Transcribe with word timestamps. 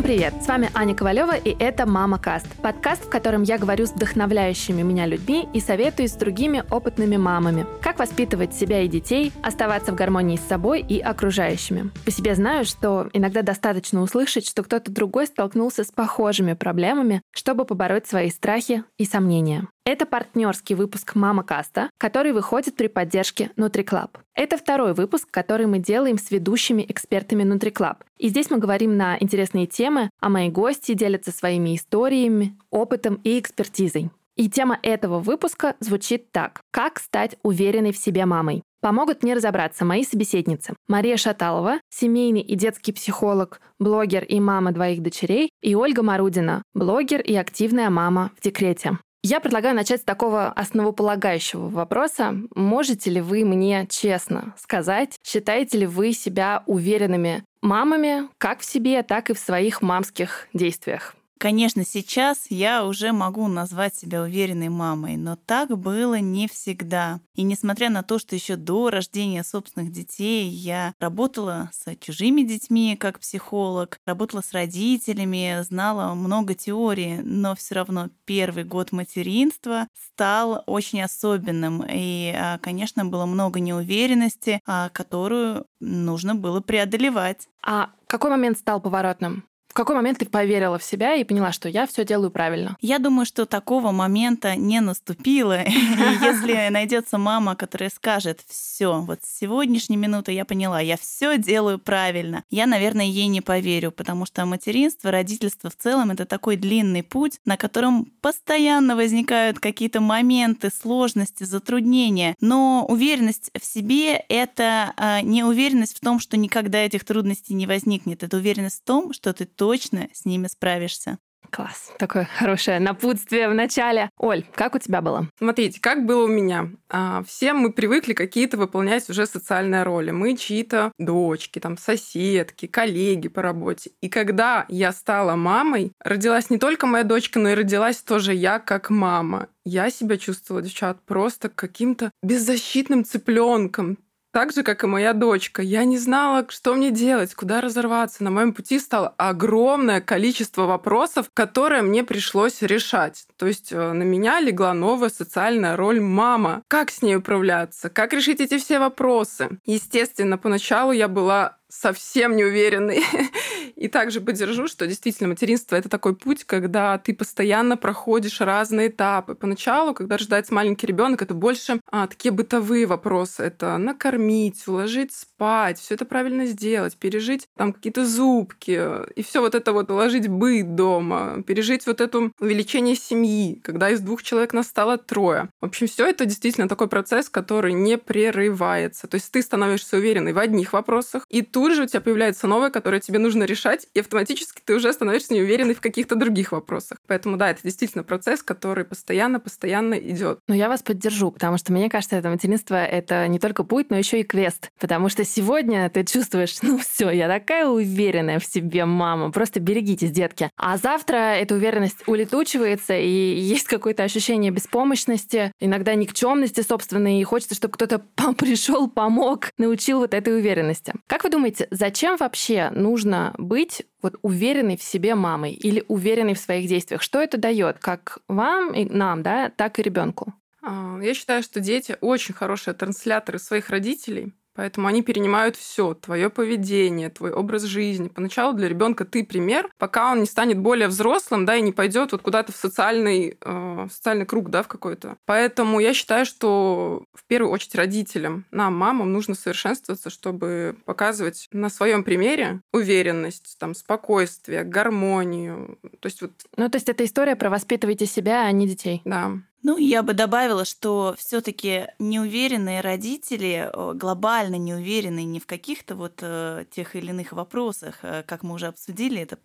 Всем 0.00 0.08
привет! 0.08 0.32
С 0.42 0.46
вами 0.48 0.70
Аня 0.72 0.94
Ковалева, 0.94 1.36
и 1.36 1.54
это 1.58 1.84
«Мама 1.84 2.18
Каст»– 2.18 2.46
подкаст, 2.62 3.04
в 3.04 3.10
котором 3.10 3.42
я 3.42 3.58
говорю 3.58 3.84
с 3.84 3.92
вдохновляющими 3.92 4.80
меня 4.80 5.04
людьми 5.04 5.46
и 5.52 5.60
советую 5.60 6.08
с 6.08 6.12
другими 6.12 6.64
опытными 6.70 7.18
мамами. 7.18 7.66
Как 7.82 7.98
воспитывать 7.98 8.54
себя 8.54 8.80
и 8.80 8.88
детей, 8.88 9.30
оставаться 9.42 9.92
в 9.92 9.96
гармонии 9.96 10.38
с 10.38 10.48
собой 10.48 10.80
и 10.80 11.00
окружающими. 11.00 11.90
По 12.06 12.10
себе 12.10 12.34
знаю, 12.34 12.64
что 12.64 13.10
иногда 13.12 13.42
достаточно 13.42 14.00
услышать, 14.00 14.48
что 14.48 14.62
кто-то 14.62 14.90
другой 14.90 15.26
столкнулся 15.26 15.84
с 15.84 15.90
похожими 15.90 16.54
проблемами, 16.54 17.20
чтобы 17.32 17.66
побороть 17.66 18.06
свои 18.06 18.30
страхи 18.30 18.84
и 18.96 19.04
сомнения. 19.04 19.68
Это 19.84 20.06
партнерский 20.06 20.74
выпуск 20.74 21.14
«Мама 21.14 21.42
Каста», 21.42 21.90
который 21.98 22.32
выходит 22.32 22.76
при 22.76 22.86
поддержке 22.86 23.50
NutriClub. 23.56 24.10
Это 24.34 24.58
второй 24.58 24.94
выпуск, 24.94 25.28
который 25.30 25.66
мы 25.66 25.78
делаем 25.78 26.18
с 26.18 26.30
ведущими 26.30 26.84
экспертами 26.86 27.42
NutriClub. 27.42 27.96
И 28.18 28.28
здесь 28.28 28.50
мы 28.50 28.58
говорим 28.58 28.96
на 28.96 29.16
интересные 29.18 29.66
темы, 29.66 30.10
а 30.20 30.28
мои 30.28 30.50
гости 30.50 30.92
делятся 30.92 31.32
своими 31.32 31.76
историями, 31.76 32.58
опытом 32.70 33.20
и 33.24 33.38
экспертизой. 33.38 34.10
И 34.36 34.48
тема 34.48 34.78
этого 34.82 35.18
выпуска 35.18 35.76
звучит 35.80 36.30
так. 36.30 36.60
Как 36.70 36.98
стать 36.98 37.36
уверенной 37.42 37.92
в 37.92 37.98
себе 37.98 38.26
мамой? 38.26 38.62
Помогут 38.80 39.22
мне 39.22 39.34
разобраться 39.34 39.84
мои 39.84 40.04
собеседницы. 40.04 40.74
Мария 40.88 41.18
Шаталова, 41.18 41.80
семейный 41.90 42.40
и 42.40 42.54
детский 42.54 42.92
психолог, 42.92 43.60
блогер 43.78 44.24
и 44.24 44.40
мама 44.40 44.72
двоих 44.72 45.02
дочерей, 45.02 45.50
и 45.60 45.74
Ольга 45.74 46.02
Марудина, 46.02 46.62
блогер 46.74 47.20
и 47.20 47.34
активная 47.34 47.90
мама 47.90 48.30
в 48.36 48.42
декрете. 48.42 48.98
Я 49.22 49.40
предлагаю 49.40 49.76
начать 49.76 50.00
с 50.00 50.04
такого 50.04 50.48
основополагающего 50.48 51.68
вопроса. 51.68 52.34
Можете 52.54 53.10
ли 53.10 53.20
вы 53.20 53.44
мне 53.44 53.86
честно 53.90 54.54
сказать, 54.56 55.18
считаете 55.22 55.78
ли 55.78 55.86
вы 55.86 56.12
себя 56.12 56.62
уверенными 56.66 57.44
мамами 57.60 58.28
как 58.38 58.60
в 58.60 58.64
себе, 58.64 59.02
так 59.02 59.28
и 59.28 59.34
в 59.34 59.38
своих 59.38 59.82
мамских 59.82 60.48
действиях? 60.54 61.14
Конечно, 61.40 61.86
сейчас 61.86 62.50
я 62.50 62.84
уже 62.84 63.12
могу 63.12 63.48
назвать 63.48 63.94
себя 63.94 64.20
уверенной 64.20 64.68
мамой, 64.68 65.16
но 65.16 65.36
так 65.36 65.70
было 65.78 66.20
не 66.20 66.46
всегда. 66.46 67.20
И 67.34 67.44
несмотря 67.44 67.88
на 67.88 68.02
то, 68.02 68.18
что 68.18 68.34
еще 68.34 68.56
до 68.56 68.90
рождения 68.90 69.42
собственных 69.42 69.90
детей 69.90 70.50
я 70.50 70.92
работала 71.00 71.70
с 71.72 71.96
чужими 71.96 72.42
детьми 72.42 72.94
как 72.94 73.20
психолог, 73.20 73.96
работала 74.04 74.42
с 74.42 74.52
родителями, 74.52 75.62
знала 75.62 76.12
много 76.12 76.52
теории, 76.52 77.20
но 77.24 77.54
все 77.54 77.76
равно 77.76 78.10
первый 78.26 78.64
год 78.64 78.92
материнства 78.92 79.88
стал 79.94 80.62
очень 80.66 81.00
особенным. 81.00 81.82
И, 81.90 82.34
а, 82.36 82.58
конечно, 82.58 83.06
было 83.06 83.24
много 83.24 83.60
неуверенности, 83.60 84.60
а, 84.66 84.90
которую 84.90 85.64
нужно 85.80 86.34
было 86.34 86.60
преодолевать. 86.60 87.48
А 87.62 87.92
какой 88.06 88.28
момент 88.28 88.58
стал 88.58 88.82
поворотным? 88.82 89.44
В 89.70 89.72
какой 89.72 89.94
момент 89.94 90.18
ты 90.18 90.26
поверила 90.26 90.80
в 90.80 90.82
себя 90.82 91.14
и 91.14 91.22
поняла, 91.22 91.52
что 91.52 91.68
я 91.68 91.86
все 91.86 92.04
делаю 92.04 92.32
правильно? 92.32 92.76
Я 92.80 92.98
думаю, 92.98 93.24
что 93.24 93.46
такого 93.46 93.92
момента 93.92 94.56
не 94.56 94.80
наступило. 94.80 95.62
Если 95.64 96.68
найдется 96.70 97.18
мама, 97.18 97.54
которая 97.54 97.88
скажет, 97.88 98.40
все, 98.48 99.00
вот 99.00 99.20
с 99.22 99.38
сегодняшней 99.38 99.96
минуты 99.96 100.32
я 100.32 100.44
поняла, 100.44 100.80
я 100.80 100.96
все 100.96 101.38
делаю 101.38 101.78
правильно, 101.78 102.42
я, 102.50 102.66
наверное, 102.66 103.04
ей 103.04 103.28
не 103.28 103.40
поверю, 103.40 103.92
потому 103.92 104.26
что 104.26 104.44
материнство, 104.44 105.12
родительство 105.12 105.70
в 105.70 105.76
целом 105.76 106.10
это 106.10 106.24
такой 106.26 106.56
длинный 106.56 107.04
путь, 107.04 107.38
на 107.44 107.56
котором 107.56 108.06
постоянно 108.20 108.96
возникают 108.96 109.60
какие-то 109.60 110.00
моменты, 110.00 110.70
сложности, 110.70 111.44
затруднения. 111.44 112.34
Но 112.40 112.84
уверенность 112.88 113.52
в 113.56 113.64
себе 113.64 114.16
это 114.28 114.92
а, 114.96 115.22
не 115.22 115.44
уверенность 115.44 115.96
в 115.96 116.00
том, 116.00 116.18
что 116.18 116.36
никогда 116.36 116.78
этих 116.78 117.04
трудностей 117.04 117.54
не 117.54 117.68
возникнет. 117.68 118.24
Это 118.24 118.36
уверенность 118.36 118.80
в 118.80 118.84
том, 118.84 119.12
что 119.12 119.32
ты 119.32 119.46
точно 119.60 120.08
с 120.14 120.24
ними 120.24 120.46
справишься. 120.46 121.18
Класс. 121.50 121.92
Такое 121.98 122.26
хорошее 122.38 122.80
напутствие 122.80 123.46
в 123.50 123.54
начале. 123.54 124.08
Оль, 124.16 124.46
как 124.54 124.74
у 124.74 124.78
тебя 124.78 125.02
было? 125.02 125.28
Смотрите, 125.36 125.80
как 125.82 126.06
было 126.06 126.24
у 126.24 126.28
меня. 126.28 126.70
А, 126.88 127.22
все 127.24 127.52
мы 127.52 127.70
привыкли 127.70 128.14
какие-то 128.14 128.56
выполнять 128.56 129.10
уже 129.10 129.26
социальные 129.26 129.82
роли. 129.82 130.12
Мы 130.12 130.34
чьи-то 130.34 130.92
дочки, 130.98 131.58
там, 131.58 131.76
соседки, 131.76 132.66
коллеги 132.66 133.28
по 133.28 133.42
работе. 133.42 133.90
И 134.00 134.08
когда 134.08 134.64
я 134.68 134.92
стала 134.92 135.34
мамой, 135.36 135.92
родилась 136.02 136.48
не 136.48 136.56
только 136.58 136.86
моя 136.86 137.04
дочка, 137.04 137.38
но 137.38 137.50
и 137.50 137.54
родилась 137.54 137.98
тоже 137.98 138.32
я 138.32 138.60
как 138.60 138.88
мама. 138.88 139.48
Я 139.66 139.90
себя 139.90 140.16
чувствовала, 140.16 140.62
девчат, 140.62 141.04
просто 141.04 141.50
каким-то 141.50 142.12
беззащитным 142.22 143.04
цыпленком 143.04 143.98
так 144.32 144.52
же, 144.52 144.62
как 144.62 144.84
и 144.84 144.86
моя 144.86 145.12
дочка. 145.12 145.62
Я 145.62 145.84
не 145.84 145.98
знала, 145.98 146.46
что 146.48 146.74
мне 146.74 146.90
делать, 146.90 147.34
куда 147.34 147.60
разорваться. 147.60 148.24
На 148.24 148.30
моем 148.30 148.52
пути 148.52 148.78
стало 148.78 149.14
огромное 149.16 150.00
количество 150.00 150.66
вопросов, 150.66 151.30
которые 151.34 151.82
мне 151.82 152.04
пришлось 152.04 152.62
решать. 152.62 153.26
То 153.36 153.46
есть 153.46 153.72
э, 153.72 153.92
на 153.92 154.02
меня 154.02 154.40
легла 154.40 154.74
новая 154.74 155.10
социальная 155.10 155.76
роль 155.76 156.00
мама. 156.00 156.62
Как 156.68 156.90
с 156.90 157.02
ней 157.02 157.16
управляться? 157.16 157.90
Как 157.90 158.12
решить 158.12 158.40
эти 158.40 158.58
все 158.58 158.78
вопросы? 158.78 159.58
Естественно, 159.64 160.38
поначалу 160.38 160.92
я 160.92 161.08
была 161.08 161.59
совсем 161.70 162.36
не 162.36 162.44
уверенный. 162.44 163.02
И 163.76 163.88
также 163.88 164.20
поддержу, 164.20 164.66
что 164.66 164.86
действительно 164.86 165.28
материнство 165.28 165.76
это 165.76 165.88
такой 165.88 166.14
путь, 166.14 166.44
когда 166.44 166.98
ты 166.98 167.14
постоянно 167.14 167.76
проходишь 167.76 168.40
разные 168.40 168.88
этапы. 168.88 169.34
Поначалу, 169.34 169.94
когда 169.94 170.16
рождается 170.16 170.52
маленький 170.52 170.86
ребенок, 170.86 171.22
это 171.22 171.32
больше 171.32 171.80
а, 171.90 172.06
такие 172.06 172.32
бытовые 172.32 172.86
вопросы. 172.86 173.42
Это 173.42 173.78
накормить, 173.78 174.66
уложить 174.68 175.12
спать, 175.12 175.29
все 175.78 175.94
это 175.94 176.04
правильно 176.04 176.46
сделать, 176.46 176.96
пережить 176.96 177.48
там 177.56 177.72
какие-то 177.72 178.04
зубки, 178.06 178.80
и 179.14 179.22
все 179.22 179.40
вот 179.40 179.54
это 179.54 179.72
вот 179.72 179.90
уложить 179.90 180.28
быт 180.28 180.74
дома, 180.74 181.42
пережить 181.46 181.86
вот 181.86 182.00
это 182.00 182.30
увеличение 182.38 182.96
семьи, 182.96 183.60
когда 183.62 183.90
из 183.90 184.00
двух 184.00 184.22
человек 184.22 184.52
нас 184.52 184.66
стало 184.66 184.98
трое. 184.98 185.50
В 185.60 185.66
общем, 185.66 185.86
все 185.86 186.06
это 186.06 186.24
действительно 186.24 186.68
такой 186.68 186.88
процесс, 186.88 187.28
который 187.28 187.72
не 187.72 187.98
прерывается. 187.98 189.06
То 189.06 189.16
есть 189.16 189.30
ты 189.30 189.42
становишься 189.42 189.96
уверенной 189.96 190.32
в 190.32 190.38
одних 190.38 190.72
вопросах, 190.72 191.26
и 191.28 191.42
тут 191.42 191.74
же 191.74 191.84
у 191.84 191.86
тебя 191.86 192.00
появляется 192.00 192.46
новое, 192.46 192.70
которое 192.70 193.00
тебе 193.00 193.18
нужно 193.18 193.44
решать, 193.44 193.86
и 193.94 194.00
автоматически 194.00 194.60
ты 194.64 194.74
уже 194.74 194.92
становишься 194.92 195.34
неуверенной 195.34 195.74
в 195.74 195.80
каких-то 195.80 196.14
других 196.14 196.52
вопросах. 196.52 196.98
Поэтому 197.06 197.36
да, 197.36 197.50
это 197.50 197.62
действительно 197.62 198.04
процесс, 198.04 198.42
который 198.42 198.84
постоянно-постоянно 198.84 199.94
идет. 199.94 200.40
Но 200.48 200.54
я 200.54 200.68
вас 200.68 200.82
поддержу, 200.82 201.30
потому 201.30 201.58
что 201.58 201.72
мне 201.72 201.88
кажется, 201.88 202.16
это 202.16 202.28
материнство 202.28 202.74
это 202.74 203.26
не 203.28 203.38
только 203.38 203.64
путь, 203.64 203.90
но 203.90 203.96
еще 203.96 204.20
и 204.20 204.24
квест. 204.24 204.70
Потому 204.78 205.08
что 205.08 205.24
сегодня 205.30 205.88
ты 205.90 206.04
чувствуешь, 206.04 206.56
ну 206.62 206.78
все, 206.78 207.10
я 207.10 207.28
такая 207.28 207.66
уверенная 207.66 208.38
в 208.38 208.44
себе 208.44 208.84
мама, 208.84 209.30
просто 209.30 209.60
берегитесь, 209.60 210.10
детки. 210.10 210.50
А 210.56 210.76
завтра 210.76 211.16
эта 211.16 211.54
уверенность 211.54 212.06
улетучивается, 212.06 212.96
и 212.96 213.08
есть 213.08 213.64
какое-то 213.64 214.02
ощущение 214.02 214.50
беспомощности, 214.50 215.52
иногда 215.60 215.94
никчемности 215.94 216.60
собственной, 216.62 217.20
и 217.20 217.24
хочется, 217.24 217.54
чтобы 217.54 217.74
кто-то 217.74 217.98
пришел, 218.38 218.88
помог, 218.88 219.50
научил 219.58 220.00
вот 220.00 220.14
этой 220.14 220.36
уверенности. 220.36 220.92
Как 221.06 221.24
вы 221.24 221.30
думаете, 221.30 221.68
зачем 221.70 222.16
вообще 222.16 222.70
нужно 222.70 223.34
быть 223.38 223.82
вот 224.02 224.16
уверенной 224.22 224.76
в 224.76 224.82
себе 224.82 225.14
мамой 225.14 225.52
или 225.52 225.84
уверенной 225.88 226.34
в 226.34 226.38
своих 226.38 226.68
действиях? 226.68 227.02
Что 227.02 227.20
это 227.20 227.38
дает 227.38 227.78
как 227.78 228.18
вам 228.28 228.72
и 228.72 228.84
нам, 228.84 229.22
да, 229.22 229.50
так 229.50 229.78
и 229.78 229.82
ребенку? 229.82 230.34
А, 230.62 230.98
я 231.00 231.14
считаю, 231.14 231.42
что 231.42 231.60
дети 231.60 231.96
очень 232.00 232.34
хорошие 232.34 232.74
трансляторы 232.74 233.38
своих 233.38 233.70
родителей. 233.70 234.32
Поэтому 234.60 234.88
они 234.88 235.00
перенимают 235.00 235.56
все, 235.56 235.94
твое 235.94 236.28
поведение, 236.28 237.08
твой 237.08 237.32
образ 237.32 237.62
жизни. 237.62 238.08
Поначалу 238.08 238.52
для 238.52 238.68
ребенка 238.68 239.06
ты 239.06 239.24
пример, 239.24 239.70
пока 239.78 240.12
он 240.12 240.20
не 240.20 240.26
станет 240.26 240.58
более 240.58 240.88
взрослым, 240.88 241.46
да, 241.46 241.56
и 241.56 241.62
не 241.62 241.72
пойдет 241.72 242.12
вот 242.12 242.20
куда-то 242.20 242.52
в 242.52 242.56
социальный, 242.56 243.38
э, 243.40 243.86
социальный 243.90 244.26
круг, 244.26 244.50
да, 244.50 244.62
в 244.62 244.68
какой-то. 244.68 245.16
Поэтому 245.24 245.80
я 245.80 245.94
считаю, 245.94 246.26
что 246.26 247.04
в 247.14 247.24
первую 247.26 247.50
очередь 247.50 247.74
родителям, 247.74 248.44
нам, 248.50 248.76
мамам, 248.76 249.10
нужно 249.10 249.34
совершенствоваться, 249.34 250.10
чтобы 250.10 250.76
показывать 250.84 251.48
на 251.52 251.70
своем 251.70 252.04
примере 252.04 252.60
уверенность, 252.70 253.56
там, 253.58 253.74
спокойствие, 253.74 254.64
гармонию. 254.64 255.78
То 256.00 256.06
есть 256.06 256.20
вот... 256.20 256.32
Ну, 256.58 256.68
то 256.68 256.76
есть 256.76 256.90
это 256.90 257.02
история 257.06 257.34
про 257.34 257.48
воспитывайте 257.48 258.04
себя, 258.04 258.42
а 258.42 258.52
не 258.52 258.68
детей. 258.68 259.00
Да. 259.06 259.38
Ну, 259.62 259.76
я 259.76 260.02
бы 260.02 260.14
добавила, 260.14 260.64
что 260.64 261.14
все-таки 261.18 261.88
неуверенные 261.98 262.80
родители, 262.80 263.70
глобально 263.94 264.54
неуверенные 264.54 265.26
не 265.26 265.38
в 265.38 265.46
каких-то 265.46 265.96
вот 265.96 266.20
э, 266.22 266.64
тех 266.70 266.96
или 266.96 267.10
иных 267.10 267.32
вопросах, 267.32 267.98
э, 268.02 268.22
как 268.26 268.42
мы 268.42 268.54
уже 268.54 268.68
обсудили, 268.68 269.20
это 269.20 269.38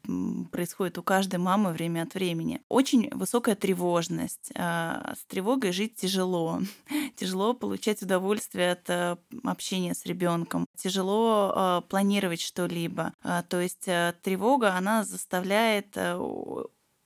происходит 0.51 0.97
у 0.97 1.03
каждой 1.03 1.39
мамы 1.39 1.73
время 1.73 2.03
от 2.03 2.13
времени. 2.13 2.61
Очень 2.69 3.09
высокая 3.13 3.55
тревожность. 3.55 4.51
А, 4.55 5.15
с 5.19 5.25
тревогой 5.25 5.73
жить 5.73 5.95
тяжело. 5.95 6.61
Тяжело 7.17 7.53
получать 7.53 8.01
удовольствие 8.01 8.71
от 8.71 8.89
э, 8.89 9.17
общения 9.43 9.93
с 9.93 10.05
ребенком. 10.05 10.65
Тяжело 10.77 11.83
планировать 11.89 12.41
что-либо. 12.41 13.13
А, 13.21 13.43
то 13.43 13.59
есть 13.59 13.87
тревога, 14.21 14.75
она 14.75 15.03
заставляет 15.03 15.97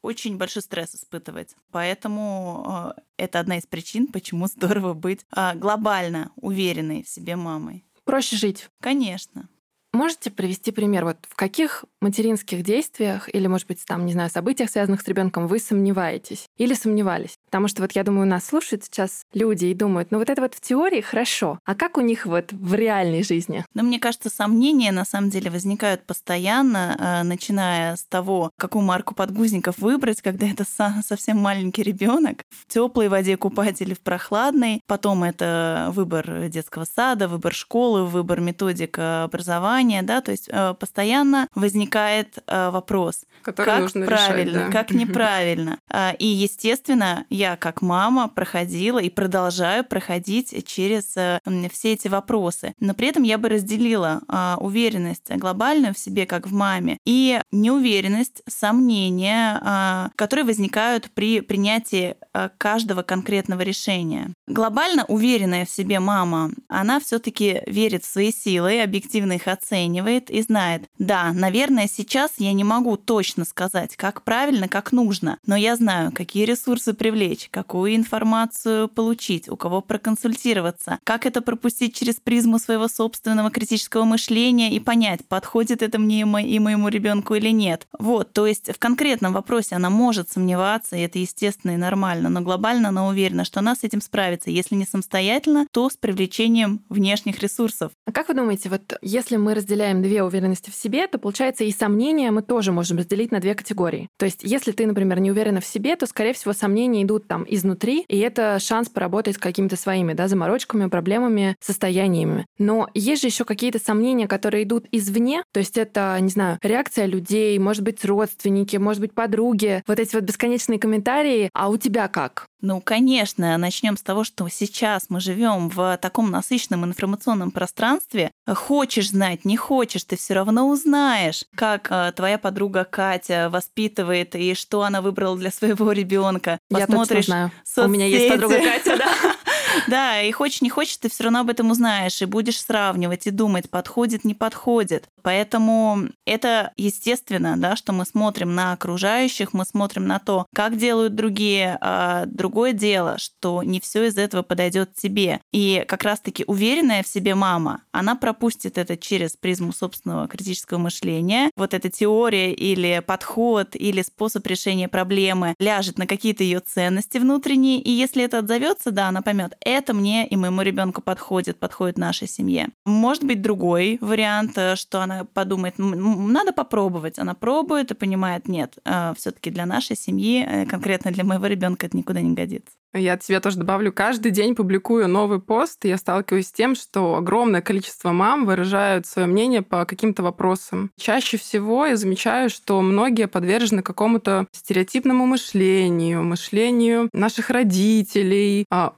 очень 0.01 0.38
большой 0.38 0.62
стресс 0.62 0.96
испытывать. 0.96 1.56
Поэтому 1.72 2.94
э, 2.98 3.01
это 3.18 3.40
одна 3.40 3.57
из 3.57 3.66
причин, 3.66 4.07
почему 4.07 4.48
здорово 4.48 4.94
быть 4.94 5.25
э, 5.36 5.56
глобально 5.56 6.31
уверенной 6.36 7.04
в 7.04 7.10
себе 7.10 7.36
мамой. 7.36 7.86
Проще 8.04 8.36
жить. 8.38 8.69
Конечно. 8.81 9.50
можете 9.94 10.31
привести 10.31 10.72
пример? 10.72 11.06
Вот 11.06 11.18
в 11.30 11.36
каких 11.36 11.86
материнских 12.01 12.63
действиях 12.63 13.34
или, 13.34 13.48
может 13.48 13.68
быть, 13.68 13.84
там, 13.86 14.06
не 14.06 14.13
знаю, 14.13 14.30
событиях, 14.30 14.69
связанных 14.69 15.01
с 15.01 15.07
ребенком, 15.07 15.48
вы 15.48 15.60
сомневаетесь 15.60 16.49
или 16.59 16.73
сомневались? 16.73 17.38
Потому 17.45 17.67
что 17.67 17.81
вот 17.81 17.94
я 17.94 18.03
думаю, 18.03 18.27
нас 18.27 18.45
слушают 18.45 18.83
сейчас 18.83 19.23
люди 19.33 19.65
и 19.65 19.73
думают, 19.73 20.11
ну 20.11 20.19
вот 20.19 20.29
это 20.29 20.41
вот 20.41 20.53
в 20.53 20.61
теории 20.61 21.01
хорошо, 21.01 21.57
а 21.65 21.73
как 21.73 21.97
у 21.97 22.01
них 22.01 22.27
вот 22.27 22.51
в 22.51 22.73
реальной 22.75 23.23
жизни? 23.23 23.65
Ну, 23.73 23.83
мне 23.83 24.00
кажется, 24.00 24.29
сомнения 24.29 24.91
на 24.91 25.06
самом 25.06 25.29
деле 25.31 25.50
возникают 25.50 26.06
постоянно, 26.06 26.95
э, 27.00 27.23
начиная 27.23 27.95
с 27.95 28.03
того, 28.03 28.51
какую 28.57 28.83
марку 28.83 29.15
подгузников 29.15 29.79
выбрать, 29.79 30.21
когда 30.21 30.47
это 30.47 30.65
совсем 31.01 31.38
маленький 31.38 31.81
ребенок, 31.81 32.44
в 32.50 32.67
теплой 32.67 33.07
воде 33.07 33.38
купать 33.38 33.81
или 33.81 33.94
в 33.94 34.01
прохладной. 34.01 34.81
Потом 34.85 35.23
это 35.23 35.89
выбор 35.94 36.50
детского 36.50 36.85
сада, 36.85 37.27
выбор 37.27 37.53
школы, 37.53 38.05
выбор 38.05 38.41
методик 38.41 39.00
образования, 39.00 40.01
да, 40.01 40.21
то 40.21 40.31
есть 40.31 40.50
э, 40.51 40.73
постоянно 40.77 41.47
возникает 41.55 42.38
э, 42.45 42.69
вопрос, 42.69 43.21
Который 43.41 43.65
как 43.65 43.79
нужно 43.81 44.05
правильно, 44.05 44.57
решать, 44.57 44.71
да. 44.71 44.71
как 44.71 44.91
неправильно. 45.00 45.79
И, 46.19 46.49
естественно, 46.50 47.25
я 47.30 47.56
как 47.56 47.81
мама 47.81 48.28
проходила 48.28 49.00
и 49.00 49.10
продолжаю 49.10 49.84
проходить 49.84 50.68
через 50.68 51.16
э, 51.16 51.40
все 51.72 51.94
эти 51.94 52.07
вопросы. 52.07 52.74
Но 52.80 52.94
при 52.94 53.07
этом 53.07 53.24
я 53.24 53.38
бы 53.38 53.50
разделила 53.50 54.22
а, 54.28 54.57
уверенность 54.60 55.30
глобальную 55.30 55.94
в 55.94 56.00
себе, 56.00 56.25
как 56.25 56.48
в 56.48 56.54
маме, 56.54 56.98
и 57.06 57.40
неуверенность, 57.51 58.42
сомнения, 58.48 59.60
а, 59.62 60.10
которые 60.16 60.46
возникают 60.46 61.12
при 61.12 61.42
принятии 61.42 62.16
а, 62.34 62.50
каждого 62.57 63.04
конкретного 63.04 63.62
решения. 63.62 64.34
Глобально 64.48 65.06
уверенная 65.06 65.66
в 65.66 65.69
себе 65.69 66.00
мама, 66.00 66.51
она 66.68 67.00
все-таки 67.00 67.62
верит 67.68 68.04
в 68.04 68.12
свои 68.12 68.31
силы, 68.31 68.81
объективно 68.81 69.34
их 69.34 69.48
оценивает 69.48 70.30
и 70.30 70.42
знает, 70.42 70.84
да, 70.98 71.31
наверное, 71.34 71.88
сейчас 71.88 72.31
я 72.38 72.54
не 72.54 72.63
могу 72.63 72.98
точно 72.98 73.46
сказать, 73.46 73.96
как 73.96 74.24
правильно, 74.24 74.68
как 74.68 74.92
нужно, 74.92 75.38
но 75.46 75.56
я 75.56 75.75
знаю, 75.75 76.12
какие 76.12 76.38
ресурсы 76.45 76.94
привлечь, 76.94 77.50
какую 77.51 77.95
информацию 77.95 78.88
получить, 78.88 79.50
у 79.50 79.56
кого 79.56 79.81
проконсультироваться, 79.81 81.00
как 81.03 81.25
это 81.25 81.41
пропустить 81.41 81.95
через 81.95 82.15
призму 82.15 82.59
своего 82.59 82.88
собственного 82.88 83.50
критического 83.51 84.03
мышления 84.03 84.71
и 84.71 84.80
понять, 84.80 85.25
подходит 85.27 85.81
это 85.81 86.00
мне 86.00 86.21
и 86.21 86.59
моему 86.59 86.88
ребенку 86.89 87.36
или 87.36 87.50
нет. 87.50 87.88
Вот, 87.97 88.33
то 88.33 88.45
есть 88.45 88.74
в 88.74 88.80
конкретном 88.80 89.33
вопросе 89.33 89.75
она 89.75 89.89
может 89.89 90.31
сомневаться, 90.31 90.95
и 90.95 91.01
это 91.01 91.19
естественно 91.19 91.71
и 91.71 91.77
нормально, 91.77 92.30
но 92.30 92.41
глобально 92.41 92.89
она 92.89 93.07
уверена, 93.07 93.45
что 93.45 93.59
она 93.59 93.75
с 93.75 93.83
этим 93.83 94.01
справится, 94.01 94.50
если 94.50 94.75
не 94.75 94.86
самостоятельно, 94.86 95.68
то 95.71 95.89
с 95.89 95.97
привлечением 95.97 96.81
внешних 96.89 97.39
ресурсов. 97.39 97.91
А 98.06 98.12
как 98.12 98.27
вы 98.27 98.33
думаете, 98.33 98.69
вот 98.69 98.94
если 99.01 99.36
мы 99.38 99.53
разделяем 99.53 100.01
две 100.01 100.24
уверенности 100.24 100.69
в 100.69 100.75
себе, 100.75 101.07
то 101.07 101.18
получается 101.18 101.63
и 101.63 101.71
сомнения 101.71 102.31
мы 102.31 102.41
тоже 102.41 102.71
можем 102.71 102.97
разделить 102.97 103.31
на 103.31 103.39
две 103.39 103.56
категории. 103.56 104.09
То 104.18 104.25
есть 104.25 104.39
если 104.44 104.71
ты, 104.71 104.86
например, 104.86 105.19
не 105.19 105.31
уверена 105.31 105.62
в 105.62 105.65
себе, 105.65 105.95
то, 105.95 106.06
скорее 106.06 106.28
всего, 106.33 106.53
сомнения 106.53 107.03
идут 107.03 107.27
там 107.27 107.45
изнутри, 107.47 108.05
и 108.07 108.19
это 108.19 108.59
шанс 108.59 108.89
поработать 108.89 109.35
с 109.35 109.39
какими-то 109.39 109.75
своими 109.75 110.13
да, 110.13 110.27
заморочками, 110.27 110.87
проблемами, 110.87 111.55
состояниями. 111.61 112.45
Но 112.57 112.87
есть 112.93 113.21
же 113.21 113.27
еще 113.27 113.45
какие-то 113.45 113.79
сомнения, 113.79 114.27
которые 114.27 114.63
идут 114.63 114.85
извне, 114.91 115.43
то 115.51 115.59
есть 115.59 115.77
это, 115.77 116.17
не 116.19 116.29
знаю, 116.29 116.57
реакция 116.61 117.05
людей, 117.05 117.57
может 117.59 117.83
быть, 117.83 118.03
родственники, 118.05 118.77
может 118.77 119.01
быть, 119.01 119.13
подруги, 119.13 119.83
вот 119.87 119.99
эти 119.99 120.15
вот 120.15 120.23
бесконечные 120.23 120.79
комментарии, 120.79 121.49
а 121.53 121.69
у 121.69 121.77
тебя 121.77 122.07
как? 122.07 122.47
Ну, 122.61 122.81
конечно, 122.81 123.57
начнем 123.57 123.95
с 123.95 124.01
того, 124.01 124.23
что 124.23 124.47
сейчас 124.50 125.06
мы 125.09 125.19
живем 125.19 125.69
в 125.69 125.97
таком 126.01 126.29
насыщенном 126.29 126.83
информационном 126.85 127.51
пространстве. 127.51 128.31
Хочешь 128.47 129.09
знать, 129.09 129.45
не 129.45 129.56
хочешь, 129.56 130.03
ты 130.03 130.17
все 130.17 130.33
равно 130.33 130.69
узнаешь, 130.69 131.45
как 131.56 131.88
э, 131.89 132.11
твоя 132.15 132.38
подруга 132.38 132.83
Катя 132.83 133.50
воспитывает 133.50 134.35
и 134.35 134.53
что 134.56 134.83
она 134.83 135.01
выбрала 135.01 135.38
для 135.38 135.51
своего 135.51 135.91
ребенка. 135.91 136.59
Я 136.69 136.79
точно 136.79 136.97
Посмотришь 136.97 137.25
знаю. 137.25 137.51
У 137.77 137.88
меня 137.88 138.06
есть 138.07 138.27
соцсети. 138.27 138.41
подруга 138.41 138.71
Катя, 138.71 138.97
да. 138.97 139.35
Да, 139.88 140.21
и 140.21 140.31
хочешь, 140.31 140.62
не 140.62 140.69
хочешь, 140.69 140.98
ты 140.98 141.10
все 141.10 141.24
равно 141.24 141.39
об 141.39 141.50
этом 141.50 141.71
узнаешь 141.71 142.21
и 142.21 142.25
будешь 142.25 142.60
сравнивать 142.60 143.27
и 143.27 143.31
думать, 143.31 143.69
подходит, 143.69 144.24
не 144.24 144.33
подходит. 144.33 145.10
Поэтому 145.21 146.10
это 146.25 146.71
естественно, 146.77 147.56
да, 147.57 147.75
что 147.75 147.92
мы 147.94 148.06
смотрим 148.06 148.56
на 148.56 148.74
окружающих, 148.74 149.54
мы 149.54 149.66
смотрим 149.66 150.07
на 150.07 150.19
то, 150.19 150.45
как 150.54 150.77
делают 150.77 151.16
другие. 151.16 151.77
А 151.81 152.25
другое 152.25 152.74
дело, 152.74 153.18
что 153.18 153.63
не 153.63 153.80
все 153.80 154.06
из 154.06 154.18
этого 154.18 154.44
подойдет 154.44 154.95
тебе. 154.95 155.42
И 155.51 155.83
как 155.88 156.04
раз-таки 156.04 156.44
уверенная 156.48 157.04
в 157.04 157.07
себе 157.07 157.36
мама, 157.36 157.81
она 157.92 158.15
пропустит 158.15 158.77
это 158.77 158.98
через 158.98 159.36
призму 159.36 159.74
собственного 159.74 160.27
критического 160.27 160.77
мышления. 160.77 161.51
Вот 161.56 161.74
эта 161.74 161.89
теория 161.89 162.54
или 162.54 163.04
подход 163.06 163.75
или 163.75 164.01
способ 164.01 164.45
решения 164.48 164.88
проблемы 164.88 165.56
ляжет 165.60 165.98
на 165.98 166.07
какие-то 166.07 166.44
ее 166.44 166.60
ценности 166.60 167.18
внутренние, 167.18 167.81
и 167.81 167.92
если 167.92 168.24
это 168.24 168.39
отзовется, 168.39 168.92
да, 168.92 169.10
она 169.10 169.22
поймет, 169.22 169.57
это 169.61 169.94
мне 169.94 170.27
и 170.27 170.35
моему 170.35 170.61
ребенку 170.61 171.01
подходит, 171.01 171.59
подходит 171.59 171.97
нашей 171.97 172.27
семье. 172.27 172.69
Может 172.85 173.23
быть 173.23 173.41
другой 173.41 173.97
вариант, 174.01 174.57
э, 174.57 174.75
что 174.75 175.01
она 175.01 175.25
подумает, 175.25 175.79
«М, 175.79 175.94
м, 175.94 176.33
надо 176.33 176.53
попробовать. 176.53 177.19
Она 177.19 177.33
пробует 177.33 177.91
и 177.91 177.95
понимает, 177.95 178.47
нет, 178.47 178.77
все-таки 179.15 179.50
для 179.50 179.65
нашей 179.65 179.95
семьи, 179.95 180.45
э, 180.45 180.65
конкретно 180.65 181.11
для 181.11 181.23
моего 181.23 181.45
ребенка 181.47 181.85
это 181.85 181.97
никуда 181.97 182.21
не 182.21 182.33
годится. 182.33 182.71
Я 182.94 183.13
от 183.13 183.23
себя 183.23 183.39
тоже 183.39 183.57
добавлю, 183.57 183.94
каждый 183.94 184.31
день 184.31 184.56
публикую 184.56 185.07
новый 185.07 185.39
пост, 185.39 185.85
и 185.85 185.89
я 185.89 185.97
сталкиваюсь 185.97 186.47
с 186.47 186.51
тем, 186.51 186.73
что 186.73 187.15
огромное 187.15 187.62
количество 187.62 188.12
мам 188.12 188.45
выражают 188.45 189.05
свое 189.05 189.27
мнение 189.27 189.62
по 189.62 189.85
каким-то 189.85 190.23
вопросам. 190.23 190.89
Чаще 191.00 191.38
всего 191.38 191.85
я 191.85 191.95
замечаю, 191.97 192.50
что 192.50 192.81
многие 192.81 193.27
подвержены 193.27 193.83
какому-то 193.83 194.47
стереотипному 194.51 195.27
мышлению, 195.27 196.23
мышлению 196.23 197.09
наших 197.13 197.51
родителей, 197.51 198.65
а, 198.71 198.91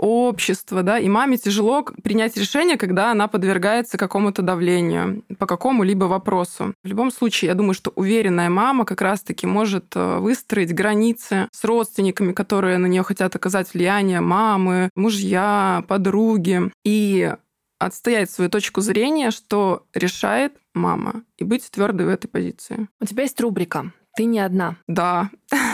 общества, 0.51 0.83
да, 0.83 0.99
и 0.99 1.07
маме 1.07 1.37
тяжело 1.37 1.83
принять 2.03 2.37
решение, 2.37 2.77
когда 2.77 3.11
она 3.11 3.27
подвергается 3.27 3.97
какому-то 3.97 4.41
давлению 4.41 5.23
по 5.37 5.45
какому-либо 5.45 6.05
вопросу. 6.05 6.73
В 6.83 6.87
любом 6.87 7.11
случае, 7.11 7.49
я 7.49 7.55
думаю, 7.55 7.73
что 7.73 7.91
уверенная 7.95 8.49
мама 8.49 8.85
как 8.85 9.01
раз-таки 9.01 9.47
может 9.47 9.95
э, 9.95 10.17
выстроить 10.19 10.73
границы 10.73 11.47
с 11.51 11.63
родственниками, 11.63 12.33
которые 12.33 12.77
на 12.77 12.87
нее 12.87 13.03
хотят 13.03 13.35
оказать 13.35 13.73
влияние, 13.73 14.21
мамы, 14.21 14.89
мужья, 14.95 15.83
подруги, 15.87 16.71
и 16.83 17.33
отстоять 17.79 18.29
свою 18.29 18.49
точку 18.49 18.81
зрения, 18.81 19.31
что 19.31 19.85
решает 19.93 20.53
мама, 20.73 21.23
и 21.37 21.43
быть 21.43 21.69
твердой 21.71 22.05
в 22.05 22.09
этой 22.09 22.27
позиции. 22.27 22.87
У 22.99 23.05
тебя 23.05 23.23
есть 23.23 23.39
рубрика 23.41 23.91
«Ты 24.15 24.25
не 24.25 24.39
одна». 24.39 24.77
Да, 24.87 25.29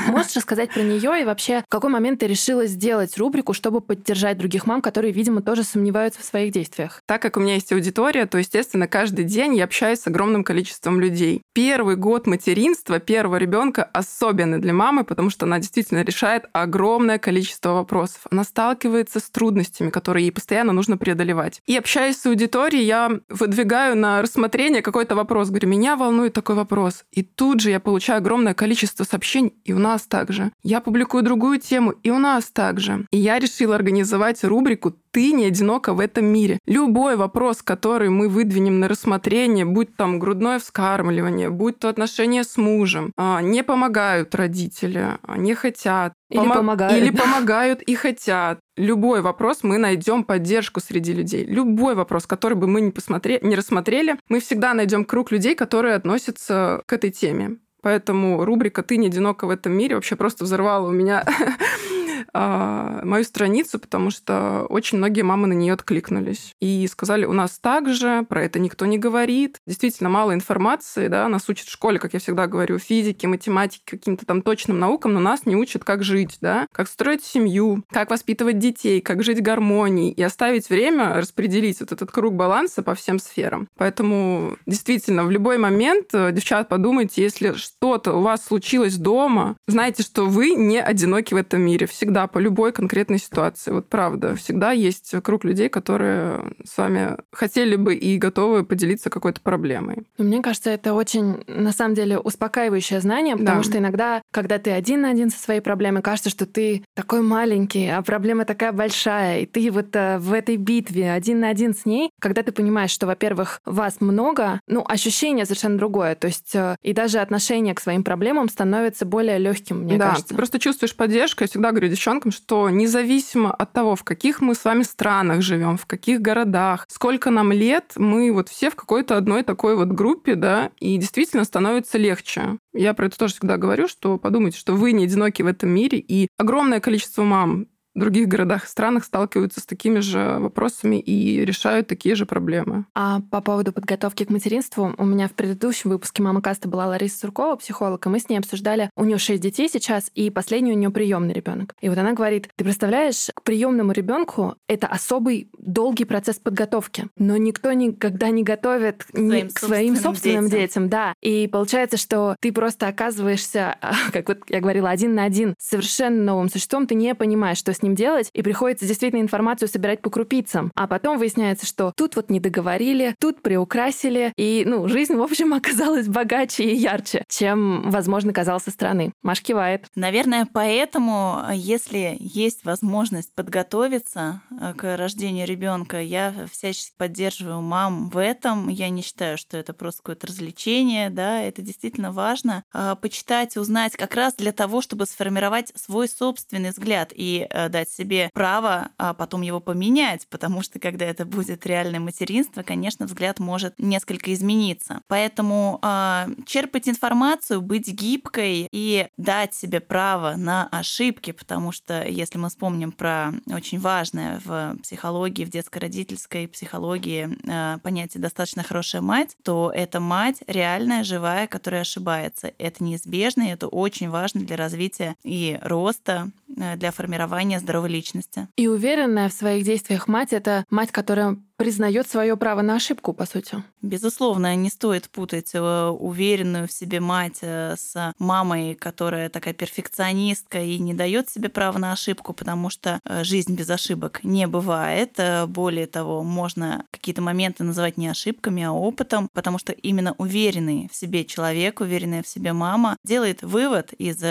Можешь 0.08 0.36
рассказать 0.36 0.74
про 0.74 0.82
нее 0.82 1.22
и 1.22 1.26
вообще, 1.26 1.62
в 1.62 1.70
какой 1.70 1.90
момент 1.90 2.20
ты 2.20 2.28
решила 2.28 2.66
сделать 2.66 3.18
рубрику, 3.18 3.54
чтобы 3.54 3.82
поддержать 3.82 4.38
других 4.38 4.66
мам, 4.66 4.82
которые, 4.82 5.14
видимо, 5.14 5.42
тоже 5.42 5.64
сомневаются 5.64 6.22
в 6.22 6.26
своих 6.26 6.52
действиях? 6.52 7.02
Так 7.06 7.22
как 7.22 7.38
у 7.38 7.40
меня 7.40 7.56
есть 7.56 7.72
аудитория, 7.72 8.26
то, 8.26 8.38
естественно, 8.38 8.88
каждый 8.88 9.26
день 9.26 9.56
я 9.56 9.66
общаюсь 9.66 10.00
с 10.00 10.08
огромным 10.08 10.44
количеством 10.44 11.00
людей. 11.00 11.42
Первый 11.54 11.96
год 11.96 12.26
материнства 12.26 13.00
первого 13.00 13.36
ребенка 13.38 13.84
особенный 13.84 14.60
для 14.60 14.74
мамы, 14.74 15.04
потому 15.04 15.30
что 15.30 15.46
она 15.46 15.60
действительно 15.60 16.04
решает 16.04 16.46
огромное 16.54 17.20
количество 17.20 17.74
вопросов. 17.74 18.22
Она 18.32 18.44
сталкивается 18.44 19.20
с 19.20 19.30
трудностями, 19.30 19.90
которые 19.90 20.26
ей 20.26 20.32
постоянно 20.32 20.74
нужно 20.74 20.98
преодолевать. 20.98 21.62
И 21.66 21.78
общаясь 21.78 22.18
с 22.18 22.26
аудиторией, 22.26 22.86
я 22.86 23.20
выдвигаю 23.30 23.96
на 23.96 24.22
рассмотрение 24.22 24.82
какой-то 24.82 25.16
вопрос. 25.16 25.50
Говорю, 25.50 25.70
меня 25.70 25.96
волнует 25.96 26.34
такой 26.34 26.56
вопрос. 26.56 27.04
И 27.12 27.22
тут 27.22 27.60
же 27.62 27.70
я 27.70 27.80
получаю 27.80 28.22
огромное 28.28 28.54
количество 28.54 29.06
сообщений, 29.06 29.54
и 29.64 29.72
у 29.72 29.80
нас 29.80 30.02
также. 30.02 30.52
Я 30.62 30.82
публикую 30.82 31.24
другую 31.24 31.60
тему, 31.60 31.92
и 32.04 32.12
у 32.12 32.20
нас 32.20 32.52
также. 32.52 33.06
И 33.10 33.18
я 33.18 33.40
решила 33.40 33.74
организовать 33.76 34.44
рубрику 34.44 34.94
«Ты 35.12 35.32
не 35.32 35.46
одинока 35.46 35.94
в 35.94 36.02
этом 36.02 36.26
мире». 36.26 36.60
Любой 36.66 37.16
вопрос, 37.16 37.62
который 37.62 38.10
мы 38.10 38.28
выдвинем 38.28 38.82
на 38.82 38.90
рассмотрение, 38.90 39.64
будь 39.64 39.96
там 39.96 40.20
грудное 40.20 40.60
вскармливание, 40.60 41.50
будь 41.50 41.80
то 41.80 41.88
отношения 41.88 42.44
с 42.44 42.58
мужем, 42.58 43.14
а, 43.16 43.42
не 43.42 43.64
помогают 43.64 44.36
родители, 44.36 45.18
а, 45.22 45.38
не 45.38 45.54
хотят, 45.54 46.12
Или 46.30 46.42
помо- 46.42 46.56
помогают. 46.56 46.98
Или 46.98 47.12
помогают 47.12 47.82
и 47.82 47.96
хотят. 47.96 48.60
Любой 48.76 49.22
вопрос 49.22 49.60
мы 49.64 49.78
найдем 49.78 50.26
поддержку 50.26 50.82
среди 50.82 51.14
людей. 51.14 51.46
Любой 51.46 51.96
вопрос, 51.96 52.28
который 52.28 52.58
бы 52.58 52.68
мы 52.68 52.82
не, 52.82 52.92
посмотре... 52.92 53.40
не 53.42 53.56
рассмотрели, 53.56 54.18
мы 54.28 54.42
всегда 54.42 54.74
найдем 54.74 55.06
круг 55.06 55.32
людей, 55.32 55.56
которые 55.56 55.96
относятся 55.96 56.82
к 56.86 56.92
этой 56.92 57.12
теме. 57.12 57.58
Поэтому 57.88 58.44
рубрика 58.44 58.84
«Ты 58.84 58.98
не 58.98 59.08
одинока 59.08 59.48
в 59.48 59.50
этом 59.50 59.72
мире» 59.72 59.96
вообще 59.96 60.18
просто 60.18 60.44
взорвала 60.44 60.90
у 60.90 60.92
меня 60.92 61.24
э, 62.34 63.02
мою 63.04 63.24
страницу, 63.24 63.80
потому 63.80 64.12
что 64.12 64.66
очень 64.70 64.98
многие 64.98 65.22
мамы 65.22 65.48
на 65.48 65.54
нее 65.54 65.74
откликнулись 65.74 66.54
и 66.62 66.88
сказали, 66.88 67.26
у 67.26 67.34
нас 67.34 67.60
так 67.60 67.94
же, 67.94 68.26
про 68.28 68.44
это 68.44 68.60
никто 68.60 68.86
не 68.86 68.98
говорит. 68.98 69.60
Действительно, 69.66 70.10
мало 70.10 70.34
информации, 70.34 71.08
да, 71.08 71.28
нас 71.28 71.50
учат 71.50 71.68
в 71.68 71.72
школе, 71.72 72.00
как 72.00 72.14
я 72.14 72.20
всегда 72.20 72.48
говорю, 72.48 72.80
физике, 72.80 73.28
математике, 73.28 73.84
каким-то 73.86 74.26
там 74.26 74.42
точным 74.42 74.80
наукам, 74.80 75.14
но 75.14 75.20
нас 75.20 75.46
не 75.46 75.56
учат, 75.56 75.84
как 75.84 76.04
жить, 76.04 76.38
да, 76.42 76.68
как 76.72 76.88
строить 76.88 77.24
семью, 77.24 77.84
как 77.92 78.10
воспитывать 78.10 78.60
детей, 78.60 79.02
как 79.02 79.24
жить 79.24 79.40
в 79.40 79.44
гармонии 79.44 80.12
и 80.12 80.22
оставить 80.22 80.70
время 80.70 81.14
распределить 81.16 81.80
вот 81.80 81.92
этот 81.92 82.12
круг 82.12 82.34
баланса 82.34 82.84
по 82.84 82.96
всем 82.96 83.20
сферам. 83.20 83.68
Поэтому 83.78 84.58
действительно, 84.66 85.24
в 85.24 85.32
любой 85.32 85.58
момент, 85.58 86.08
э, 86.14 86.32
девчат, 86.32 86.70
подумайте, 86.70 87.22
если 87.22 87.54
что-то 87.54 88.14
у 88.14 88.22
вас 88.22 88.46
случилось 88.46 88.98
дома, 88.98 89.56
знайте, 89.68 90.04
что 90.04 90.26
вы 90.26 90.52
не 90.52 90.82
одиноки 90.82 91.34
в 91.34 91.38
этом 91.38 91.62
мире. 91.62 91.88
Всегда, 91.88 92.17
по 92.26 92.40
любой 92.40 92.72
конкретной 92.72 93.20
ситуации. 93.20 93.70
Вот 93.72 93.90
правда, 93.90 94.36
всегда 94.36 94.72
есть 94.72 95.14
круг 95.22 95.44
людей, 95.44 95.70
которые 95.70 96.56
с 96.66 96.76
вами 96.78 97.18
хотели 97.32 97.76
бы 97.76 97.94
и 97.94 98.18
готовы 98.18 98.64
поделиться 98.64 99.12
какой-то 99.12 99.42
проблемой. 99.42 100.08
Мне 100.18 100.42
кажется, 100.42 100.72
это 100.72 100.94
очень, 100.94 101.44
на 101.48 101.72
самом 101.72 101.94
деле, 101.94 102.18
успокаивающее 102.18 103.00
знание, 103.02 103.38
потому 103.38 103.62
да. 103.62 103.64
что 103.64 103.78
иногда, 103.78 104.22
когда 104.32 104.58
ты 104.58 104.72
один 104.72 105.02
на 105.02 105.12
один 105.12 105.30
со 105.30 105.38
своей 105.40 105.62
проблемой, 105.62 106.02
кажется, 106.02 106.30
что 106.30 106.46
ты 106.46 106.84
такой 106.96 107.22
маленький, 107.22 107.88
а 107.90 108.02
проблема 108.02 108.46
такая 108.46 108.72
большая, 108.72 109.42
и 109.42 109.46
ты 109.46 109.70
вот 109.70 109.96
э, 109.96 110.18
в 110.18 110.34
этой 110.34 110.56
битве 110.56 111.12
один 111.12 111.42
на 111.42 111.50
один 111.50 111.76
с 111.76 111.86
ней, 111.86 112.10
когда 112.20 112.42
ты 112.42 112.52
понимаешь, 112.52 112.92
что, 112.92 113.06
во-первых, 113.06 113.62
вас 113.66 114.00
много, 114.00 114.62
ну, 114.68 114.84
ощущение 114.88 115.46
совершенно 115.46 115.78
другое, 115.78 116.16
то 116.16 116.28
есть 116.28 116.56
э, 116.56 116.76
и 116.82 116.94
даже 116.94 117.20
отношение 117.20 117.76
к 117.76 117.82
своим 117.82 118.04
проблемам 118.04 118.50
становится 118.50 119.06
более 119.06 119.38
легким, 119.38 119.82
мне 119.82 119.98
да, 119.98 120.10
кажется. 120.10 120.30
ты 120.30 120.36
просто 120.36 120.60
чувствуешь 120.60 120.96
поддержку. 120.96 121.44
Я 121.44 121.48
всегда 121.48 121.72
говорю 121.72 121.90
девчонкам, 122.08 122.32
что 122.32 122.70
независимо 122.70 123.52
от 123.52 123.74
того, 123.74 123.96
в 123.96 124.04
каких 124.04 124.40
мы 124.40 124.56
с 124.56 124.64
вами 124.64 124.84
странах 124.84 125.42
живем, 125.42 125.78
в 125.78 125.86
каких 125.86 126.22
городах, 126.22 126.86
сколько 126.88 127.32
нам 127.32 127.52
лет, 127.52 127.94
мы 127.98 128.32
вот 128.32 128.48
все 128.48 128.70
в 128.70 128.76
какой-то 128.76 129.18
одной 129.18 129.44
такой 129.44 129.76
вот 129.76 129.90
группе, 129.90 130.36
да, 130.36 130.72
и 130.80 130.96
действительно 130.98 131.44
становится 131.44 131.98
легче. 131.98 132.60
Я 132.74 132.94
про 132.94 133.08
это 133.08 133.18
тоже 133.18 133.34
всегда 133.34 133.58
говорю, 133.58 133.90
что 133.90 134.18
подумайте, 134.18 134.58
что 134.58 134.74
вы 134.74 134.94
не 134.94 135.04
одиноки 135.04 135.42
в 135.42 135.48
этом 135.48 135.70
мире, 135.70 136.00
и 136.00 136.30
огромное 136.38 136.80
количество 136.80 137.24
мам 137.24 137.68
других 138.00 138.28
городах 138.28 138.66
и 138.66 138.68
странах 138.68 139.04
сталкиваются 139.04 139.60
с 139.60 139.66
такими 139.66 140.00
же 140.00 140.38
вопросами 140.40 141.00
и 141.00 141.44
решают 141.44 141.88
такие 141.88 142.16
же 142.16 142.26
проблемы. 142.26 142.86
А 142.94 143.22
по 143.32 143.42
поводу 143.42 143.74
подготовки 143.74 144.24
к 144.24 144.30
материнству, 144.30 144.94
у 144.98 145.06
меня 145.06 145.28
в 145.28 145.34
предыдущем 145.34 145.90
выпуске 145.90 146.24
«Мама 146.24 146.42
Каста» 146.42 146.68
была 146.68 146.88
Лариса 146.88 147.20
Суркова, 147.20 147.56
психолог, 147.56 148.06
и 148.06 148.10
мы 148.10 148.20
с 148.20 148.30
ней 148.30 148.38
обсуждали, 148.38 148.90
у 148.96 149.04
нее 149.04 149.18
шесть 149.18 149.42
детей 149.42 149.70
сейчас, 149.70 150.12
и 150.14 150.30
последний 150.30 150.72
у 150.72 150.76
нее 150.76 150.90
приемный 150.90 151.34
ребенок. 151.34 151.76
И 151.82 151.90
вот 151.90 151.98
она 151.98 152.14
говорит, 152.14 152.50
ты 152.56 152.64
представляешь, 152.64 153.30
к 153.34 153.42
приемному 153.44 153.92
ребенку 153.92 154.56
это 154.68 154.88
особый 154.88 155.50
долгий 155.58 156.06
процесс 156.06 156.38
подготовки, 156.38 157.08
но 157.18 157.38
никто 157.38 157.72
никогда 157.72 158.30
не 158.30 158.44
готовит 158.44 159.04
к 159.04 159.18
своим, 159.18 159.50
к 159.50 159.60
своим 159.60 159.96
собственным 159.96 160.46
детям. 160.46 160.60
детям, 160.60 160.90
да. 160.90 161.14
И 161.22 161.48
получается, 161.48 161.98
что 161.98 162.36
ты 162.40 162.52
просто 162.52 162.88
оказываешься, 162.88 163.78
как 164.14 164.28
вот 164.28 164.40
я 164.50 164.60
говорила, 164.60 164.90
один 164.90 165.16
на 165.16 165.24
один 165.24 165.56
с 165.58 165.70
совершенно 165.70 166.24
новым 166.24 166.50
существом, 166.50 166.88
ты 166.88 166.96
не 166.96 167.14
понимаешь, 167.16 167.58
что 167.58 167.74
с 167.74 167.82
ним 167.82 167.87
ним 167.88 167.96
делать, 167.96 168.30
и 168.34 168.42
приходится 168.42 168.86
действительно 168.86 169.22
информацию 169.22 169.68
собирать 169.68 170.02
по 170.02 170.10
крупицам. 170.10 170.72
А 170.76 170.88
потом 170.88 171.18
выясняется, 171.18 171.66
что 171.66 171.92
тут 171.96 172.16
вот 172.16 172.30
не 172.30 172.40
договорили, 172.40 173.16
тут 173.20 173.42
приукрасили, 173.42 174.34
и, 174.36 174.64
ну, 174.66 174.88
жизнь, 174.88 175.16
в 175.16 175.22
общем, 175.22 175.54
оказалась 175.54 176.08
богаче 176.08 176.64
и 176.64 176.76
ярче, 176.76 177.24
чем, 177.30 177.90
возможно, 177.90 178.34
казалось 178.34 178.64
со 178.64 178.72
стороны. 178.72 179.14
Маш 179.24 179.42
кивает. 179.42 179.86
Наверное, 179.96 180.48
поэтому, 180.52 181.42
если 181.54 182.18
есть 182.20 182.66
возможность 182.66 183.34
подготовиться 183.34 184.42
э, 184.52 184.74
к 184.74 184.98
рождению 184.98 185.48
ребенка, 185.48 186.02
я 186.02 186.34
всячески 186.52 186.94
поддерживаю 186.98 187.62
мам 187.62 188.10
в 188.10 188.18
этом. 188.18 188.68
Я 188.70 188.90
не 188.90 189.02
считаю, 189.02 189.38
что 189.38 189.58
это 189.58 189.74
просто 189.74 190.02
какое-то 190.02 190.28
развлечение, 190.28 191.10
да, 191.10 191.42
это 191.42 191.62
действительно 191.62 192.12
важно. 192.12 192.64
А, 192.74 192.96
почитать, 192.96 193.58
узнать 193.58 193.96
как 193.96 194.16
раз 194.16 194.34
для 194.36 194.52
того, 194.52 194.82
чтобы 194.82 195.06
сформировать 195.06 195.72
свой 195.76 196.08
собственный 196.08 196.72
взгляд 196.72 197.12
и 197.14 197.48
э, 197.50 197.70
дать 197.78 197.90
себе 197.90 198.30
право 198.34 198.90
а 198.98 199.14
потом 199.14 199.42
его 199.42 199.60
поменять, 199.60 200.28
потому 200.30 200.64
что 200.64 200.80
когда 200.80 201.06
это 201.06 201.26
будет 201.26 201.66
реальное 201.66 202.00
материнство, 202.00 202.64
конечно, 202.64 203.06
взгляд 203.06 203.40
может 203.40 203.76
несколько 203.78 204.34
измениться. 204.34 205.02
Поэтому 205.08 205.80
э, 205.84 206.28
черпать 206.46 206.90
информацию, 206.90 207.62
быть 207.62 207.88
гибкой 207.88 208.68
и 208.72 209.08
дать 209.18 209.54
себе 209.54 209.80
право 209.80 210.36
на 210.36 210.68
ошибки, 210.68 211.32
потому 211.32 211.72
что 211.72 212.04
если 212.04 212.40
мы 212.40 212.50
вспомним 212.50 212.92
про 212.92 213.32
очень 213.48 213.80
важное 213.80 214.42
в 214.44 214.78
психологии, 214.82 215.46
в 215.46 215.50
детско-родительской 215.50 216.48
психологии 216.48 217.30
э, 217.48 217.78
понятие 217.80 218.22
«достаточно 218.22 218.64
хорошая 218.64 219.02
мать», 219.02 219.36
то 219.44 219.72
это 219.74 220.00
мать 220.00 220.38
реальная, 220.48 221.04
живая, 221.04 221.46
которая 221.48 221.82
ошибается. 221.82 222.52
Это 222.58 222.84
неизбежно, 222.84 223.44
и 223.44 223.52
это 223.52 223.68
очень 223.68 224.10
важно 224.10 224.42
для 224.42 224.56
развития 224.58 225.16
и 225.24 225.60
роста, 225.62 226.32
для 226.48 226.92
формирования 226.92 227.60
здоровой 227.60 227.90
личности. 227.90 228.48
И 228.56 228.68
уверенная 228.68 229.30
в 229.30 229.34
своих 229.34 229.64
действиях 229.64 230.08
мать— 230.08 230.30
это 230.34 230.66
мать, 230.70 230.92
которая 230.92 231.38
признает 231.58 232.08
свое 232.10 232.38
право 232.38 232.62
на 232.62 232.76
ошибку, 232.76 233.14
по 233.14 233.26
сути. 233.26 233.64
Безусловно, 233.82 234.56
не 234.56 234.70
стоит 234.70 235.10
путать 235.10 235.52
э, 235.54 235.88
уверенную 235.88 236.68
в 236.68 236.72
себе 236.72 237.00
мать 237.00 237.40
э, 237.42 237.76
с 237.78 238.14
мамой, 238.20 238.76
которая 238.76 239.30
такая 239.30 239.54
перфекционистка 239.54 240.62
и 240.62 240.78
не 240.78 240.94
дает 240.94 241.30
себе 241.30 241.50
права 241.50 241.78
на 241.80 241.92
ошибку, 241.94 242.34
потому 242.34 242.70
что 242.70 243.00
э, 243.04 243.24
жизнь 243.24 243.56
без 243.56 243.70
ошибок 243.70 244.24
не 244.24 244.46
бывает. 244.48 245.20
Более 245.48 245.88
того, 245.88 246.24
можно 246.24 246.86
какие-то 246.92 247.22
моменты 247.22 247.64
называть 247.64 247.98
не 247.98 248.08
ошибками, 248.08 248.64
а 248.64 248.72
опытом, 248.72 249.30
потому 249.34 249.58
что 249.58 249.72
именно 249.72 250.14
уверенный 250.18 250.90
в 250.92 250.96
себе 250.96 251.26
человек, 251.26 251.80
уверенная 251.82 252.22
в 252.22 252.28
себе 252.28 252.54
мама 252.54 252.98
делает 253.04 253.42
вывод 253.42 253.94
из 253.94 254.22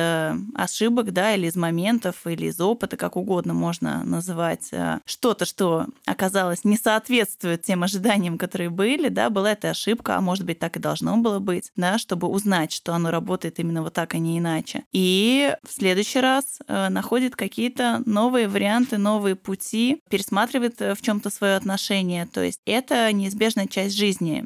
ошибок, 0.54 1.12
да, 1.12 1.34
или 1.34 1.46
из 1.46 1.56
моментов, 1.56 2.26
или 2.26 2.46
из 2.46 2.60
опыта, 2.60 2.96
как 2.96 3.16
угодно 3.16 3.54
можно 3.54 4.04
называть 4.04 4.70
что-то, 5.06 5.44
что 5.44 5.86
оказалось 6.04 6.64
не 6.64 6.76
соответствует 7.16 7.62
тем 7.62 7.82
ожиданиям, 7.82 8.38
которые 8.38 8.70
были, 8.70 9.08
да, 9.08 9.30
была 9.30 9.52
эта 9.52 9.70
ошибка, 9.70 10.16
а 10.16 10.20
может 10.20 10.44
быть, 10.44 10.58
так 10.58 10.76
и 10.76 10.80
должно 10.80 11.16
было 11.16 11.38
быть, 11.38 11.72
да, 11.76 11.98
чтобы 11.98 12.28
узнать, 12.28 12.72
что 12.72 12.94
оно 12.94 13.10
работает 13.10 13.58
именно 13.58 13.82
вот 13.82 13.94
так, 13.94 14.14
а 14.14 14.18
не 14.18 14.38
иначе. 14.38 14.84
И 14.92 15.54
в 15.62 15.72
следующий 15.72 16.20
раз 16.20 16.58
э, 16.66 16.88
находит 16.88 17.36
какие-то 17.36 18.02
новые 18.04 18.48
варианты, 18.48 18.98
новые 18.98 19.34
пути, 19.34 20.02
пересматривает 20.10 20.80
э, 20.82 20.94
в 20.94 21.02
чем-то 21.02 21.30
свое 21.30 21.56
отношение. 21.56 22.26
То 22.26 22.42
есть 22.42 22.60
это 22.66 23.10
неизбежная 23.12 23.66
часть 23.66 23.96
жизни, 23.96 24.44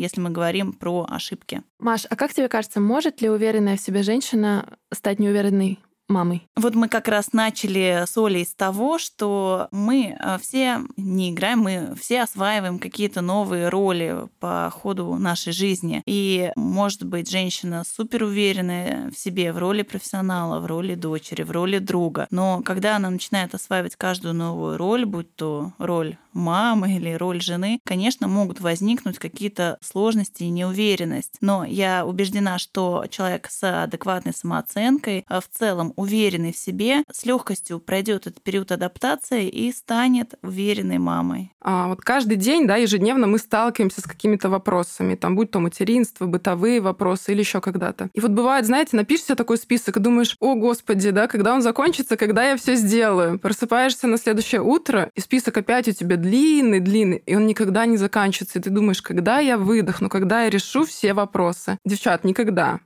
если 0.00 0.20
мы 0.20 0.30
говорим 0.30 0.72
про 0.72 1.06
ошибки. 1.08 1.62
Маш, 1.78 2.06
а 2.08 2.16
как 2.16 2.32
тебе 2.32 2.48
кажется, 2.48 2.80
может 2.80 3.20
ли 3.20 3.28
уверенная 3.28 3.76
в 3.76 3.80
себе 3.80 4.02
женщина 4.02 4.78
стать 4.92 5.18
неуверенной 5.18 5.78
мамой? 6.08 6.46
Вот 6.56 6.74
мы 6.74 6.88
как 6.88 7.08
раз 7.08 7.32
начали 7.32 8.04
с 8.06 8.16
Олей 8.16 8.44
с 8.44 8.54
того, 8.54 8.98
что 8.98 9.68
мы 9.70 10.16
э, 10.18 10.38
все 10.40 10.80
не 10.96 11.30
играем, 11.30 11.60
мы 11.60 11.94
все 11.98 12.22
осваиваем 12.22 12.78
какие-то 12.78 13.20
новые 13.20 13.68
роли 13.68 14.28
по 14.40 14.70
ходу 14.70 15.14
нашей 15.16 15.52
жизни. 15.52 16.02
И, 16.06 16.52
может 16.56 17.04
быть, 17.04 17.30
женщина 17.30 17.84
супер 17.84 18.24
уверенная 18.24 19.10
в 19.10 19.18
себе 19.18 19.52
в 19.52 19.58
роли 19.58 19.82
профессионала, 19.82 20.60
в 20.60 20.66
роли 20.66 20.94
дочери, 20.94 21.42
в 21.42 21.50
роли 21.50 21.78
друга. 21.78 22.26
Но 22.30 22.62
когда 22.62 22.96
она 22.96 23.10
начинает 23.10 23.54
осваивать 23.54 23.96
каждую 23.96 24.34
новую 24.34 24.76
роль, 24.76 25.04
будь 25.04 25.34
то 25.36 25.72
роль 25.78 26.16
мамы 26.32 26.96
или 26.96 27.12
роль 27.12 27.40
жены, 27.40 27.80
конечно, 27.84 28.28
могут 28.28 28.60
возникнуть 28.60 29.18
какие-то 29.18 29.78
сложности 29.80 30.44
и 30.44 30.50
неуверенность. 30.50 31.36
Но 31.40 31.64
я 31.64 32.06
убеждена, 32.06 32.58
что 32.58 33.04
человек 33.10 33.48
с 33.50 33.82
адекватной 33.84 34.32
самооценкой, 34.32 35.24
а 35.28 35.40
в 35.40 35.48
целом 35.48 35.91
уверенный 35.96 36.52
в 36.52 36.56
себе, 36.56 37.02
с 37.10 37.24
легкостью 37.24 37.80
пройдет 37.80 38.26
этот 38.26 38.42
период 38.42 38.72
адаптации 38.72 39.48
и 39.48 39.72
станет 39.72 40.34
уверенной 40.42 40.98
мамой. 40.98 41.52
А 41.60 41.88
вот 41.88 42.00
каждый 42.00 42.36
день, 42.36 42.66
да, 42.66 42.76
ежедневно 42.76 43.26
мы 43.26 43.38
сталкиваемся 43.38 44.00
с 44.00 44.04
какими-то 44.04 44.48
вопросами, 44.48 45.14
там, 45.14 45.36
будь 45.36 45.50
то 45.50 45.60
материнство, 45.60 46.26
бытовые 46.26 46.80
вопросы 46.80 47.32
или 47.32 47.40
еще 47.40 47.60
когда-то. 47.60 48.10
И 48.14 48.20
вот 48.20 48.30
бывает, 48.30 48.66
знаете, 48.66 48.96
напишешь 48.96 49.26
такой 49.26 49.56
список 49.56 49.96
и 49.96 50.00
думаешь, 50.00 50.36
о, 50.40 50.54
господи, 50.54 51.10
да, 51.10 51.26
когда 51.26 51.54
он 51.54 51.62
закончится, 51.62 52.16
когда 52.16 52.50
я 52.50 52.56
все 52.56 52.74
сделаю. 52.74 53.38
Просыпаешься 53.38 54.06
на 54.06 54.18
следующее 54.18 54.60
утро, 54.60 55.10
и 55.14 55.20
список 55.20 55.56
опять 55.56 55.88
у 55.88 55.92
тебя 55.92 56.16
длинный, 56.16 56.80
длинный, 56.80 57.22
и 57.24 57.34
он 57.34 57.46
никогда 57.46 57.86
не 57.86 57.96
заканчивается. 57.96 58.58
И 58.58 58.62
ты 58.62 58.70
думаешь, 58.70 59.02
когда 59.02 59.38
я 59.38 59.56
выдохну, 59.56 60.08
когда 60.08 60.44
я 60.44 60.50
решу 60.50 60.84
все 60.84 61.14
вопросы. 61.14 61.78
Девчат, 61.84 62.24
никогда. 62.24 62.80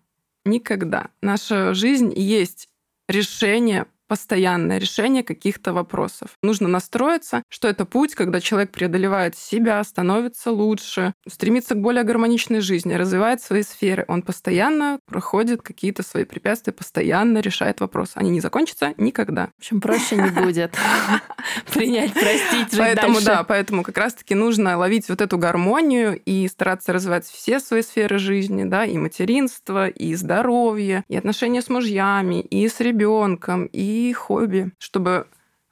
Никогда. 0.44 1.08
Наша 1.20 1.74
жизнь 1.74 2.12
есть 2.14 2.68
решение 3.08 3.86
постоянное 4.06 4.78
решение 4.78 5.22
каких-то 5.22 5.72
вопросов. 5.72 6.30
Нужно 6.42 6.68
настроиться, 6.68 7.42
что 7.48 7.68
это 7.68 7.84
путь, 7.84 8.14
когда 8.14 8.40
человек 8.40 8.70
преодолевает 8.70 9.36
себя, 9.36 9.82
становится 9.84 10.50
лучше, 10.50 11.14
стремится 11.28 11.74
к 11.74 11.80
более 11.80 12.04
гармоничной 12.04 12.60
жизни, 12.60 12.94
развивает 12.94 13.40
свои 13.40 13.62
сферы. 13.62 14.04
Он 14.08 14.22
постоянно 14.22 14.98
проходит 15.06 15.62
какие-то 15.62 16.02
свои 16.02 16.24
препятствия, 16.24 16.72
постоянно 16.72 17.38
решает 17.38 17.80
вопросы. 17.80 18.12
Они 18.14 18.30
не 18.30 18.40
закончатся 18.40 18.94
никогда. 18.96 19.50
В 19.56 19.60
общем, 19.60 19.80
проще 19.80 20.16
не 20.16 20.30
будет 20.30 20.76
принять, 21.72 22.12
простить, 22.12 22.76
Поэтому, 22.76 23.20
да, 23.20 23.44
поэтому 23.44 23.82
как 23.82 23.98
раз-таки 23.98 24.34
нужно 24.34 24.76
ловить 24.76 25.08
вот 25.08 25.20
эту 25.20 25.38
гармонию 25.38 26.20
и 26.24 26.46
стараться 26.48 26.92
развивать 26.92 27.26
все 27.26 27.60
свои 27.60 27.82
сферы 27.82 28.18
жизни, 28.18 28.64
да, 28.64 28.84
и 28.84 28.98
материнство, 28.98 29.88
и 29.88 30.14
здоровье, 30.14 31.04
и 31.08 31.16
отношения 31.16 31.62
с 31.62 31.68
мужьями, 31.68 32.40
и 32.40 32.68
с 32.68 32.80
ребенком, 32.80 33.66
и 33.66 33.95
хобби, 34.12 34.72
чтобы 34.78 35.26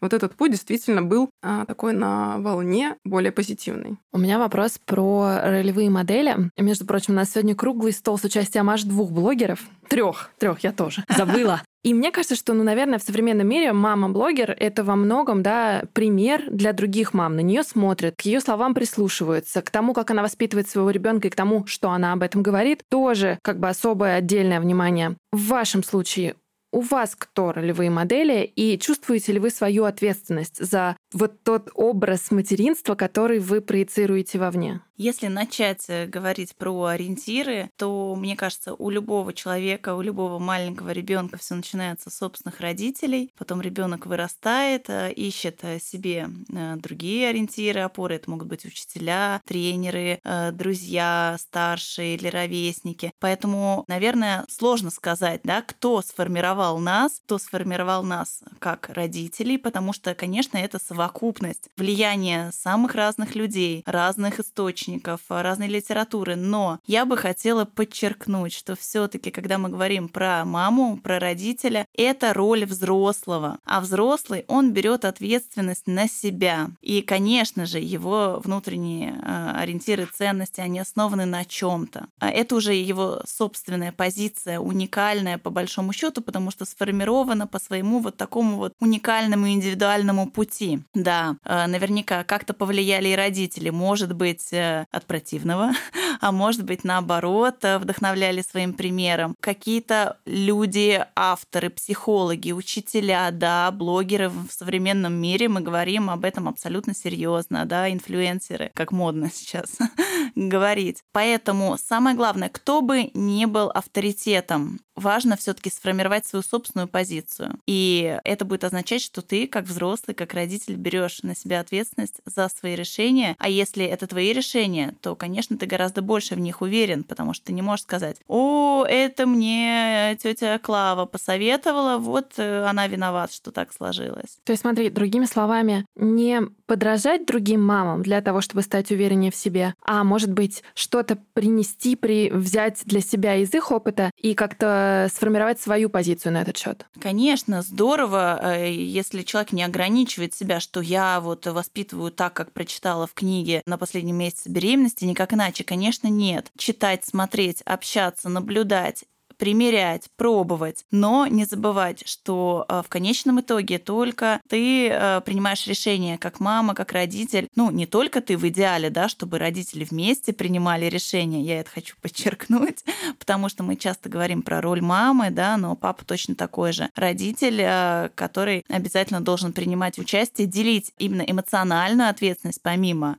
вот 0.05 0.13
этот 0.13 0.35
путь 0.35 0.51
действительно 0.51 1.03
был 1.03 1.31
а, 1.43 1.65
такой 1.65 1.95
на 1.95 2.37
волне 2.39 2.97
более 3.05 3.33
позитивный. 3.33 3.97
У 4.13 4.19
меня 4.19 4.39
вопрос 4.39 4.79
про 4.85 5.41
ролевые 5.43 5.89
модели. 5.89 6.51
Между 6.59 6.85
прочим, 6.85 7.15
у 7.15 7.17
нас 7.17 7.33
сегодня 7.33 7.55
круглый 7.55 7.93
стол 7.93 8.19
с 8.19 8.25
участием 8.25 8.69
аж 8.69 8.83
двух 8.83 9.11
блогеров. 9.11 9.61
Трех, 9.89 10.31
трех, 10.39 10.61
я 10.61 10.73
тоже 10.73 11.05
забыла. 11.17 11.63
И 11.85 11.93
мне 11.93 12.11
кажется, 12.11 12.35
что, 12.35 12.55
ну, 12.55 12.65
наверное, 12.65 12.99
в 12.99 13.03
современном 13.03 13.47
мире 13.47 13.73
мама-блогер— 13.73 14.55
это 14.59 14.85
во 14.85 14.97
многом, 14.97 15.43
да, 15.43 15.85
пример 15.93 16.43
для 16.51 16.73
других 16.73 17.13
мам. 17.13 17.37
На 17.37 17.41
нее 17.41 17.63
смотрят, 17.63 18.15
к 18.17 18.23
ее 18.23 18.41
словам 18.41 18.75
прислушиваются, 18.75 19.61
к 19.61 19.71
тому, 19.71 19.93
как 19.93 20.11
она 20.11 20.23
воспитывает 20.23 20.69
своего 20.69 20.91
ребенка 20.91 21.29
и 21.29 21.31
к 21.31 21.37
тому, 21.37 21.67
что 21.67 21.91
она 21.91 22.13
об 22.15 22.23
этом 22.23 22.43
говорит, 22.43 22.83
тоже 22.91 23.39
как 23.43 23.59
бы 23.59 23.69
особое 23.69 24.17
отдельное 24.17 24.61
внимание. 24.61 25.17
В 25.31 25.49
вашем 25.49 25.83
случае 25.83 26.37
у 26.75 26.81
вас 26.81 27.15
кто 27.17 27.53
ролевые 27.53 27.89
модели, 27.89 28.43
и 28.45 28.77
чувствуете 28.79 29.33
ли 29.33 29.39
вы 29.39 29.51
свою 29.51 29.85
ответственность 29.85 30.63
за 30.63 30.97
вот 31.13 31.43
тот 31.45 31.71
образ 31.75 32.33
материнства, 32.33 32.97
который 32.97 33.39
вы 33.39 33.61
проецируете 33.61 34.39
вовне? 34.39 34.81
Если 34.97 35.27
начать 35.27 35.85
э, 35.89 36.07
говорить 36.07 36.55
про 36.55 36.85
ориентиры, 36.85 37.71
то, 37.77 38.15
мне 38.15 38.37
кажется, 38.37 38.75
у 38.75 38.91
любого 38.91 39.33
человека, 39.33 39.97
у 39.97 40.03
любого 40.03 40.39
маленького 40.39 40.91
ребенка 40.91 41.37
все 41.37 41.57
начинается 41.57 42.11
с 42.11 42.19
собственных 42.19 42.61
родителей. 42.61 43.33
Потом 43.37 43.61
ребенок 43.61 44.07
вырастает, 44.07 44.89
э, 44.89 45.13
ищет 45.13 45.61
э, 45.63 45.81
себе 45.81 46.29
другие 46.77 47.29
ориентиры, 47.29 47.81
опоры. 47.81 48.17
Это 48.17 48.31
могут 48.31 48.49
быть 48.49 48.65
учителя, 48.65 49.41
тренеры, 49.47 50.21
друзья, 50.53 51.37
старшие 51.39 52.15
или 52.15 52.29
ровесники. 52.29 53.13
Поэтому, 53.19 53.85
наверное, 53.89 54.45
сложно 54.49 54.91
сказать, 54.91 55.41
да, 55.45 55.63
кто 55.63 56.03
сформировал 56.03 56.79
нас, 56.79 57.21
кто 57.25 57.39
сформировал 57.39 58.03
нас 58.03 58.43
как 58.59 58.89
родителей, 58.91 59.59
потому 59.59 59.93
что, 59.93 60.15
конечно, 60.15 60.57
это 60.59 60.79
совокупность 60.79 61.69
влияния 61.77 62.51
самых 62.53 62.95
разных 62.95 63.35
людей, 63.35 63.83
разных 63.87 64.41
источников, 64.41 64.84
источников, 64.85 65.21
разной 65.29 65.69
литературы, 65.69 66.37
но 66.37 66.79
я 66.87 67.05
бы 67.05 67.17
хотела 67.17 67.65
подчеркнуть, 67.65 68.53
что 68.53 68.77
все-таки, 68.77 69.31
когда 69.31 69.59
мы 69.59 69.69
говорим 69.69 70.09
про 70.09 70.45
маму, 70.45 70.99
про 71.03 71.19
родителя, 71.19 71.87
это 71.95 72.33
роль 72.35 72.65
взрослого, 72.65 73.59
а 73.65 73.81
взрослый, 73.81 74.45
он 74.49 74.73
берет 74.73 75.05
ответственность 75.05 75.87
на 75.87 76.09
себя. 76.09 76.69
И, 76.83 77.03
конечно 77.03 77.67
же, 77.67 77.79
его 77.79 78.41
внутренние 78.45 79.13
э, 79.13 79.53
ориентиры, 79.57 80.07
ценности, 80.07 80.61
они 80.61 80.81
основаны 80.81 81.25
на 81.25 81.45
чем-то. 81.45 82.07
А 82.19 82.31
это 82.31 82.55
уже 82.57 82.75
его 82.75 83.23
собственная 83.27 83.93
позиция, 83.93 84.61
уникальная 84.61 85.39
по 85.39 85.51
большому 85.51 85.93
счету, 85.93 86.23
потому 86.23 86.51
что 86.51 86.65
сформирована 86.65 87.47
по 87.47 87.59
своему 87.59 88.01
вот 88.01 88.17
такому 88.17 88.57
вот 88.57 88.75
уникальному 88.81 89.49
индивидуальному 89.49 90.31
пути. 90.31 90.81
Да, 90.95 91.37
э, 91.45 91.67
наверняка 91.67 92.25
как-то 92.25 92.55
повлияли 92.55 93.09
и 93.09 93.17
родители. 93.17 93.71
Может 93.71 94.15
быть, 94.15 94.53
от 94.91 95.07
противного, 95.07 95.73
а 96.21 96.33
может 96.33 96.65
быть, 96.65 96.85
наоборот, 96.85 97.57
э, 97.63 97.79
вдохновляли 97.79 98.43
своим 98.43 98.75
примером. 98.75 99.35
Какие-то 99.41 100.19
люди, 100.25 101.05
авторы, 101.15 101.71
психологи, 101.71 102.53
учителя, 102.53 103.31
да, 103.31 103.71
блогеры 103.71 104.29
в 104.29 104.49
современном 104.51 105.15
мире, 105.15 105.49
мы 105.49 105.61
говорим 105.61 106.11
об 106.11 106.25
этом 106.25 106.49
абсолютно 106.49 106.95
серьезно, 106.95 107.65
да, 107.65 107.91
инфлюенсеры, 107.91 108.71
как 108.75 108.93
модно 108.93 109.31
сейчас 109.33 109.79
говорить. 110.35 111.03
Поэтому 111.13 111.77
самое 111.79 112.17
главное, 112.17 112.49
кто 112.49 112.81
бы 112.81 113.11
не 113.15 113.47
был 113.47 113.71
авторитетом, 113.71 114.81
важно 114.97 115.37
все-таки 115.37 115.71
сформировать 115.71 116.27
свою 116.27 116.43
собственную 116.43 116.89
позицию. 116.89 117.59
И 117.67 118.19
это 118.25 118.45
будет 118.45 118.65
означать, 118.65 119.03
что 119.03 119.23
ты, 119.23 119.47
как 119.47 119.65
взрослый, 119.65 120.15
как 120.15 120.35
родитель, 120.35 120.77
берешь 120.77 121.23
на 121.23 121.35
себя 121.35 121.61
ответственность 121.61 122.21
за 122.25 122.49
свои 122.49 122.75
решения. 122.75 123.37
А 123.39 123.49
если 123.49 123.85
это 123.85 124.07
твои 124.07 124.33
решения, 124.33 124.95
то, 125.01 125.17
конечно, 125.17 125.57
ты 125.57 125.67
гораздо 125.67 126.03
больше 126.05 126.35
в 126.35 126.41
них 126.41 126.63
уверен, 126.63 127.05
потому 127.05 127.35
что 127.35 127.47
ты 127.47 127.53
не 127.53 127.63
можешь 127.63 127.85
сказать, 127.85 128.17
о, 128.29 128.85
это 128.89 129.27
мне 129.27 130.17
тетя 130.23 130.59
Клава 130.59 131.07
посоветовала, 131.07 131.99
вот 131.99 132.35
э, 132.37 132.65
она 132.65 132.87
виновата, 132.87 133.33
что 133.35 133.51
так 133.51 133.73
сложилось. 133.73 134.39
То 134.45 134.53
есть, 134.53 134.63
смотри, 134.63 134.91
другими 134.91 135.25
словами, 135.25 135.87
не 135.97 136.43
подражать 136.67 137.27
другим 137.27 137.63
мамам 137.63 138.03
для 138.03 138.21
того, 138.21 138.41
чтобы 138.41 138.63
стать 138.63 138.91
увереннее 138.91 139.31
в 139.31 139.37
себе, 139.37 139.75
а 139.85 140.05
может 140.05 140.33
быть 140.33 140.63
что-то 140.75 141.19
принести, 141.35 141.97
при... 141.97 142.31
взять 142.31 142.83
для 142.85 143.01
себя 143.01 143.37
из 143.37 143.53
их 143.55 143.71
опыта 143.71 144.11
и 144.21 144.35
как-то 144.35 145.09
сформировать 145.13 145.61
свою 145.61 145.91
позицию 145.91 146.33
на 146.33 146.43
этот 146.43 146.57
счет. 146.57 146.87
Конечно, 147.01 147.63
здорово, 147.63 148.41
э, 148.43 148.73
если 148.73 149.23
человек 149.23 149.53
не 149.53 149.63
ограничивает 149.63 150.35
себя, 150.35 150.61
что 150.61 150.81
я 150.81 151.21
вот 151.21 151.47
воспитываю 151.47 152.11
так, 152.11 152.35
как 152.35 152.53
прочитала 152.53 153.07
в 153.07 153.15
книге 153.15 153.63
на 153.67 153.79
последнем 153.79 154.17
месяце 154.17 154.49
беременности, 154.49 155.05
никак 155.05 155.33
иначе. 155.33 155.65
Конечно, 155.65 155.94
нет. 156.03 156.51
Читать, 156.57 157.05
смотреть, 157.05 157.63
общаться, 157.63 158.29
наблюдать 158.29 159.05
примерять, 159.37 160.09
пробовать, 160.17 160.85
но 160.91 161.27
не 161.27 161.45
забывать, 161.45 162.07
что 162.07 162.65
э, 162.69 162.83
в 162.85 162.89
конечном 162.89 163.41
итоге 163.41 163.79
только 163.79 164.41
ты 164.49 164.89
э, 164.89 165.21
принимаешь 165.23 165.67
решение 165.67 166.19
как 166.19 166.41
мама, 166.41 166.75
как 166.75 166.93
родитель. 166.93 167.49
Ну, 167.57 167.71
не 167.71 167.87
только 167.87 168.21
ты 168.21 168.37
в 168.37 168.47
идеале, 168.49 168.91
да, 168.91 169.09
чтобы 169.09 169.39
родители 169.39 169.85
вместе 169.85 170.33
принимали 170.33 170.87
решение, 170.87 171.43
я 171.43 171.61
это 171.61 171.71
хочу 171.71 171.97
подчеркнуть, 172.01 172.85
потому 173.19 173.49
что 173.49 173.63
мы 173.63 173.77
часто 173.77 174.09
говорим 174.09 174.43
про 174.43 174.61
роль 174.61 174.81
мамы, 174.81 175.31
да, 175.31 175.57
но 175.57 175.77
папа 175.77 176.05
точно 176.05 176.35
такой 176.35 176.73
же. 176.73 176.91
Родитель, 176.95 177.61
э, 177.61 178.11
который 178.15 178.65
обязательно 178.69 179.21
должен 179.21 179.53
принимать 179.53 179.99
участие, 179.99 180.47
делить 180.47 180.93
именно 180.99 181.23
эмоциональную 181.23 182.09
ответственность 182.09 182.63
помимо 182.63 183.17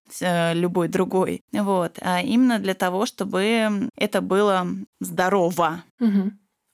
любой 0.53 0.87
другой. 0.87 1.43
Вот. 1.51 1.97
А 2.01 2.21
именно 2.21 2.59
для 2.59 2.73
того, 2.73 3.05
чтобы 3.05 3.89
это 3.95 4.21
было 4.21 4.67
здорово. 4.99 5.83
Угу. 5.99 6.14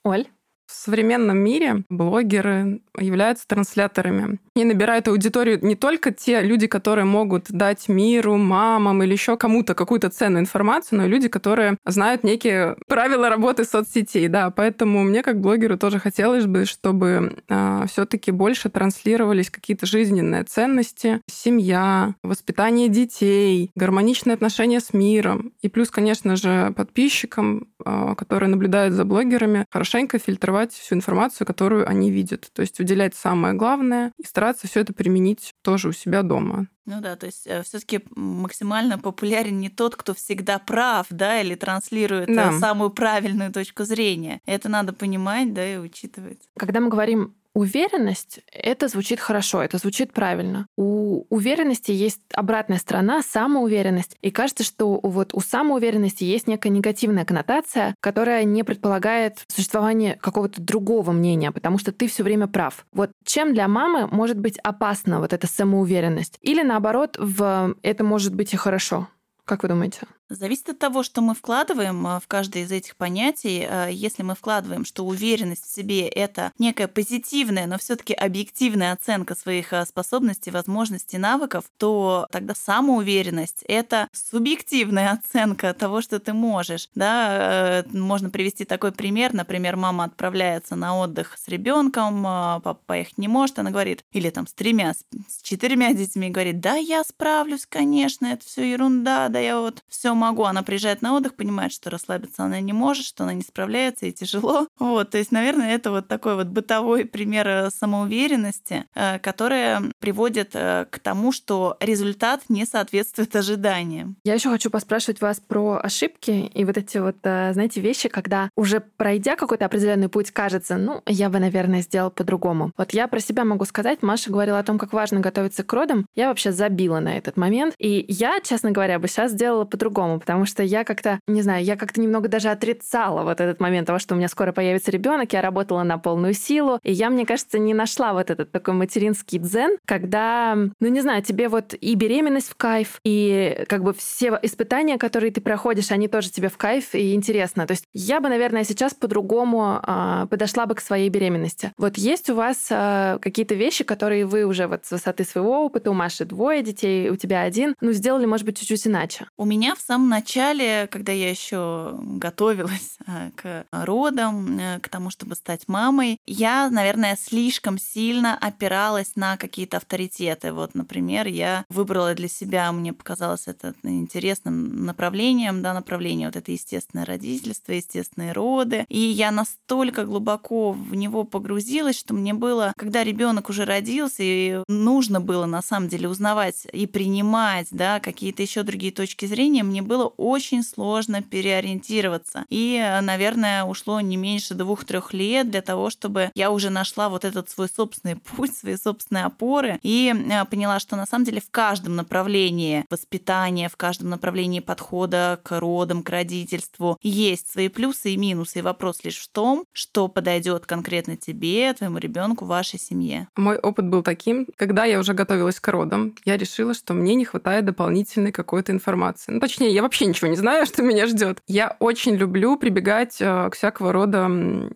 Оль? 0.03 0.25
В 0.71 0.83
современном 0.83 1.37
мире 1.37 1.83
блогеры 1.89 2.81
являются 2.97 3.45
трансляторами. 3.45 4.39
И 4.55 4.63
набирают 4.63 5.07
аудиторию 5.09 5.59
не 5.61 5.75
только 5.75 6.11
те 6.11 6.41
люди, 6.41 6.65
которые 6.67 7.05
могут 7.05 7.51
дать 7.51 7.89
миру, 7.89 8.37
мамам 8.37 9.03
или 9.03 9.11
еще 9.11 9.35
кому-то 9.37 9.75
какую-то 9.75 10.09
ценную 10.09 10.41
информацию, 10.41 10.99
но 10.99 11.05
и 11.05 11.09
люди, 11.09 11.27
которые 11.27 11.77
знают 11.85 12.23
некие 12.23 12.77
правила 12.87 13.29
работы 13.29 13.65
соцсетей. 13.65 14.27
Да, 14.29 14.49
поэтому 14.49 15.03
мне 15.03 15.23
как 15.23 15.41
блогеру 15.41 15.77
тоже 15.77 15.99
хотелось 15.99 16.45
бы, 16.45 16.65
чтобы 16.65 17.07
э, 17.07 17.41
а, 17.49 17.85
все-таки 17.87 18.31
больше 18.31 18.69
транслировались 18.69 19.49
какие-то 19.49 19.85
жизненные 19.85 20.43
ценности, 20.45 21.21
семья, 21.27 22.15
воспитание 22.23 22.87
детей, 22.87 23.71
гармоничные 23.75 24.35
отношения 24.35 24.79
с 24.79 24.93
миром. 24.93 25.51
И 25.61 25.67
плюс, 25.67 25.91
конечно 25.91 26.35
же, 26.37 26.73
подписчикам, 26.75 27.67
э, 27.85 28.15
которые 28.17 28.49
наблюдают 28.49 28.93
за 28.93 29.03
блогерами, 29.05 29.65
хорошенько 29.69 30.17
фильтровать 30.17 30.60
фильтровать 30.61 30.73
всю 30.73 30.95
информацию, 30.95 31.47
которую 31.47 31.87
они 31.87 32.11
видят. 32.11 32.49
То 32.53 32.61
есть 32.61 32.79
уделять 32.79 33.15
самое 33.15 33.53
главное 33.53 34.11
и 34.17 34.25
стараться 34.25 34.67
все 34.67 34.81
это 34.81 34.93
применить 34.93 35.53
тоже 35.61 35.89
у 35.89 35.91
себя 35.91 36.23
дома. 36.23 36.67
Ну 36.85 36.99
да, 36.99 37.15
то 37.15 37.27
есть 37.27 37.47
э, 37.47 37.61
все-таки 37.63 38.01
максимально 38.15 38.97
популярен 38.97 39.59
не 39.59 39.69
тот, 39.69 39.95
кто 39.95 40.13
всегда 40.13 40.59
прав, 40.59 41.07
да, 41.09 41.39
или 41.41 41.55
транслирует 41.55 42.29
э, 42.29 42.35
да. 42.35 42.59
самую 42.59 42.89
правильную 42.89 43.51
точку 43.51 43.83
зрения. 43.83 44.41
Это 44.45 44.67
надо 44.69 44.93
понимать, 44.93 45.53
да, 45.53 45.73
и 45.73 45.77
учитывать. 45.77 46.41
Когда 46.57 46.79
мы 46.79 46.89
говорим 46.89 47.35
Уверенность— 47.53 48.39
это 48.51 48.87
звучит 48.87 49.19
хорошо, 49.19 49.61
это 49.61 49.77
звучит 49.77 50.13
правильно. 50.13 50.67
У 50.77 51.25
уверенности 51.29 51.91
есть 51.91 52.21
обратная 52.33 52.77
сторона— 52.77 53.21
самоуверенность. 53.27 54.15
И 54.21 54.31
кажется, 54.31 54.63
что 54.63 54.99
вот 55.03 55.33
у 55.33 55.41
самоуверенности 55.41 56.23
есть 56.23 56.47
некая 56.47 56.69
негативная 56.69 57.25
коннотация, 57.25 57.95
которая 57.99 58.45
не 58.45 58.63
предполагает 58.63 59.39
существование 59.47 60.15
какого-то 60.15 60.61
другого 60.61 61.11
мнения, 61.11 61.51
потому 61.51 61.77
что 61.77 61.91
ты 61.91 62.07
все 62.07 62.23
время 62.23 62.47
прав. 62.47 62.85
Вот 62.93 63.11
чем 63.25 63.53
для 63.53 63.67
мамы 63.67 64.07
может 64.07 64.39
быть 64.39 64.57
опасна 64.59 65.19
вот 65.19 65.33
эта 65.33 65.47
самоуверенность? 65.47 66.37
Или 66.41 66.63
наоборот, 66.63 67.17
в 67.19 67.75
это 67.81 68.03
может 68.05 68.33
быть 68.33 68.53
и 68.53 68.57
хорошо? 68.57 69.09
Как 69.43 69.63
вы 69.63 69.69
думаете? 69.69 69.99
Зависит 70.31 70.69
от 70.69 70.79
того, 70.79 71.03
что 71.03 71.21
мы 71.21 71.35
вкладываем 71.35 72.03
в 72.03 72.23
каждое 72.27 72.63
из 72.63 72.71
этих 72.71 72.95
понятий. 72.95 73.67
Если 73.91 74.23
мы 74.23 74.33
вкладываем, 74.33 74.85
что 74.85 75.05
уверенность 75.05 75.65
в 75.65 75.75
себе— 75.75 76.07
это 76.09 76.53
некая 76.57 76.87
позитивная, 76.87 77.67
но 77.67 77.77
все 77.77 77.97
таки 77.97 78.13
объективная 78.13 78.93
оценка 78.93 79.35
своих 79.35 79.73
способностей, 79.85 80.49
возможностей, 80.49 81.17
навыков, 81.17 81.65
то 81.77 82.27
тогда 82.31 82.55
самоуверенность— 82.55 83.63
это 83.67 84.07
субъективная 84.13 85.11
оценка 85.23 85.73
того, 85.73 86.01
что 86.01 86.19
ты 86.19 86.31
можешь. 86.31 86.89
Да? 86.95 87.83
Можно 87.91 88.29
привести 88.29 88.63
такой 88.63 88.93
пример. 88.93 89.33
Например, 89.33 89.75
мама 89.75 90.05
отправляется 90.05 90.77
на 90.77 90.97
отдых 90.97 91.37
с 91.37 91.49
ребенком, 91.49 92.23
папа 92.23 92.79
поехать 92.85 93.17
не 93.17 93.27
может, 93.27 93.59
она 93.59 93.69
говорит, 93.69 94.05
или 94.13 94.29
там 94.29 94.47
с 94.47 94.53
тремя, 94.53 94.93
с 94.93 95.41
четырьмя 95.41 95.93
детьми, 95.93 96.29
говорит, 96.29 96.61
да, 96.61 96.75
я 96.75 97.03
справлюсь, 97.03 97.65
конечно, 97.65 98.27
это 98.27 98.45
все 98.45 98.71
ерунда, 98.71 99.27
да, 99.27 99.39
я 99.39 99.59
вот 99.59 99.83
все 99.89 100.13
могу. 100.21 100.43
Она 100.43 100.63
приезжает 100.63 101.01
на 101.01 101.15
отдых, 101.15 101.35
понимает, 101.35 101.73
что 101.73 101.89
расслабиться 101.89 102.43
она 102.43 102.59
не 102.59 102.73
может, 102.73 103.05
что 103.05 103.23
она 103.23 103.33
не 103.33 103.41
справляется 103.41 104.05
и 104.05 104.11
тяжело. 104.11 104.67
Вот, 104.79 105.11
то 105.11 105.17
есть, 105.17 105.31
наверное, 105.31 105.75
это 105.75 105.91
вот 105.91 106.07
такой 106.07 106.35
вот 106.35 106.47
бытовой 106.47 107.05
пример 107.05 107.47
э, 107.47 107.69
самоуверенности, 107.69 108.85
э, 108.93 109.19
которая 109.19 109.83
приводит 109.99 110.51
э, 110.53 110.85
к 110.89 110.99
тому, 110.99 111.31
что 111.31 111.77
результат 111.79 112.41
не 112.49 112.65
соответствует 112.65 113.35
ожиданиям. 113.35 114.17
Я 114.23 114.33
еще 114.33 114.49
хочу 114.49 114.69
поспрашивать 114.69 115.21
вас 115.21 115.39
про 115.39 115.79
ошибки 115.81 116.31
и 116.31 116.65
вот 116.65 116.77
эти 116.77 116.97
вот, 116.97 117.17
знаете, 117.21 117.79
вещи, 117.79 118.09
когда 118.09 118.49
уже 118.55 118.79
пройдя 118.79 119.35
какой-то 119.35 119.65
определенный 119.65 120.09
путь, 120.09 120.31
кажется, 120.31 120.77
ну, 120.77 121.01
я 121.05 121.29
бы, 121.29 121.39
наверное, 121.39 121.81
сделал 121.81 122.11
по-другому. 122.11 122.71
Вот 122.77 122.93
я 122.93 123.07
про 123.07 123.19
себя 123.19 123.45
могу 123.45 123.65
сказать, 123.65 124.01
Маша 124.01 124.31
говорила 124.31 124.59
о 124.59 124.63
том, 124.63 124.77
как 124.77 124.93
важно 124.93 125.19
готовиться 125.19 125.63
к 125.63 125.73
родам. 125.73 126.05
Я 126.15 126.27
вообще 126.27 126.51
забила 126.51 126.99
на 126.99 127.17
этот 127.17 127.37
момент. 127.37 127.75
И 127.77 128.05
я, 128.07 128.39
честно 128.41 128.71
говоря, 128.71 128.99
бы 128.99 129.07
сейчас 129.07 129.31
сделала 129.31 129.65
по-другому, 129.65 130.10
потому 130.19 130.45
что 130.45 130.63
я 130.63 130.83
как-то, 130.83 131.19
не 131.27 131.41
знаю, 131.41 131.63
я 131.63 131.75
как-то 131.75 132.01
немного 132.01 132.27
даже 132.27 132.49
отрицала 132.49 133.23
вот 133.23 133.39
этот 133.39 133.59
момент 133.59 133.87
того, 133.87 133.99
что 133.99 134.15
у 134.15 134.17
меня 134.17 134.27
скоро 134.27 134.51
появится 134.51 134.91
ребенок. 134.91 135.33
Я 135.33 135.41
работала 135.41 135.83
на 135.83 135.97
полную 135.97 136.33
силу. 136.33 136.79
И 136.83 136.91
я, 136.91 137.09
мне 137.09 137.25
кажется, 137.25 137.59
не 137.59 137.73
нашла 137.73 138.13
вот 138.13 138.29
этот 138.29 138.51
такой 138.51 138.73
материнский 138.73 139.39
дзен, 139.39 139.77
когда, 139.85 140.55
ну 140.55 140.87
не 140.87 141.01
знаю, 141.01 141.23
тебе 141.23 141.49
вот 141.49 141.73
и 141.73 141.95
беременность 141.95 142.49
в 142.49 142.55
кайф, 142.55 142.99
и 143.03 143.63
как 143.67 143.83
бы 143.83 143.93
все 143.93 144.37
испытания, 144.41 144.97
которые 144.97 145.31
ты 145.31 145.41
проходишь, 145.41 145.91
они 145.91 146.07
тоже 146.07 146.29
тебе 146.29 146.49
в 146.49 146.57
кайф 146.57 146.93
и 146.95 147.13
интересно. 147.13 147.67
То 147.67 147.71
есть 147.71 147.85
я 147.93 148.21
бы, 148.21 148.29
наверное, 148.29 148.63
сейчас 148.63 148.93
по-другому 148.93 149.81
э, 149.85 150.27
подошла 150.29 150.65
бы 150.65 150.75
к 150.75 150.81
своей 150.81 151.09
беременности. 151.09 151.71
Вот 151.77 151.97
есть 151.97 152.29
у 152.29 152.35
вас 152.35 152.67
э, 152.69 153.17
какие-то 153.21 153.55
вещи, 153.55 153.83
которые 153.83 154.25
вы 154.25 154.45
уже 154.45 154.67
вот 154.67 154.85
с 154.85 154.91
высоты 154.91 155.23
своего 155.23 155.65
опыта, 155.65 155.91
у 155.91 155.93
Маши 155.93 156.25
двое 156.25 156.63
детей, 156.63 157.09
у 157.09 157.15
тебя 157.15 157.41
один, 157.41 157.75
ну, 157.81 157.91
сделали, 157.91 158.25
может 158.25 158.45
быть, 158.45 158.59
чуть-чуть 158.59 158.87
иначе? 158.87 159.27
У 159.37 159.45
меня 159.45 159.75
в 159.75 159.79
самом 159.79 160.00
начале, 160.09 160.87
когда 160.87 161.11
я 161.11 161.29
еще 161.29 161.97
готовилась 162.01 162.97
э, 163.07 163.31
к 163.35 163.65
родам, 163.71 164.59
э, 164.59 164.79
к 164.79 164.89
тому, 164.89 165.09
чтобы 165.09 165.35
стать 165.35 165.67
мамой, 165.67 166.19
я, 166.25 166.69
наверное, 166.69 167.17
слишком 167.21 167.77
сильно 167.77 168.37
опиралась 168.37 169.15
на 169.15 169.37
какие-то 169.37 169.77
авторитеты. 169.77 170.53
Вот, 170.53 170.75
например, 170.75 171.27
я 171.27 171.65
выбрала 171.69 172.13
для 172.13 172.27
себя, 172.27 172.71
мне 172.71 172.93
показалось 172.93 173.47
это 173.47 173.73
интересным 173.83 174.85
направлением, 174.85 175.61
да, 175.61 175.73
направление 175.73 176.27
вот 176.27 176.35
это 176.35 176.51
естественное 176.51 177.05
родительство, 177.05 177.71
естественные 177.71 178.31
роды. 178.31 178.85
И 178.89 178.99
я 178.99 179.31
настолько 179.31 180.05
глубоко 180.05 180.71
в 180.71 180.95
него 180.95 181.23
погрузилась, 181.23 181.97
что 181.97 182.13
мне 182.13 182.33
было, 182.33 182.73
когда 182.77 183.03
ребенок 183.03 183.49
уже 183.49 183.65
родился, 183.65 184.23
и 184.23 184.63
нужно 184.67 185.19
было 185.21 185.45
на 185.45 185.61
самом 185.61 185.89
деле 185.89 186.09
узнавать 186.09 186.67
и 186.71 186.87
принимать, 186.87 187.67
да, 187.71 187.99
какие-то 187.99 188.41
еще 188.41 188.63
другие 188.63 188.91
точки 188.91 189.25
зрения, 189.25 189.63
мне 189.63 189.80
было 189.81 190.05
очень 190.05 190.63
сложно 190.63 191.21
переориентироваться. 191.21 192.45
И, 192.49 192.81
наверное, 193.01 193.63
ушло 193.63 194.01
не 194.01 194.17
меньше 194.17 194.53
двух-трех 194.53 195.13
лет 195.13 195.49
для 195.49 195.61
того, 195.61 195.89
чтобы 195.89 196.31
я 196.35 196.51
уже 196.51 196.69
нашла 196.69 197.09
вот 197.09 197.25
этот 197.25 197.49
свой 197.49 197.67
собственный 197.67 198.15
путь, 198.35 198.55
свои 198.55 198.75
собственные 198.75 199.25
опоры 199.25 199.79
и 199.83 200.13
э, 200.13 200.45
поняла, 200.45 200.79
что 200.79 200.95
на 200.95 201.05
самом 201.05 201.25
деле 201.25 201.41
в 201.41 201.49
каждом 201.49 201.95
направлении 201.95 202.85
воспитания, 202.89 203.69
в 203.69 203.77
каждом 203.77 204.09
направлении 204.09 204.59
подхода 204.59 205.39
к 205.43 205.59
родам, 205.59 206.03
к 206.03 206.09
родительству 206.09 206.97
есть 207.01 207.51
свои 207.51 207.67
плюсы 207.67 208.11
и 208.11 208.17
минусы. 208.17 208.59
И 208.59 208.61
вопрос 208.61 209.03
лишь 209.03 209.17
в 209.17 209.29
том, 209.29 209.65
что 209.71 210.07
подойдет 210.07 210.65
конкретно 210.65 211.17
тебе, 211.17 211.73
твоему 211.73 211.97
ребенку, 211.97 212.45
вашей 212.45 212.79
семье. 212.79 213.27
Мой 213.35 213.57
опыт 213.57 213.87
был 213.87 214.03
таким, 214.03 214.47
когда 214.55 214.85
я 214.85 214.99
уже 214.99 215.13
готовилась 215.13 215.59
к 215.59 215.67
родам, 215.67 216.15
я 216.25 216.37
решила, 216.37 216.73
что 216.73 216.93
мне 216.93 217.15
не 217.15 217.25
хватает 217.25 217.65
дополнительной 217.65 218.31
какой-то 218.31 218.71
информации. 218.71 219.31
Ну, 219.31 219.39
точнее, 219.39 219.70
я 219.71 219.81
вообще 219.81 220.05
ничего 220.05 220.29
не 220.29 220.35
знаю, 220.35 220.65
что 220.67 220.83
меня 220.83 221.07
ждет. 221.07 221.39
Я 221.47 221.75
очень 221.79 222.15
люблю 222.15 222.57
прибегать 222.57 223.17
э, 223.19 223.49
к 223.49 223.55
всякого 223.55 223.91
рода 223.91 224.29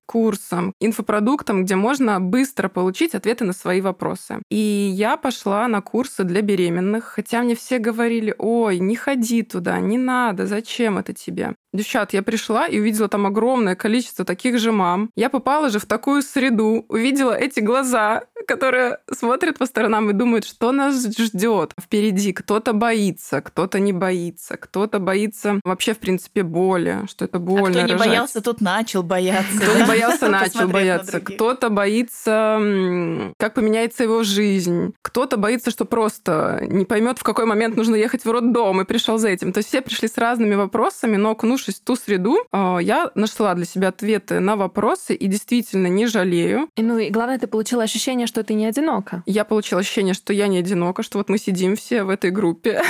курсам, 0.06 0.74
инфопродуктам, 0.80 1.64
где 1.64 1.76
можно 1.76 2.20
быстро 2.20 2.70
получить 2.70 3.16
ответы 3.16 3.46
на 3.46 3.54
свои 3.54 3.82
вопросы. 3.82 4.42
И 4.50 4.58
я 4.58 5.18
пошла 5.18 5.68
на 5.68 5.82
курсы 5.82 6.24
для 6.24 6.42
беременных, 6.42 7.06
хотя 7.06 7.42
мне 7.42 7.56
все 7.56 7.80
говорили, 7.80 8.34
ой, 8.38 8.80
не 8.80 8.96
ходи 8.96 9.44
туда, 9.44 9.80
не 9.80 9.98
надо, 9.98 10.48
зачем 10.48 10.98
это 10.98 11.14
тебе? 11.14 11.56
Девчат, 11.76 12.14
я 12.14 12.24
пришла 12.24 12.68
и 12.68 12.80
увидела 12.80 13.10
там 13.10 13.26
огромное 13.26 13.76
количество 13.76 14.24
таких 14.24 14.60
же 14.60 14.72
мам. 14.72 15.10
Я 15.16 15.30
попала 15.30 15.70
же 15.70 15.80
в 15.80 15.86
такую 15.86 16.22
среду, 16.22 16.86
увидела 16.88 17.34
эти 17.34 17.60
глаза, 17.60 18.24
которые 18.46 19.00
смотрят 19.12 19.58
по 19.58 19.66
сторонам 19.66 20.10
и 20.10 20.14
думают, 20.14 20.46
что 20.46 20.72
нас 20.72 21.06
ждет 21.06 21.74
впереди. 21.80 22.34
Кто-то 22.34 22.74
боится, 22.74 23.42
кто-то 23.42 23.80
не 23.80 23.94
боится, 23.94 24.58
кто-то 24.58 25.00
боится 25.00 25.60
вообще, 25.64 25.94
в 25.94 26.00
принципе, 26.00 26.44
боли, 26.44 27.02
что 27.10 27.26
это 27.26 27.40
больно. 27.40 27.68
А 27.68 27.72
кто 27.72 27.82
не 27.82 27.94
рожать. 27.94 28.08
боялся, 28.08 28.42
тот 28.42 28.62
начал 28.62 29.04
бояться. 29.04 29.58
Кто 29.58 29.78
не 29.78 29.84
боялся, 29.88 30.28
начал 30.30 30.68
бояться. 30.68 31.20
Кто-то 31.20 31.70
боится, 31.70 33.34
как 33.38 33.54
поменяется 33.54 34.04
его 34.04 34.24
жизнь. 34.24 34.94
Кто-то 35.02 35.38
боится, 35.38 35.72
что 35.72 35.86
просто 35.86 36.64
не 36.68 36.86
поймет, 36.86 37.20
в 37.20 37.24
какой 37.24 37.46
момент 37.46 37.76
нужно 37.76 37.96
ехать 37.96 38.26
в 38.26 38.32
роддом, 38.32 38.82
и 38.82 38.86
пришел 38.86 39.18
за 39.18 39.30
этим. 39.30 39.52
То 39.54 39.60
есть 39.60 39.70
все 39.70 39.82
пришли 39.82 40.08
с 40.08 40.18
разными 40.18 40.56
вопросами, 40.56 41.18
но 41.18 41.32
окунувшись 41.32 41.76
в 41.76 41.84
ту 41.84 41.96
среду, 41.96 42.38
а, 42.52 42.80
я 42.80 43.12
нашла 43.16 43.54
для 43.54 43.66
себя 43.66 43.90
ответы 43.90 44.40
на 44.40 44.56
вопросы 44.56 45.16
и 45.16 45.28
действительно 45.28 45.88
не 45.88 46.08
жалею. 46.08 46.70
И, 46.76 46.82
ну 46.82 46.98
и 46.98 47.10
главное, 47.10 47.40
ты 47.40 47.48
получила 47.48 47.84
ощущение, 47.84 48.28
что 48.28 48.35
ты 48.44 48.54
не 48.54 48.66
одинока. 48.66 49.24
Я 49.26 49.46
получила 49.46 49.82
ощущение, 49.82 50.14
что 50.14 50.34
я 50.34 50.48
не 50.48 50.58
одинока, 50.58 51.04
что 51.04 51.18
вот 51.18 51.30
мы 51.30 51.38
сидим 51.38 51.76
все 51.76 52.04
в 52.04 52.10
этой 52.10 52.32
группе. 52.32 52.82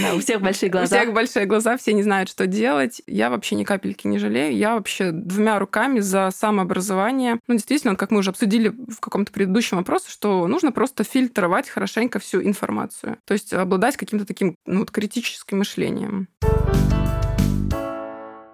Да, 0.00 0.14
у 0.14 0.20
всех 0.20 0.40
большие 0.40 0.70
глаза. 0.70 0.96
У 0.96 1.00
всех 1.00 1.14
большие 1.14 1.46
глаза, 1.46 1.76
все 1.76 1.92
не 1.92 2.02
знают, 2.02 2.28
что 2.28 2.46
делать. 2.46 3.02
Я 3.06 3.30
вообще 3.30 3.54
ни 3.54 3.64
капельки 3.64 4.06
не 4.06 4.18
жалею. 4.18 4.56
Я 4.56 4.74
вообще 4.74 5.10
двумя 5.12 5.58
руками 5.58 6.00
за 6.00 6.30
самообразование. 6.34 7.38
Ну, 7.46 7.54
действительно, 7.54 7.96
как 7.96 8.10
мы 8.10 8.18
уже 8.18 8.30
обсудили 8.30 8.68
в 8.68 9.00
каком-то 9.00 9.32
предыдущем 9.32 9.76
вопросе, 9.78 10.10
что 10.10 10.46
нужно 10.46 10.72
просто 10.72 11.04
фильтровать 11.04 11.68
хорошенько 11.68 12.18
всю 12.18 12.42
информацию. 12.42 13.18
То 13.26 13.34
есть 13.34 13.52
обладать 13.52 13.96
каким-то 13.96 14.26
таким 14.26 14.56
ну, 14.66 14.80
вот, 14.80 14.90
критическим 14.90 15.58
мышлением. 15.58 16.28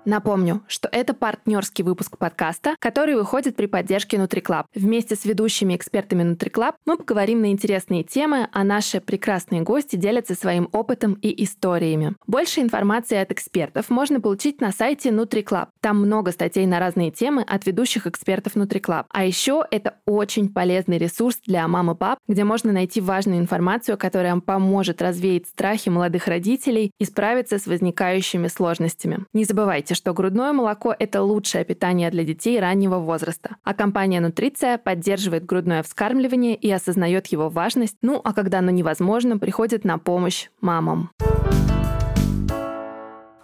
Напомню, 0.06 0.62
что 0.68 0.88
это 0.92 1.14
партнерский 1.14 1.82
выпуск 1.82 2.16
подкаста, 2.16 2.76
который 2.78 3.16
выходит 3.16 3.56
при 3.56 3.66
поддержке 3.66 4.16
NutriClub. 4.18 4.66
Вместе 4.72 5.16
с 5.16 5.24
ведущими 5.24 5.74
экспертами 5.74 6.22
NutriClub 6.22 6.74
мы 6.86 6.96
поговорим 6.96 7.40
на 7.40 7.50
интересные 7.50 8.04
темы, 8.04 8.48
а 8.52 8.62
наши 8.62 9.00
прекрасные 9.00 9.62
гости 9.62 9.96
делятся 9.96 10.36
своим 10.36 10.68
опытом 10.70 11.14
и 11.14 11.42
историями. 11.42 12.14
Больше 12.28 12.60
информации 12.60 13.16
от 13.18 13.32
экспертов 13.32 13.90
можно 13.90 14.20
получить 14.20 14.60
на 14.60 14.70
сайте 14.70 15.08
NutriClub. 15.08 15.70
Там 15.80 16.00
много 16.00 16.30
статей 16.30 16.66
на 16.66 16.78
разные 16.78 17.10
темы 17.10 17.42
от 17.42 17.66
ведущих 17.66 18.06
экспертов 18.06 18.54
NutriClub. 18.54 19.06
А 19.08 19.24
еще 19.24 19.64
это 19.72 19.96
очень 20.06 20.50
полезный 20.50 20.98
ресурс 20.98 21.40
для 21.44 21.66
мам 21.66 21.90
и 21.90 21.96
пап, 21.96 22.20
где 22.28 22.44
можно 22.44 22.70
найти 22.70 23.00
важную 23.00 23.40
информацию, 23.40 23.98
которая 23.98 24.30
вам 24.34 24.40
поможет 24.40 25.02
развеять 25.02 25.48
страхи 25.48 25.88
молодых 25.88 26.28
родителей 26.28 26.92
и 27.00 27.04
справиться 27.04 27.58
с 27.58 27.66
возникающими 27.66 28.46
сложностями. 28.46 29.26
Не 29.32 29.44
забывайте, 29.44 29.95
что 29.96 30.14
грудное 30.14 30.52
молоко– 30.52 30.94
это 30.98 31.22
лучшее 31.22 31.64
питание 31.64 32.10
для 32.10 32.22
детей 32.22 32.60
раннего 32.60 32.98
возраста, 32.98 33.56
а 33.64 33.74
компания 33.74 34.20
Нутриция 34.20 34.78
поддерживает 34.78 35.44
грудное 35.44 35.82
вскармливание 35.82 36.54
и 36.54 36.70
осознает 36.70 37.26
его 37.28 37.48
важность, 37.48 37.96
ну 38.02 38.20
а 38.22 38.32
когда 38.32 38.60
оно 38.60 38.70
невозможно, 38.70 39.38
приходит 39.38 39.84
на 39.84 39.98
помощь 39.98 40.48
мамам. 40.60 41.10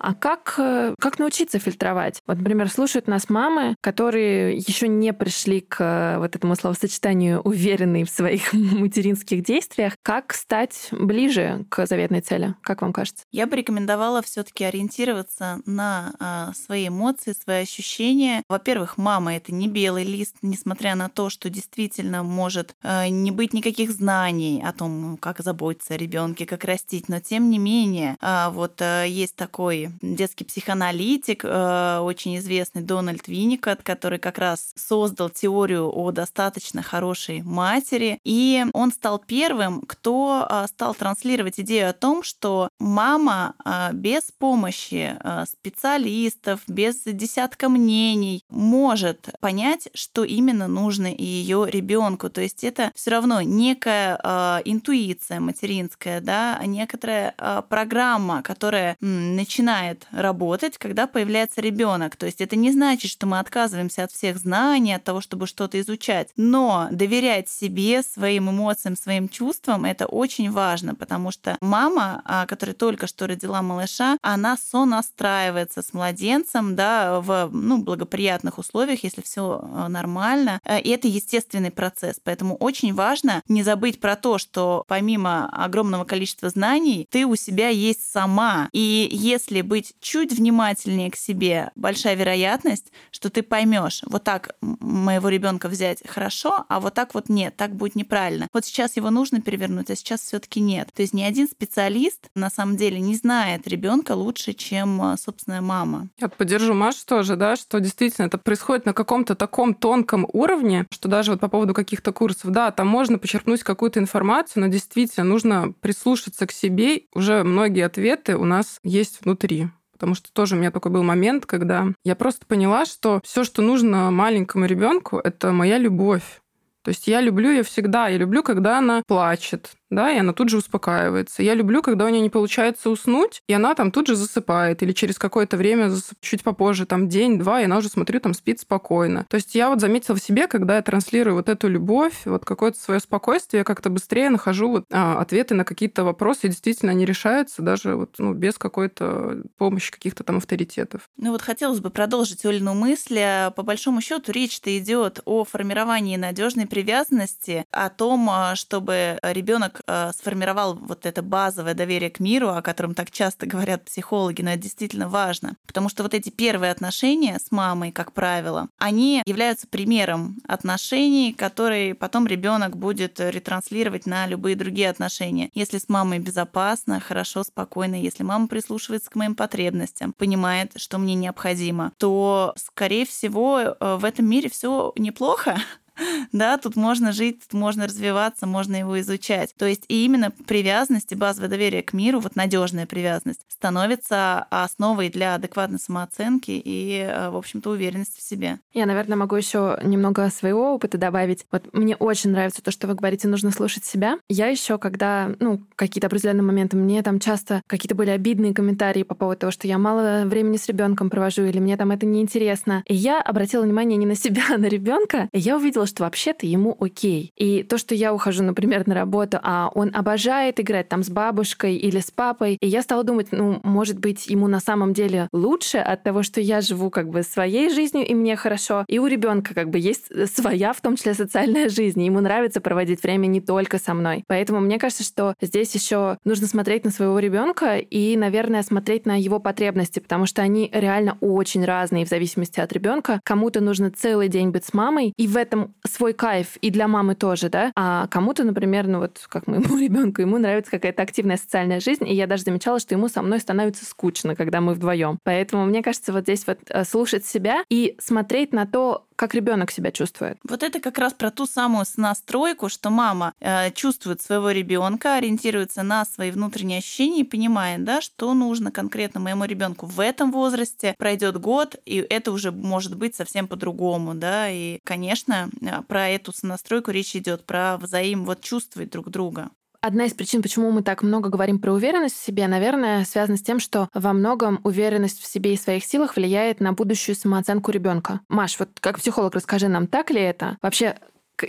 А 0.03 0.15
как, 0.15 0.55
э, 0.59 0.95
как 0.99 1.21
научиться 1.21 1.61
фильтровать? 1.61 2.21
Вот, 2.27 2.37
например, 2.37 2.69
слушают 2.69 3.07
нас 3.07 3.31
мамы, 3.31 3.77
которые 3.81 4.57
еще 4.57 4.88
не 4.88 5.12
пришли 5.12 5.61
к 5.61 5.77
э, 5.81 6.19
вот 6.19 6.35
этому 6.35 6.57
словосочетанию 6.57 7.41
уверенные 7.41 8.05
в 8.05 8.11
своих 8.11 8.53
материнских 8.53 9.45
действиях. 9.45 9.95
Как 10.03 10.35
стать 10.35 10.88
ближе 10.91 11.65
к 11.69 11.87
заветной 11.87 12.21
цели? 12.21 12.57
Как 12.62 12.83
вам 12.83 12.93
кажется? 12.93 13.25
Я 13.31 13.47
бы 13.47 13.55
рекомендовала 13.57 14.23
все-таки 14.23 14.65
ориентироваться 14.65 15.61
на 15.67 16.12
а, 16.19 16.53
свои 16.55 16.88
эмоции, 16.88 17.33
свои 17.33 17.62
ощущения. 17.62 18.43
Во-первых, 18.49 18.99
мама 18.99 19.37
это 19.37 19.55
не 19.55 19.69
белый 19.69 20.03
лист, 20.03 20.35
несмотря 20.43 20.97
на 20.97 21.11
то, 21.11 21.31
что 21.31 21.49
действительно 21.49 22.25
может 22.25 22.75
а, 22.83 23.09
не 23.09 23.31
быть 23.31 23.53
никаких 23.53 23.93
знаний 23.93 24.62
о 24.67 24.73
том, 24.73 25.17
как 25.19 25.38
заботиться 25.41 25.95
о 25.95 25.97
ребенке, 25.97 26.45
как 26.45 26.65
растить, 26.65 27.09
но 27.09 27.21
тем 27.21 27.51
не 27.51 27.59
менее, 27.59 28.17
а, 28.21 28.51
вот 28.51 28.81
есть 29.07 29.37
такой 29.37 29.91
детский 30.00 30.44
психоаналитик, 30.44 31.44
э, 31.44 31.98
очень 32.02 32.38
известный 32.38 32.83
Дональд 32.83 33.28
Винникот, 33.28 33.83
который 33.83 34.18
как 34.18 34.38
раз 34.38 34.72
создал 34.74 35.31
теорию 35.31 35.90
о 35.92 36.11
достаточно 36.11 36.83
хорошей 36.83 37.42
матери. 37.42 38.18
И 38.24 38.64
он 38.72 38.92
стал 38.92 39.18
первым, 39.18 39.83
кто 39.83 40.46
э, 40.48 40.66
стал 40.68 40.94
транслировать 40.94 41.61
идею 41.61 41.90
о 41.90 41.92
том, 41.92 42.22
что 42.22 42.68
мама 42.78 43.55
э, 43.64 43.90
без 43.92 44.31
помощи 44.38 45.16
специалистов, 45.46 46.61
без 46.66 47.02
десятка 47.05 47.68
мнений 47.68 48.44
может 48.48 49.28
понять, 49.40 49.88
что 49.94 50.24
именно 50.24 50.68
нужно 50.68 51.07
ее 51.07 51.66
ребенку. 51.68 52.31
То 52.31 52.40
есть 52.40 52.64
это 52.64 52.92
все 52.94 53.11
равно 53.11 53.40
некая 53.42 54.62
интуиция 54.64 55.40
материнская, 55.40 56.20
да, 56.20 56.61
некоторая 56.64 57.35
программа, 57.68 58.42
которая 58.42 58.96
начинает 59.00 59.82
работать, 60.11 60.79
когда 60.79 61.07
появляется 61.07 61.61
ребенок. 61.61 62.16
То 62.16 62.27
есть 62.27 62.40
это 62.40 62.57
не 62.57 62.73
значит, 62.73 63.11
что 63.11 63.27
мы 63.27 63.38
отказываемся 63.38 64.05
от 64.05 64.12
всех 64.12 64.38
знаний, 64.38 64.95
от 64.95 65.05
того, 65.05 65.21
чтобы 65.21 65.47
что-то 65.47 65.81
изучать. 65.81 66.29
Но 66.37 66.88
доверять 66.90 67.49
себе, 67.49 68.03
своим 68.03 68.51
эмоциям, 68.51 68.97
своим 68.97 69.29
чувствам, 69.29 69.85
это 69.85 70.07
очень 70.07 70.51
важно, 70.51 70.95
потому 70.95 71.31
что 71.31 71.57
мама, 71.61 72.23
а, 72.25 72.47
которая 72.47 72.75
только 72.75 73.07
что 73.07 73.27
родила 73.27 73.62
малыша, 73.62 74.18
она 74.23 74.57
сонастраивается 74.57 75.83
с 75.83 75.92
младенцем, 75.92 76.77
да, 76.77 77.21
в 77.21 77.51
ну, 77.53 77.79
благоприятных 77.79 78.59
условиях, 78.59 79.05
если 79.05 79.23
все 79.23 79.61
а, 79.62 79.88
нормально. 79.88 80.61
Э, 80.64 80.81
и 80.81 80.90
это 80.90 81.09
естественный 81.09 81.71
процесс. 81.71 82.16
Поэтому 82.23 82.57
очень 82.57 82.95
важно 82.95 83.42
не 83.49 83.62
забыть 83.62 84.01
про 84.01 84.16
то, 84.16 84.38
что 84.38 84.85
помимо 84.88 85.49
огромного 85.49 86.05
количества 86.05 86.49
знаний, 86.49 87.07
ты 87.11 87.27
у 87.27 87.37
себя 87.37 87.68
есть 87.68 88.11
сама. 88.11 88.68
И 88.73 89.09
если 89.11 89.62
быть 89.73 89.95
чуть 90.01 90.35
внимательнее 90.35 91.11
к 91.11 91.17
себе, 91.17 91.71
большая 91.77 92.15
вероятность, 92.15 92.93
что 93.11 93.31
ты 93.31 93.43
поймешь, 93.43 94.03
вот 94.05 94.23
так 94.23 94.55
моего 94.61 95.31
ребенка 95.31 95.71
взять 95.71 96.07
хорошо, 96.07 96.67
а 96.69 96.79
вот 96.79 96.93
так 96.93 97.15
вот 97.15 97.31
нет, 97.31 97.57
так 97.57 97.75
будет 97.75 97.95
неправильно. 97.95 98.49
Вот 98.53 98.67
сейчас 98.67 98.99
его 98.99 99.09
нужно 99.09 99.41
перевернуть, 99.41 99.89
а 99.89 99.97
сейчас 99.97 100.21
все-таки 100.21 100.61
нет. 100.61 100.91
То 100.95 101.01
есть 101.01 101.15
ни 101.15 101.23
один 101.23 101.49
специалист 101.49 102.29
на 102.35 102.51
самом 102.51 102.77
деле 102.77 103.01
не 103.01 103.15
знает 103.15 103.67
ребенка 103.67 104.13
лучше, 104.13 104.53
чем 104.53 105.01
а, 105.01 105.17
собственная 105.17 105.63
мама. 105.63 106.09
Я 106.21 106.29
поддержу 106.29 106.75
Машу 106.75 107.07
тоже, 107.07 107.37
да, 107.37 107.57
что 107.57 107.81
действительно 107.81 108.27
это 108.27 108.37
происходит 108.37 108.85
на 108.85 108.93
каком-то 108.93 109.35
таком 109.35 109.73
тонком 109.73 110.29
уровне, 110.35 110.85
что 110.91 111.09
даже 111.09 111.31
вот 111.31 111.41
по 111.41 111.49
поводу 111.49 111.73
каких-то 111.73 112.13
курсов, 112.13 112.51
да, 112.51 112.73
там 112.73 112.89
можно 112.89 113.19
почерпнуть 113.19 113.63
какую-то 113.63 114.01
информацию, 114.01 114.65
но 114.65 114.67
действительно 114.71 115.25
нужно 115.25 115.73
прислушаться 115.81 116.47
к 116.47 116.53
себе. 116.53 117.05
Уже 117.15 117.43
многие 117.43 117.87
ответы 117.87 118.37
у 118.37 118.45
нас 118.45 118.79
есть 118.83 119.23
внутри 119.23 119.62
потому 120.03 120.17
что 120.17 120.33
тоже 120.33 120.57
у 120.57 120.59
меня 120.59 120.73
такой 120.73 120.91
был 120.91 121.05
момент, 121.05 121.47
когда 121.47 121.87
я 122.05 122.17
просто 122.17 122.45
поняла, 122.45 122.87
что 122.87 123.21
все, 123.23 123.45
что 123.45 123.62
нужно 123.62 124.11
маленькому 124.11 124.65
ребенку, 124.67 125.21
это 125.23 125.53
моя 125.53 125.79
любовь. 125.79 126.41
То 126.83 126.90
есть 126.90 127.07
я 127.07 127.21
люблю 127.21 127.51
ее 127.51 127.62
всегда. 127.62 128.09
Я 128.09 128.18
люблю, 128.18 128.42
когда 128.42 128.79
она 128.79 129.03
плачет, 129.07 129.73
да, 129.92 130.11
и 130.11 130.18
она 130.18 130.33
тут 130.33 130.49
же 130.49 130.57
успокаивается. 130.57 131.42
Я 131.42 131.55
люблю, 131.55 131.83
когда 131.83 132.07
у 132.07 132.09
нее 132.09 132.23
не 132.23 132.31
получается 132.31 132.90
уснуть, 132.90 133.42
и 133.47 133.53
она 133.53 133.75
там 133.75 133.92
тут 133.92 134.07
же 134.07 134.16
засыпает, 134.16 134.83
или 134.83 134.92
через 134.92 135.18
какое-то 135.18 135.57
время, 135.57 135.90
чуть 136.21 136.42
попозже, 136.42 136.87
там 136.87 137.09
день-два, 137.09 137.61
и 137.61 137.64
она 137.64 137.79
уже, 137.79 137.88
смотрю, 137.88 138.18
там 138.18 138.35
спит 138.35 138.61
спокойно. 138.61 139.27
То 139.29 139.37
есть 139.37 139.55
я 139.55 139.68
вот 139.68 139.81
заметила 139.81 140.16
в 140.16 140.23
себе, 140.23 140.47
когда 140.47 140.77
я 140.77 140.83
транслирую 140.83 141.37
вот 141.37 141.49
эту 141.49 141.68
любовь, 141.68 142.23
вот 142.25 142.45
какое-то 142.45 142.79
свое 142.79 143.01
спокойствие, 143.01 143.61
я 143.61 143.64
как-то 143.64 143.90
быстрее 143.90 144.31
нахожу 144.31 144.71
вот 144.71 144.85
а, 144.90 145.21
ответы 145.21 145.55
на 145.55 145.64
какие-то 145.64 146.05
вопросы, 146.05 146.47
и 146.47 146.49
действительно 146.49 146.92
они 146.92 147.05
решаются 147.05 147.62
даже 147.62 147.95
вот, 147.95 148.14
ну, 148.18 148.33
без 148.33 148.57
какой-то 148.59 149.42
помощи 149.59 149.92
каких-то 149.92 150.25
там 150.25 150.38
авторитетов. 150.38 151.03
Ну 151.16 151.33
вот 151.33 151.42
хотелось 151.42 151.81
бы 151.81 151.90
продолжить 151.90 152.45
Олину 152.47 152.75
мысль. 152.75 153.21
По 153.55 153.62
большому 153.62 154.01
счету 154.01 154.33
речь-то 154.33 154.77
идет 154.79 155.21
о 155.27 155.45
формировании 155.45 156.16
надежной 156.16 156.66
привязанности, 156.73 157.67
о 157.71 157.91
том, 157.91 158.31
а, 158.31 158.57
чтобы 158.57 159.19
ребенок 159.23 159.83
э, 159.87 160.11
сформировал 160.17 160.75
вот 160.75 161.05
это 161.05 161.21
базовое 161.21 161.75
доверие 161.75 162.09
к 162.09 162.19
миру, 162.19 162.49
о 162.49 162.63
котором 162.63 162.95
так 162.95 163.11
часто 163.11 163.45
говорят 163.45 163.85
психологи, 163.85 164.41
но 164.41 164.53
это 164.53 164.63
действительно 164.63 165.07
важно. 165.07 165.57
Потому 165.67 165.91
что 165.91 166.03
вот 166.03 166.15
эти 166.15 166.31
первые 166.31 166.73
отношения 166.73 167.39
с 167.39 167.53
мамой, 167.53 167.93
как 167.93 168.13
правило, 168.13 168.71
они 168.79 169.23
являются 169.27 169.67
примером 169.67 170.39
отношений, 170.49 171.35
которые 171.35 171.95
потом 171.95 172.27
ребенок 172.27 172.75
будет 172.75 173.21
ретранслировать 173.21 174.07
на 174.07 174.27
любые 174.27 174.57
другие 174.57 174.89
отношения. 174.89 175.51
Если 175.53 175.77
с 175.77 175.91
мамой 175.91 176.21
безопасно, 176.21 177.01
хорошо, 177.01 177.45
спокойно, 177.45 177.97
если 177.97 178.23
мама 178.23 178.49
прислушивается 178.49 179.11
к 179.11 179.17
моим 179.17 179.35
потребностям, 179.35 180.15
понимает, 180.15 180.73
что 180.77 180.97
мне 180.97 181.15
необходимо, 181.17 181.93
то, 181.99 182.55
скорее 182.57 183.05
всего, 183.05 183.61
э, 183.61 183.97
в 183.97 184.07
этом 184.07 184.25
мире 184.25 184.49
все 184.49 184.95
неплохо, 184.97 185.59
Да, 186.33 186.57
тут 186.57 186.77
можно 186.77 187.12
жить, 187.12 187.41
тут 187.43 187.59
можно 187.59 187.87
развиваться, 187.87 188.47
можно 188.47 188.77
его 188.77 188.99
изучать. 189.01 189.55
То 189.57 189.67
есть 189.67 189.85
и 189.88 190.05
именно 190.05 190.31
привязанность 190.31 191.12
и 191.12 191.15
базовое 191.15 191.49
доверие 191.49 191.83
к 191.83 191.93
миру, 191.93 192.21
вот 192.21 192.37
надежная 192.37 192.87
привязанность, 192.87 193.41
становится 193.49 194.47
основой 194.51 195.09
для 195.09 195.35
адекватной 195.35 195.79
самооценки 195.79 196.51
и, 196.51 197.07
э, 197.09 197.31
в 197.31 197.37
общем-то, 197.37 197.71
уверенности 197.71 198.19
в 198.19 198.23
себе. 198.23 198.59
Я, 198.73 198.87
наверное, 198.87 199.17
могу 199.17 199.37
еще 199.37 199.79
немного 199.83 200.31
своего 200.31 200.75
опыта 200.75 200.99
добавить. 200.99 201.47
Вот 201.51 201.73
мне 201.73 201.97
очень 201.97 202.31
нравится 202.31 202.62
то, 202.62 202.71
что 202.71 202.87
вы 202.87 202.95
говорите, 202.95 203.29
нужно 203.29 203.51
слушать 203.51 203.85
себя. 203.85 204.19
Я 204.29 204.47
еще, 204.47 204.79
когда, 204.79 205.35
ну, 205.38 205.61
какие-то 205.77 206.07
определенные 206.07 206.43
моменты, 206.43 206.77
мне 206.77 207.03
там 207.03 207.21
часто 207.21 207.62
какие-то 207.67 207.95
были 207.95 208.11
обидные 208.11 208.55
комментарии 208.55 209.03
по 209.03 209.15
поводу 209.15 209.41
того, 209.41 209.51
что 209.51 209.69
я 209.69 209.79
мало 209.79 210.25
времени 210.25 210.57
с 210.57 210.67
ребенком 210.67 211.11
провожу, 211.11 211.45
или 211.45 211.59
мне 211.59 211.77
там 211.77 211.91
это 211.91 212.07
неинтересно. 212.07 212.83
И 212.87 212.95
я 212.95 213.21
обратила 213.21 213.62
внимание 213.62 213.97
не 213.97 214.07
на 214.07 214.15
себя, 214.15 214.43
а 214.55 214.59
на 214.59 214.67
ребенка, 214.67 215.29
и 215.33 215.38
я 215.38 215.57
увидела, 215.57 215.87
что 215.92 216.05
вообще-то 216.05 216.46
ему 216.46 216.76
окей. 216.81 217.33
И 217.37 217.62
то, 217.62 217.78
что 217.78 217.94
я 217.94 218.12
ухожу, 218.12 218.42
например, 218.42 218.87
на 218.87 218.94
работу, 218.94 219.38
а 219.42 219.70
он 219.74 219.94
обожает 219.94 220.59
играть 220.61 220.88
там 220.88 221.02
с 221.02 221.11
бабушкой 221.11 221.76
или 221.76 222.00
с 222.00 222.11
папой, 222.11 222.57
и 222.61 222.66
я 222.66 222.83
стала 222.83 223.05
думать, 223.05 223.28
ну, 223.31 223.61
может 223.62 223.98
быть, 223.98 224.26
ему 224.26 224.48
на 224.48 224.61
самом 224.61 224.92
деле 224.94 225.28
лучше 225.33 225.78
от 225.78 226.02
того, 226.02 226.22
что 226.22 226.40
я 226.40 226.61
живу 226.61 226.90
как 226.90 227.09
бы 227.09 227.22
своей 227.22 227.70
жизнью, 227.70 228.07
и 228.07 228.14
мне 228.14 228.37
хорошо, 228.37 228.85
и 228.88 228.98
у 228.98 229.07
ребенка 229.07 229.55
как 229.55 229.70
бы 229.70 229.78
есть 229.78 230.07
своя, 230.35 230.72
в 230.72 230.81
том 230.81 230.96
числе 230.96 231.14
социальная 231.14 231.68
жизнь, 231.68 232.00
и 232.00 232.07
ему 232.07 232.20
нравится 232.20 232.61
проводить 232.61 233.02
время 233.02 233.26
не 233.26 233.40
только 233.40 233.78
со 233.78 233.94
мной. 233.94 234.24
Поэтому 234.26 234.61
мне 234.61 234.78
кажется, 234.78 235.05
что 235.05 235.35
здесь 235.40 235.74
еще 235.74 236.18
нужно 236.24 236.46
смотреть 236.46 236.85
на 236.85 236.90
своего 236.90 237.18
ребенка 237.18 237.76
и, 237.78 238.16
наверное, 238.16 238.62
смотреть 238.62 239.07
на 239.07 239.20
его 239.20 239.38
потребности, 239.38 239.98
потому 239.98 240.26
что 240.26 240.42
они 240.42 240.70
реально 240.72 241.18
очень 241.20 241.64
разные 241.64 242.05
в 242.05 242.09
зависимости 242.09 242.61
от 242.61 242.72
ребенка. 242.72 243.20
Кому-то 243.24 243.61
нужно 243.61 243.90
целый 243.90 244.28
день 244.28 244.50
быть 244.50 244.64
с 244.64 244.72
мамой, 244.72 245.12
и 245.16 245.26
в 245.26 245.37
этом 245.37 245.74
свой 245.87 246.12
кайф 246.12 246.57
и 246.57 246.71
для 246.71 246.88
мамы 246.88 247.14
тоже, 247.14 247.49
да, 247.49 247.73
а 247.77 248.07
кому-то, 248.09 248.45
например, 248.45 248.87
ну 248.87 248.99
вот 249.01 249.21
как 249.29 249.47
моему 249.47 249.77
ребенку, 249.79 250.21
ему 250.21 250.38
нравится 250.38 250.71
какая-то 250.71 251.03
активная 251.03 251.37
социальная 251.37 251.81
жизнь, 251.81 252.09
и 252.09 252.14
я 252.14 252.27
даже 252.27 252.45
замечала, 252.45 252.79
что 252.79 252.95
ему 252.95 253.09
со 253.09 253.23
мной 253.23 253.40
становится 253.40 253.85
скучно, 253.85 254.37
когда 254.37 254.61
мы 254.61 254.75
вдвоем. 254.75 255.18
Поэтому 255.25 255.64
мне 255.64 255.83
кажется, 255.83 256.12
вот 256.12 256.23
здесь 256.23 256.47
вот 256.47 256.59
э, 256.68 256.85
слушать 256.85 257.25
себя 257.25 257.64
и 257.68 257.97
смотреть 257.99 258.53
на 258.53 258.66
то, 258.66 259.07
как 259.16 259.35
ребенок 259.35 259.70
себя 259.70 259.90
чувствует. 259.90 260.38
Вот 260.48 260.62
это 260.62 260.81
как 260.81 260.98
раз 260.98 261.12
про 261.12 261.31
ту 261.31 261.46
самую 261.46 261.85
настройку, 261.96 262.68
что 262.68 262.90
мама 262.90 263.33
э, 263.40 263.70
чувствует 263.72 264.20
своего 264.20 264.51
ребенка, 264.51 265.16
ориентируется 265.16 265.83
на 265.83 266.05
свои 266.05 266.31
внутренние 266.31 266.79
ощущения 266.79 267.20
и 267.20 267.25
понимает, 267.25 267.85
да, 267.85 268.01
что 268.01 268.35
нужно 268.35 268.70
конкретно 268.70 269.20
моему 269.20 269.44
ребенку 269.44 269.87
в 269.87 270.01
этом 270.01 270.33
возрасте. 270.33 270.94
Пройдет 270.98 271.38
год, 271.38 271.77
и 271.85 271.96
это 271.96 272.33
уже 272.33 272.53
может 272.53 272.96
быть 272.96 273.14
совсем 273.14 273.48
по-другому, 273.48 274.14
да. 274.14 274.51
И, 274.51 274.79
конечно, 274.85 275.51
э, 275.61 275.83
про 275.83 276.09
эту 276.09 276.33
настройку 276.42 276.90
речь 276.90 277.14
идет, 277.16 277.44
про 277.44 277.77
взаим 277.79 278.25
вот 278.25 278.40
чувствовать 278.40 278.90
друг 278.90 279.11
друга. 279.11 279.51
Одна 279.85 280.05
из 280.05 280.14
причин, 280.14 280.42
почему 280.42 280.71
мы 280.71 280.85
так 280.85 281.03
много 281.03 281.29
говорим 281.29 281.59
про 281.59 281.73
уверенность 281.73 282.14
в 282.14 282.25
себе, 282.25 282.47
наверное, 282.47 283.05
связана 283.05 283.37
с 283.37 283.42
тем, 283.42 283.59
что 283.59 283.88
во 283.92 284.12
многом 284.12 284.61
уверенность 284.62 285.21
в 285.21 285.27
себе 285.27 285.55
и 285.55 285.57
своих 285.57 285.85
силах 285.85 286.14
влияет 286.14 286.61
на 286.61 286.73
будущую 286.73 287.16
самооценку 287.16 287.73
ребенка. 287.73 288.21
Маш, 288.29 288.61
вот 288.61 288.68
как 288.79 288.99
психолог, 288.99 289.35
расскажи 289.35 289.66
нам, 289.66 289.88
так 289.88 290.12
ли 290.12 290.21
это? 290.21 290.57
Вообще, 290.62 290.95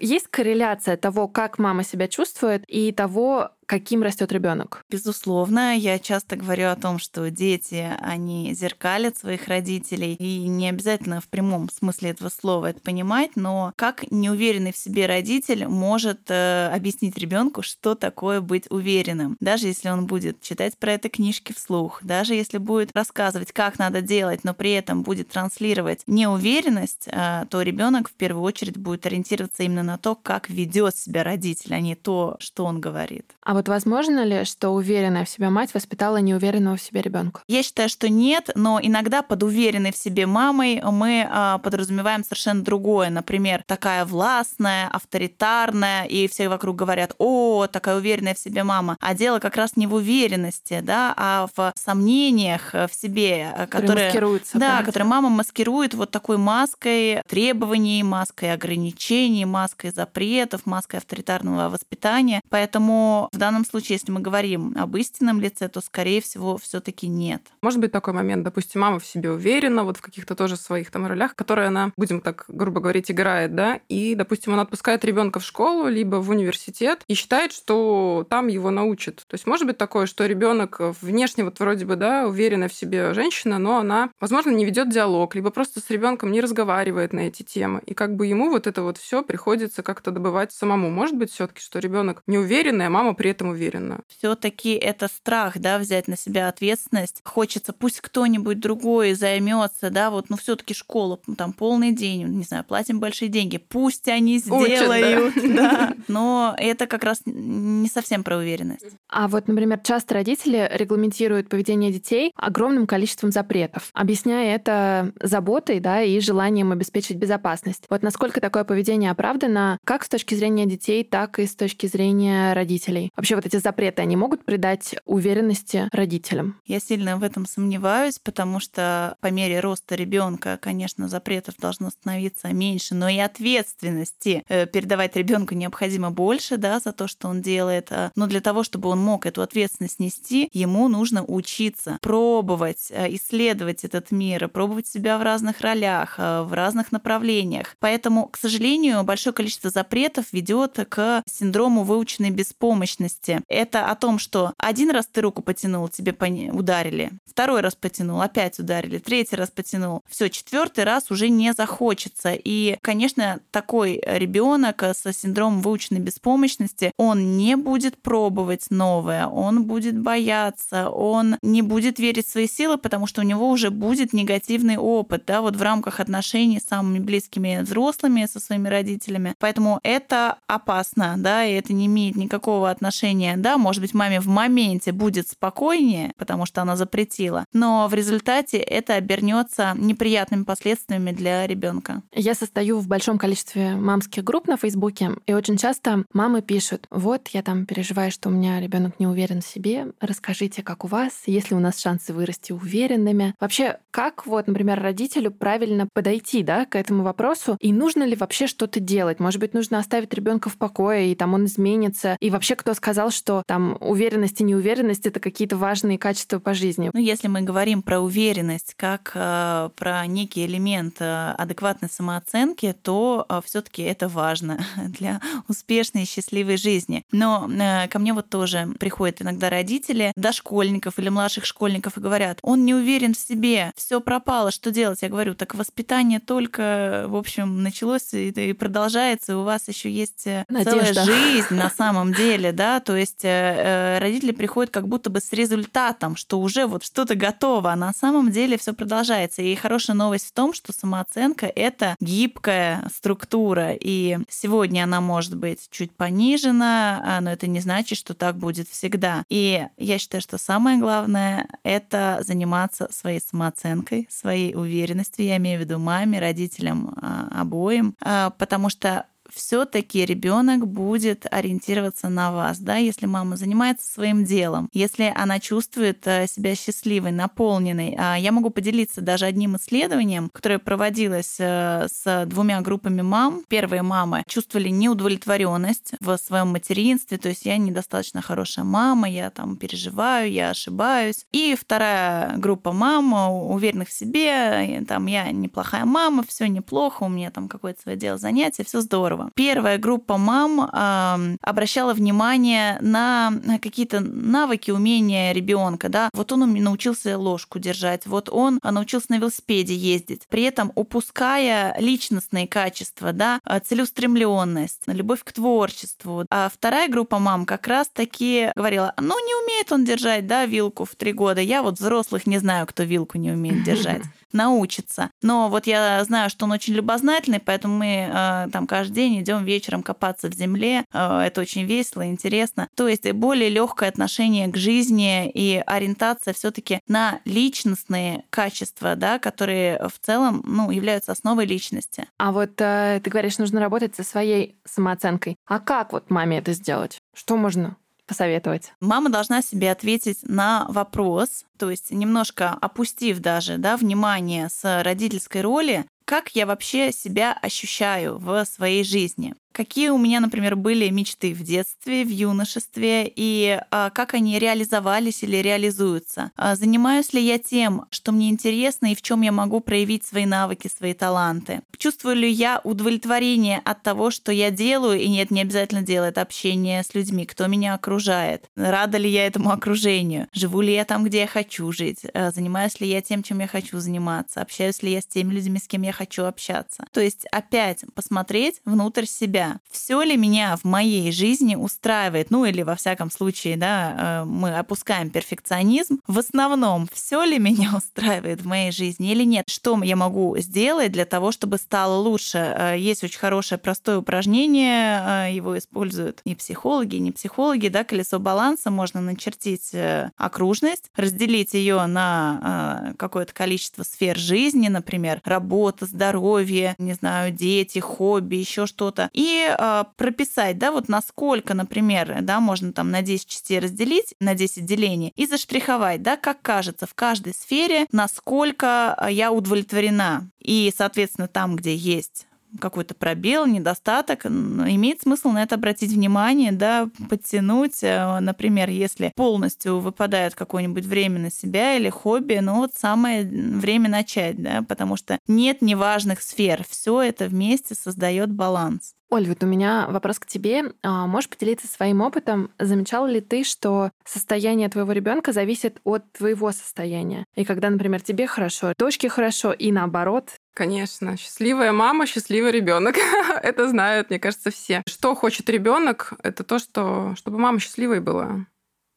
есть 0.01 0.29
корреляция 0.29 0.97
того, 0.97 1.27
как 1.27 1.59
мама 1.59 1.83
себя 1.83 2.07
чувствует, 2.07 2.63
и 2.67 2.91
того, 2.91 3.51
каким 3.65 4.03
растет 4.03 4.31
ребенок? 4.31 4.83
Безусловно, 4.89 5.77
я 5.77 5.99
часто 5.99 6.35
говорю 6.35 6.69
о 6.69 6.75
том, 6.75 6.99
что 6.99 7.29
дети, 7.29 7.89
они 7.99 8.53
зеркалят 8.53 9.17
своих 9.17 9.47
родителей, 9.47 10.15
и 10.15 10.47
не 10.47 10.69
обязательно 10.69 11.21
в 11.21 11.27
прямом 11.27 11.69
смысле 11.69 12.11
этого 12.11 12.29
слова 12.29 12.67
это 12.67 12.79
понимать, 12.79 13.31
но 13.35 13.73
как 13.75 14.09
неуверенный 14.11 14.73
в 14.73 14.77
себе 14.77 15.05
родитель 15.05 15.67
может 15.67 16.29
э, 16.29 16.69
объяснить 16.73 17.17
ребенку, 17.17 17.61
что 17.61 17.95
такое 17.95 18.41
быть 18.41 18.65
уверенным, 18.69 19.37
даже 19.39 19.67
если 19.67 19.89
он 19.89 20.05
будет 20.05 20.41
читать 20.41 20.77
про 20.77 20.93
это 20.93 21.09
книжки 21.09 21.53
вслух, 21.53 21.99
даже 22.03 22.33
если 22.33 22.57
будет 22.57 22.91
рассказывать, 22.93 23.51
как 23.51 23.79
надо 23.79 24.01
делать, 24.01 24.43
но 24.43 24.53
при 24.53 24.71
этом 24.71 25.03
будет 25.03 25.29
транслировать 25.29 26.03
неуверенность, 26.07 27.07
э, 27.07 27.45
то 27.49 27.61
ребенок 27.61 28.09
в 28.09 28.13
первую 28.13 28.43
очередь 28.43 28.77
будет 28.77 29.05
ориентироваться 29.05 29.63
именно 29.63 29.83
на 29.83 29.97
то, 29.97 30.15
как 30.15 30.49
ведет 30.49 30.95
себя 30.95 31.23
родитель, 31.23 31.73
а 31.73 31.79
не 31.79 31.95
то, 31.95 32.37
что 32.39 32.65
он 32.65 32.81
говорит. 32.81 33.25
А 33.41 33.52
А 33.53 33.55
вот 33.55 33.67
возможно 33.67 34.23
ли, 34.23 34.45
что 34.45 34.71
уверенная 34.71 35.25
в 35.25 35.29
себе 35.29 35.49
мать 35.49 35.75
воспитала 35.75 36.17
неуверенного 36.17 36.75
в 36.75 36.81
себе 36.81 37.03
ребенка? 37.03 37.43
Я 37.47 37.61
считаю, 37.61 37.87
что 37.87 38.09
нет, 38.09 38.49
но 38.55 38.79
иногда 38.81 39.21
под 39.21 39.43
уверенной 39.43 39.91
в 39.91 39.95
себе 39.95 40.25
мамой 40.25 40.81
мы 40.83 41.27
а, 41.29 41.59
подразумеваем 41.59 42.23
совершенно 42.23 42.63
другое. 42.63 43.11
Например, 43.11 43.61
такая 43.67 44.05
властная, 44.05 44.87
авторитарная, 44.87 46.05
и 46.05 46.27
все 46.27 46.49
вокруг 46.49 46.77
говорят, 46.77 47.13
о, 47.19 47.67
такая 47.67 47.97
уверенная 47.97 48.33
в 48.33 48.39
себе 48.39 48.63
мама. 48.63 48.97
А 48.99 49.13
дело 49.13 49.37
как 49.37 49.55
раз 49.55 49.75
не 49.75 49.85
в 49.85 49.93
уверенности, 49.93 50.79
да, 50.81 51.13
а 51.15 51.47
в 51.55 51.73
сомнениях 51.75 52.73
в 52.73 52.89
себе, 52.91 53.49
которые, 53.69 53.69
которые 53.69 54.05
маскируются. 54.07 54.57
Да, 54.57 54.81
которые 54.81 55.07
мама 55.07 55.29
маскирует 55.29 55.93
вот 55.93 56.09
такой 56.09 56.37
маской 56.37 57.21
требований, 57.27 58.01
маской 58.01 58.51
ограничений, 58.51 59.45
маской 59.45 59.91
запретов, 59.91 60.65
маской 60.65 60.95
авторитарного 60.95 61.69
воспитания. 61.69 62.41
Поэтому 62.49 63.29
в 63.31 63.42
данном 63.43 63.65
случае, 63.65 63.97
если 63.97 64.11
мы 64.11 64.21
говорим 64.21 64.73
об 64.77 64.95
истинном 64.95 65.41
лице, 65.41 65.67
то, 65.67 65.81
скорее 65.81 66.21
всего, 66.21 66.57
все 66.57 66.79
таки 66.79 67.07
нет. 67.07 67.41
Может 67.61 67.79
быть 67.79 67.91
такой 67.91 68.13
момент, 68.13 68.43
допустим, 68.43 68.81
мама 68.81 68.99
в 68.99 69.05
себе 69.05 69.31
уверена, 69.31 69.83
вот 69.83 69.97
в 69.97 70.01
каких-то 70.01 70.35
тоже 70.35 70.55
своих 70.55 70.91
там 70.91 71.05
ролях, 71.05 71.35
которые 71.35 71.67
она, 71.67 71.91
будем 71.97 72.21
так 72.21 72.45
грубо 72.47 72.79
говорить, 72.79 73.11
играет, 73.11 73.53
да, 73.53 73.81
и, 73.89 74.15
допустим, 74.15 74.53
она 74.53 74.61
отпускает 74.61 75.03
ребенка 75.03 75.39
в 75.39 75.43
школу, 75.43 75.87
либо 75.87 76.17
в 76.17 76.29
университет 76.29 77.03
и 77.07 77.13
считает, 77.15 77.51
что 77.51 78.25
там 78.29 78.47
его 78.47 78.71
научат. 78.71 79.25
То 79.27 79.35
есть 79.35 79.45
может 79.45 79.67
быть 79.67 79.77
такое, 79.77 80.05
что 80.05 80.25
ребенок 80.25 80.79
внешне 81.01 81.43
вот 81.43 81.59
вроде 81.59 81.85
бы, 81.85 81.95
да, 81.97 82.27
уверенная 82.27 82.69
в 82.69 82.73
себе 82.73 83.13
женщина, 83.13 83.59
но 83.59 83.77
она, 83.77 84.09
возможно, 84.21 84.51
не 84.51 84.63
ведет 84.65 84.89
диалог, 84.89 85.35
либо 85.35 85.49
просто 85.49 85.81
с 85.81 85.89
ребенком 85.89 86.31
не 86.31 86.39
разговаривает 86.39 87.11
на 87.11 87.21
эти 87.21 87.43
темы. 87.43 87.81
И 87.85 87.93
как 87.93 88.15
бы 88.15 88.25
ему 88.25 88.49
вот 88.49 88.67
это 88.67 88.83
вот 88.83 88.97
все 88.97 89.21
приходится 89.21 89.83
как-то 89.83 90.11
добывать 90.11 90.51
самому. 90.51 90.89
Может 90.89 91.17
быть, 91.17 91.31
все-таки, 91.31 91.61
что 91.61 91.79
ребенок 91.79 92.21
не 92.27 92.37
уверенный, 92.37 92.87
а 92.87 92.89
мама 92.89 93.13
при 93.13 93.31
этом 93.33 93.49
уверена. 93.49 94.01
Все-таки 94.07 94.73
это 94.73 95.07
страх, 95.07 95.57
да, 95.59 95.77
взять 95.77 96.07
на 96.07 96.17
себя 96.17 96.47
ответственность. 96.47 97.21
Хочется, 97.23 97.73
пусть 97.73 98.01
кто-нибудь 98.01 98.59
другой 98.59 99.13
займется, 99.13 99.89
да, 99.89 100.09
вот, 100.09 100.29
ну 100.29 100.37
все-таки 100.37 100.73
школа, 100.73 101.19
там 101.37 101.53
полный 101.53 101.91
день, 101.91 102.25
не 102.27 102.43
знаю, 102.43 102.63
платим 102.63 102.99
большие 102.99 103.29
деньги, 103.29 103.57
пусть 103.57 104.07
они 104.07 104.37
сделают, 104.37 105.35
Учат, 105.35 105.55
да. 105.55 105.71
да. 105.71 105.93
Но 106.07 106.55
это 106.57 106.87
как 106.87 107.03
раз 107.03 107.21
не 107.25 107.89
совсем 107.89 108.23
про 108.23 108.37
уверенность. 108.37 108.85
А 109.09 109.27
вот, 109.27 109.47
например, 109.47 109.79
часто 109.79 110.13
родители 110.13 110.69
регламентируют 110.73 111.49
поведение 111.49 111.91
детей 111.91 112.31
огромным 112.35 112.87
количеством 112.87 113.31
запретов, 113.31 113.89
объясняя 113.93 114.55
это 114.55 115.13
заботой, 115.21 115.79
да, 115.79 116.01
и 116.01 116.19
желанием 116.19 116.71
обеспечить 116.71 117.17
безопасность. 117.17 117.85
Вот 117.89 118.03
насколько 118.03 118.39
такое 118.39 118.63
поведение 118.63 119.11
оправдано 119.11 119.79
как 119.85 120.03
с 120.03 120.09
точки 120.09 120.35
зрения 120.35 120.65
детей, 120.65 121.03
так 121.03 121.39
и 121.39 121.45
с 121.45 121.55
точки 121.55 121.87
зрения 121.87 122.53
родителей. 122.53 123.11
Вообще 123.23 123.35
вот 123.35 123.45
эти 123.45 123.55
запреты, 123.55 124.01
они 124.01 124.17
могут 124.17 124.43
придать 124.43 124.95
уверенности 125.05 125.87
родителям? 125.93 126.59
Я 126.65 126.81
сильно 126.81 127.15
в 127.15 127.23
этом 127.23 127.45
сомневаюсь, 127.45 128.19
потому 128.19 128.59
что 128.59 129.15
по 129.21 129.27
мере 129.27 129.61
роста 129.61 129.95
ребенка, 129.95 130.59
конечно, 130.61 131.07
запретов 131.07 131.55
должно 131.57 131.89
становиться 131.89 132.49
меньше, 132.49 132.95
но 132.95 133.07
и 133.07 133.19
ответственности 133.19 134.43
э, 134.49 134.65
передавать 134.65 135.15
ребенку 135.15 135.55
необходимо 135.55 136.11
больше, 136.11 136.57
да, 136.57 136.81
за 136.81 136.91
то, 136.91 137.07
что 137.07 137.29
он 137.29 137.41
делает. 137.41 137.93
А, 137.93 138.11
но 138.17 138.27
для 138.27 138.41
того, 138.41 138.61
чтобы 138.61 138.89
он 138.89 138.99
мог 138.99 139.25
эту 139.25 139.41
ответственность 139.41 139.99
нести, 139.99 140.49
ему 140.51 140.89
нужно 140.89 141.23
учиться, 141.23 141.99
пробовать, 142.01 142.87
э, 142.89 143.15
исследовать 143.15 143.85
этот 143.85 144.11
мир, 144.11 144.49
пробовать 144.49 144.87
себя 144.87 145.17
в 145.17 145.21
разных 145.21 145.61
ролях, 145.61 146.15
э, 146.17 146.41
в 146.41 146.51
разных 146.51 146.91
направлениях. 146.91 147.77
Поэтому, 147.79 148.27
к 148.27 148.35
сожалению, 148.35 149.01
большое 149.05 149.33
количество 149.33 149.69
запретов 149.69 150.25
ведет 150.33 150.85
к 150.89 151.23
синдрому 151.25 151.83
выученной 151.83 152.31
беспомощности. 152.31 153.12
Это 153.47 153.85
о 153.85 153.95
том, 153.95 154.19
что 154.19 154.53
один 154.57 154.91
раз 154.91 155.07
ты 155.07 155.21
руку 155.21 155.41
потянул, 155.41 155.87
тебе 155.89 156.13
ударили, 156.51 157.11
второй 157.25 157.61
раз 157.61 157.75
потянул, 157.75 158.21
опять 158.21 158.59
ударили, 158.59 158.99
третий 158.99 159.35
раз 159.35 159.49
потянул. 159.49 160.01
Все, 160.07 160.29
четвертый 160.29 160.83
раз 160.83 161.11
уже 161.11 161.29
не 161.29 161.53
захочется. 161.53 162.33
И, 162.33 162.77
конечно, 162.81 163.39
такой 163.51 164.01
ребенок 164.05 164.83
со 164.95 165.11
синдромом 165.11 165.61
выученной 165.61 165.99
беспомощности, 165.99 166.91
он 166.97 167.37
не 167.37 167.57
будет 167.57 168.01
пробовать 168.01 168.67
новое, 168.69 169.27
он 169.27 169.63
будет 169.65 169.99
бояться, 169.99 170.89
он 170.89 171.37
не 171.41 171.61
будет 171.61 171.99
верить 171.99 172.27
в 172.27 172.31
свои 172.31 172.47
силы, 172.47 172.77
потому 172.77 173.07
что 173.07 173.21
у 173.21 173.25
него 173.25 173.49
уже 173.49 173.69
будет 173.69 174.13
негативный 174.13 174.77
опыт, 174.77 175.23
да, 175.27 175.41
вот 175.41 175.55
в 175.55 175.61
рамках 175.61 175.99
отношений 175.99 176.59
с 176.59 176.67
самыми 176.67 176.99
близкими 176.99 177.59
взрослыми, 177.61 178.27
со 178.31 178.39
своими 178.39 178.69
родителями. 178.69 179.35
Поэтому 179.39 179.79
это 179.83 180.37
опасно, 180.47 181.15
да, 181.17 181.45
и 181.45 181.53
это 181.53 181.73
не 181.73 181.87
имеет 181.87 182.15
никакого 182.15 182.69
отношения, 182.69 183.02
да, 183.37 183.57
может 183.57 183.81
быть, 183.81 183.93
маме 183.93 184.21
в 184.21 184.27
моменте 184.27 184.91
будет 184.91 185.27
спокойнее, 185.27 186.13
потому 186.17 186.45
что 186.45 186.61
она 186.61 186.75
запретила, 186.75 187.45
но 187.51 187.87
в 187.89 187.93
результате 187.93 188.57
это 188.57 188.95
обернется 188.95 189.73
неприятными 189.77 190.43
последствиями 190.43 191.11
для 191.11 191.45
ребенка. 191.45 192.01
Я 192.13 192.33
состою 192.33 192.79
в 192.79 192.87
большом 192.87 193.17
количестве 193.17 193.75
мамских 193.75 194.23
групп 194.23 194.47
на 194.47 194.55
Фейсбуке, 194.55 195.11
и 195.25 195.33
очень 195.33 195.57
часто 195.57 196.05
мамы 196.13 196.41
пишут, 196.41 196.87
вот 196.89 197.27
я 197.29 197.43
там 197.43 197.65
переживаю, 197.65 198.11
что 198.11 198.29
у 198.29 198.31
меня 198.31 198.61
ребенок 198.61 198.99
не 198.99 199.07
уверен 199.07 199.41
в 199.41 199.45
себе, 199.45 199.87
расскажите, 199.99 200.63
как 200.63 200.85
у 200.85 200.87
вас, 200.87 201.23
есть 201.25 201.51
ли 201.51 201.57
у 201.57 201.59
нас 201.59 201.79
шансы 201.79 202.13
вырасти 202.13 202.53
уверенными. 202.53 203.35
Вообще, 203.39 203.79
как 203.91 204.25
вот, 204.25 204.47
например, 204.47 204.81
родителю 204.81 205.31
правильно 205.31 205.87
подойти, 205.91 206.41
да, 206.43 206.65
к 206.65 206.75
этому 206.75 207.03
вопросу, 207.03 207.57
и 207.59 207.73
нужно 207.73 208.03
ли 208.03 208.15
вообще 208.15 208.47
что-то 208.47 208.79
делать? 208.79 209.19
Может 209.19 209.39
быть, 209.41 209.53
нужно 209.53 209.79
оставить 209.79 210.13
ребенка 210.13 210.49
в 210.49 210.57
покое, 210.57 211.11
и 211.11 211.15
там 211.15 211.33
он 211.33 211.45
изменится. 211.45 212.15
И 212.19 212.29
вообще, 212.29 212.55
кто 212.55 212.73
сказал, 212.73 212.92
что 213.11 213.43
там 213.45 213.77
уверенность 213.79 214.41
и 214.41 214.43
неуверенность 214.43 215.05
это 215.05 215.19
какие-то 215.19 215.57
важные 215.57 215.97
качества 215.97 216.39
по 216.39 216.53
жизни? 216.53 216.89
Ну, 216.93 216.99
если 216.99 217.27
мы 217.27 217.41
говорим 217.41 217.81
про 217.81 217.99
уверенность 217.99 218.73
как 218.75 219.11
э, 219.15 219.69
про 219.75 220.05
некий 220.07 220.45
элемент 220.45 220.95
э, 220.99 221.31
адекватной 221.37 221.89
самооценки, 221.89 222.75
то 222.81 223.25
э, 223.27 223.41
все-таки 223.45 223.83
это 223.83 224.07
важно 224.07 224.59
для 224.87 225.21
успешной 225.47 226.03
и 226.03 226.07
счастливой 226.07 226.57
жизни. 226.57 227.03
Но 227.11 227.49
э, 227.49 227.87
ко 227.87 227.99
мне 227.99 228.13
вот 228.13 228.29
тоже 228.29 228.69
приходят 228.79 229.21
иногда 229.21 229.49
родители 229.49 230.11
дошкольников 230.15 230.99
или 230.99 231.09
младших 231.09 231.45
школьников 231.45 231.97
и 231.97 232.01
говорят, 232.01 232.39
он 232.41 232.65
не 232.65 232.73
уверен 232.73 233.13
в 233.13 233.19
себе, 233.19 233.71
все 233.75 234.01
пропало, 234.01 234.51
что 234.51 234.71
делать? 234.71 235.01
Я 235.01 235.09
говорю, 235.09 235.35
так 235.35 235.55
воспитание 235.55 236.19
только, 236.19 237.05
в 237.07 237.15
общем, 237.15 237.63
началось 237.63 238.13
и, 238.13 238.29
и 238.29 238.53
продолжается, 238.53 239.33
и 239.33 239.35
у 239.35 239.43
вас 239.43 239.67
еще 239.67 239.91
есть 239.91 240.27
э, 240.27 240.45
Надежда. 240.49 240.93
целая 240.93 241.05
жизнь 241.05 241.55
на 241.55 241.69
самом 241.77 242.13
деле, 242.13 242.51
да, 242.51 242.79
то 242.83 242.95
есть 242.95 243.23
э, 243.23 243.97
родители 243.99 244.31
приходят 244.31 244.71
как 244.71 244.87
будто 244.87 245.09
бы 245.09 245.19
с 245.19 245.31
результатом, 245.33 246.15
что 246.15 246.39
уже 246.39 246.65
вот 246.65 246.83
что-то 246.83 247.15
готово, 247.15 247.71
а 247.71 247.75
на 247.75 247.93
самом 247.93 248.31
деле 248.31 248.57
все 248.57 248.73
продолжается. 248.73 249.41
И 249.41 249.55
хорошая 249.55 249.95
новость 249.95 250.27
в 250.27 250.31
том, 250.33 250.53
что 250.53 250.73
самооценка— 250.73 251.45
это 251.55 251.95
гибкая 251.99 252.89
структура, 252.93 253.71
и 253.73 254.17
сегодня 254.29 254.83
она 254.83 255.01
может 255.01 255.35
быть 255.35 255.67
чуть 255.71 255.95
понижена, 255.95 257.01
а, 257.03 257.21
но 257.21 257.31
это 257.31 257.47
не 257.47 257.59
значит, 257.59 257.97
что 257.97 258.13
так 258.13 258.37
будет 258.37 258.67
всегда. 258.67 259.23
И 259.29 259.65
я 259.77 259.97
считаю, 259.97 260.21
что 260.21 260.37
самое 260.37 260.77
главное— 260.79 261.47
это 261.63 262.19
заниматься 262.25 262.87
своей 262.91 263.21
самооценкой, 263.21 264.07
своей 264.09 264.55
уверенностью, 264.55 265.25
я 265.25 265.37
имею 265.37 265.59
в 265.59 265.63
виду 265.63 265.79
маме, 265.79 266.19
родителям 266.19 266.93
а, 267.01 267.41
обоим, 267.41 267.95
а, 268.01 268.31
потому 268.31 268.69
что 268.69 269.05
все-таки 269.33 270.05
ребенок 270.05 270.67
будет 270.67 271.25
ориентироваться 271.31 272.09
на 272.09 272.31
вас, 272.31 272.59
да, 272.59 272.77
если 272.77 273.05
мама 273.05 273.35
занимается 273.35 273.91
своим 273.91 274.23
делом, 274.23 274.69
если 274.73 275.11
она 275.15 275.39
чувствует 275.39 276.05
э, 276.05 276.27
себя 276.27 276.55
счастливой, 276.55 277.11
наполненной. 277.11 277.95
А 277.97 278.15
я 278.15 278.31
могу 278.31 278.49
поделиться 278.49 279.01
даже 279.01 279.25
одним 279.25 279.55
исследованием, 279.55 280.29
которое 280.31 280.59
проводилось 280.59 281.37
э, 281.39 281.87
с 281.91 282.25
двумя 282.27 282.61
группами 282.61 283.01
мам. 283.01 283.43
Первые 283.47 283.81
мамы 283.81 284.23
чувствовали 284.27 284.69
неудовлетворенность 284.69 285.93
в 285.99 286.17
своем 286.17 286.49
материнстве, 286.49 287.17
то 287.17 287.29
есть 287.29 287.45
я 287.45 287.57
недостаточно 287.57 288.21
хорошая 288.21 288.65
мама, 288.65 289.09
я 289.09 289.29
там 289.29 289.55
переживаю, 289.55 290.31
я 290.31 290.51
ошибаюсь. 290.51 291.25
И 291.31 291.55
вторая 291.59 292.37
группа 292.37 292.71
мам, 292.71 293.13
уверенных 293.13 293.89
в 293.89 293.93
себе, 293.93 294.83
там 294.87 295.07
я 295.07 295.31
неплохая 295.31 295.85
мама, 295.85 296.23
все 296.27 296.47
неплохо, 296.47 297.03
у 297.03 297.09
меня 297.09 297.31
там 297.31 297.47
какое-то 297.47 297.81
свое 297.81 297.97
дело, 297.97 298.17
занятие, 298.17 298.63
все 298.63 298.81
здорово 298.81 299.22
здорово. 299.23 299.31
Первая 299.35 299.77
группа 299.77 300.17
мам 300.17 300.61
э, 300.61 301.37
обращала 301.41 301.93
внимание 301.93 302.77
на 302.81 303.33
какие-то 303.61 303.99
навыки, 303.99 304.71
умения 304.71 305.31
ребенка, 305.33 305.89
да, 305.89 306.09
вот 306.13 306.31
он 306.31 306.53
научился 306.53 307.17
ложку 307.17 307.59
держать, 307.59 308.05
вот 308.05 308.29
он 308.29 308.59
научился 308.63 309.07
на 309.09 309.17
велосипеде 309.17 309.75
ездить, 309.75 310.23
при 310.29 310.43
этом 310.43 310.71
упуская 310.75 311.75
личностные 311.79 312.47
качества, 312.47 313.13
да, 313.13 313.39
а, 313.43 313.59
целеустремленность, 313.59 314.83
любовь 314.87 315.23
к 315.23 315.31
творчеству. 315.31 316.25
А 316.29 316.49
вторая 316.53 316.89
группа 316.89 317.19
мам 317.19 317.45
как 317.45 317.67
раз 317.67 317.89
таки 317.91 318.51
говорила, 318.55 318.93
ну 318.97 319.15
не 319.25 319.43
умеет 319.43 319.71
он 319.71 319.85
держать, 319.85 320.27
да, 320.27 320.45
вилку 320.45 320.85
в 320.85 320.95
три 320.95 321.13
года, 321.13 321.41
я 321.41 321.63
вот 321.63 321.79
взрослых 321.79 322.27
не 322.27 322.39
знаю, 322.39 322.67
кто 322.67 322.83
вилку 322.83 323.17
не 323.17 323.31
умеет 323.31 323.63
держать 323.63 324.03
научится. 324.33 325.11
Но 325.21 325.49
вот 325.49 325.67
я 325.67 326.03
знаю, 326.03 326.29
что 326.29 326.45
он 326.45 326.51
очень 326.51 326.73
любознательный, 326.73 327.39
поэтому 327.39 327.77
мы 327.77 328.09
э, 328.11 328.47
там 328.51 328.67
каждый 328.67 328.93
день, 328.93 329.21
идем 329.21 329.43
вечером 329.43 329.83
копаться 329.83 330.29
в 330.29 330.33
земле. 330.33 330.85
Э, 330.93 331.19
это 331.19 331.41
очень 331.41 331.65
весело, 331.65 332.05
интересно. 332.05 332.67
То 332.75 332.87
есть 332.87 333.09
более 333.11 333.49
легкое 333.49 333.89
отношение 333.89 334.47
к 334.47 334.57
жизни 334.57 335.29
и 335.29 335.61
ориентация 335.65 336.33
все-таки 336.33 336.79
на 336.87 337.19
личностные 337.25 338.25
качества, 338.29 338.95
да, 338.95 339.19
которые 339.19 339.87
в 339.87 339.99
целом 339.99 340.43
ну, 340.45 340.71
являются 340.71 341.11
основой 341.11 341.45
личности. 341.45 342.07
А 342.17 342.31
вот 342.31 342.59
э, 342.59 343.01
ты 343.03 343.09
говоришь, 343.09 343.37
нужно 343.37 343.59
работать 343.59 343.95
со 343.95 344.03
своей 344.03 344.55
самооценкой. 344.65 345.35
А 345.45 345.59
как 345.59 345.93
вот 345.93 346.09
маме 346.09 346.39
это 346.39 346.53
сделать? 346.53 346.99
Что 347.13 347.37
можно 347.37 347.77
посоветовать? 348.05 348.73
Мама 348.79 349.09
должна 349.09 349.41
себе 349.41 349.71
ответить 349.71 350.19
на 350.23 350.65
вопрос, 350.69 351.45
то 351.57 351.69
есть 351.69 351.91
немножко 351.91 352.49
опустив 352.49 353.19
даже 353.19 353.57
да, 353.57 353.77
внимание 353.77 354.49
с 354.49 354.83
родительской 354.83 355.41
роли, 355.41 355.85
как 356.05 356.35
я 356.35 356.45
вообще 356.45 356.91
себя 356.91 357.33
ощущаю 357.33 358.17
в 358.17 358.45
своей 358.45 358.83
жизни 358.83 359.35
какие 359.53 359.89
у 359.89 359.97
меня, 359.97 360.19
например, 360.19 360.55
были 360.55 360.89
мечты 360.89 361.33
в 361.33 361.43
детстве, 361.43 362.03
в 362.03 362.09
юношестве, 362.09 363.11
и 363.15 363.59
а, 363.71 363.89
как 363.91 364.13
они 364.13 364.37
реализовались 364.39 365.23
или 365.23 365.37
реализуются. 365.37 366.31
А, 366.35 366.55
занимаюсь 366.55 367.13
ли 367.13 367.21
я 367.21 367.37
тем, 367.37 367.85
что 367.91 368.11
мне 368.11 368.29
интересно 368.29 368.91
и 368.91 368.95
в 368.95 369.01
чем 369.01 369.21
я 369.21 369.31
могу 369.31 369.61
проявить 369.61 370.05
свои 370.05 370.25
навыки, 370.25 370.69
свои 370.75 370.93
таланты. 370.93 371.61
Чувствую 371.77 372.15
ли 372.15 372.29
я 372.29 372.59
удовлетворение 372.63 373.61
от 373.63 373.83
того, 373.83 374.11
что 374.11 374.31
я 374.31 374.51
делаю, 374.51 374.99
и 374.99 375.07
нет, 375.07 375.31
не 375.31 375.41
обязательно 375.41 375.83
делать 375.83 376.17
общение 376.17 376.83
с 376.83 376.93
людьми, 376.93 377.25
кто 377.25 377.47
меня 377.47 377.75
окружает. 377.75 378.49
Рада 378.55 378.97
ли 378.97 379.09
я 379.09 379.27
этому 379.27 379.51
окружению? 379.51 380.27
Живу 380.33 380.61
ли 380.61 380.73
я 380.73 380.85
там, 380.85 381.03
где 381.03 381.19
я 381.19 381.27
хочу 381.27 381.71
жить? 381.71 381.99
А, 382.13 382.31
занимаюсь 382.31 382.79
ли 382.79 382.87
я 382.87 383.01
тем, 383.01 383.21
чем 383.21 383.39
я 383.39 383.47
хочу 383.47 383.79
заниматься? 383.79 384.41
Общаюсь 384.41 384.81
ли 384.81 384.91
я 384.91 385.01
с 385.01 385.05
теми 385.05 385.33
людьми, 385.33 385.59
с 385.59 385.67
кем 385.67 385.83
я 385.83 385.91
хочу 385.91 386.25
общаться? 386.25 386.85
То 386.91 387.01
есть 387.01 387.25
опять 387.31 387.83
посмотреть 387.93 388.61
внутрь 388.65 389.05
себя, 389.05 389.42
себя, 389.43 389.59
все 389.71 390.01
ли 390.01 390.17
меня 390.17 390.55
в 390.57 390.63
моей 390.63 391.11
жизни 391.11 391.55
устраивает, 391.55 392.29
ну 392.29 392.45
или 392.45 392.61
во 392.61 392.75
всяком 392.75 393.11
случае, 393.11 393.57
да, 393.57 394.21
э, 394.21 394.25
мы 394.25 394.57
опускаем 394.57 395.09
перфекционизм, 395.09 395.99
в 396.07 396.19
основном 396.19 396.87
все 396.93 397.23
ли 397.23 397.39
меня 397.39 397.71
устраивает 397.77 398.41
в 398.41 398.47
моей 398.47 398.71
жизни 398.71 399.11
или 399.11 399.23
нет, 399.23 399.49
что 399.49 399.81
я 399.83 399.95
могу 399.95 400.37
сделать 400.37 400.91
для 400.91 401.05
того, 401.05 401.31
чтобы 401.31 401.57
стало 401.57 401.99
лучше. 401.99 402.37
Э, 402.37 402.75
есть 402.77 403.03
очень 403.03 403.19
хорошее 403.19 403.59
простое 403.59 403.97
упражнение, 403.97 405.27
э, 405.27 405.33
его 405.33 405.57
используют 405.57 406.21
и 406.25 406.35
психологи, 406.35 406.95
и 406.95 406.99
не 406.99 407.11
психологи, 407.11 407.67
да, 407.67 407.83
колесо 407.83 408.19
баланса, 408.19 408.71
можно 408.71 409.01
начертить 409.01 409.71
окружность, 410.17 410.89
разделить 410.95 411.53
ее 411.53 411.85
на 411.85 412.93
какое-то 412.97 413.33
количество 413.33 413.83
сфер 413.83 414.17
жизни, 414.17 414.67
например, 414.67 415.21
работа, 415.25 415.85
здоровье, 415.85 416.75
не 416.77 416.93
знаю, 416.93 417.31
дети, 417.31 417.79
хобби, 417.79 418.35
еще 418.35 418.65
что-то, 418.65 419.09
и 419.13 419.32
э, 419.41 419.83
прописать, 419.95 420.57
да, 420.57 420.71
вот 420.71 420.89
насколько, 420.89 421.53
например, 421.53 422.19
да, 422.21 422.39
можно 422.39 422.73
там 422.73 422.91
на 422.91 423.01
10 423.01 423.27
частей 423.27 423.59
разделить, 423.59 424.15
на 424.19 424.35
10 424.35 424.65
делений, 424.65 425.11
и 425.15 425.25
заштриховать, 425.25 426.01
да, 426.01 426.17
как 426.17 426.41
кажется, 426.41 426.85
в 426.85 426.93
каждой 426.93 427.33
сфере, 427.33 427.85
насколько 427.91 428.93
а, 428.93 429.09
я 429.09 429.31
удовлетворена. 429.31 430.29
И, 430.39 430.73
соответственно, 430.75 431.27
там, 431.27 431.55
где 431.55 431.75
есть 431.75 432.27
какой-то 432.59 432.93
пробел, 432.93 433.45
недостаток, 433.45 434.25
имеет 434.25 435.01
смысл 435.01 435.29
на 435.29 435.43
это 435.43 435.55
обратить 435.55 435.91
внимание, 435.91 436.51
да, 436.51 436.89
подтянуть, 437.09 437.83
э, 437.83 438.19
например, 438.19 438.69
если 438.69 439.11
полностью 439.15 439.79
выпадает 439.79 440.35
какое-нибудь 440.35 440.85
время 440.85 441.19
на 441.19 441.31
себя 441.31 441.75
или 441.75 441.89
хобби, 441.89 442.39
ну 442.41 442.57
вот 442.57 442.73
самое 442.75 443.23
время 443.23 443.89
начать, 443.89 444.41
да, 444.41 444.63
потому 444.67 444.97
что 444.97 445.19
нет 445.27 445.61
неважных 445.61 446.21
сфер, 446.21 446.63
все 446.67 447.01
это 447.01 447.27
вместе 447.27 447.75
создает 447.75 448.31
баланс. 448.31 448.93
Оль, 449.13 449.27
вот 449.27 449.43
у 449.43 449.45
меня 449.45 449.85
вопрос 449.89 450.17
к 450.17 450.25
тебе. 450.25 450.73
А, 450.81 451.05
можешь 451.05 451.29
поделиться 451.29 451.67
своим 451.67 452.01
опытом? 452.01 452.49
Замечал 452.57 453.05
ли 453.05 453.21
ты, 453.21 453.43
что 453.43 453.91
состояние 454.03 454.69
твоего 454.69 454.91
ребенка 454.91 455.31
зависит 455.33 455.79
от 455.83 456.11
твоего 456.13 456.51
состояния? 456.51 457.23
И 457.35 457.45
когда, 457.45 457.69
например, 457.69 458.01
тебе 458.01 458.25
хорошо, 458.25 458.73
дочке 458.75 459.09
хорошо, 459.09 459.53
и 459.53 459.71
наоборот, 459.71 460.31
Конечно, 460.53 461.17
счастливая 461.17 461.71
мама, 461.71 462.05
счастливый 462.05 462.51
ребенок. 462.51 462.95
это 463.41 463.67
знают, 463.67 464.09
мне 464.09 464.19
кажется, 464.19 464.51
все. 464.51 464.83
Что 464.87 465.15
хочет 465.15 465.49
ребенок, 465.49 466.13
это 466.21 466.43
то, 466.43 466.59
что 466.59 467.15
чтобы 467.17 467.39
мама 467.39 467.59
счастливой 467.59 468.01
была. 468.01 468.45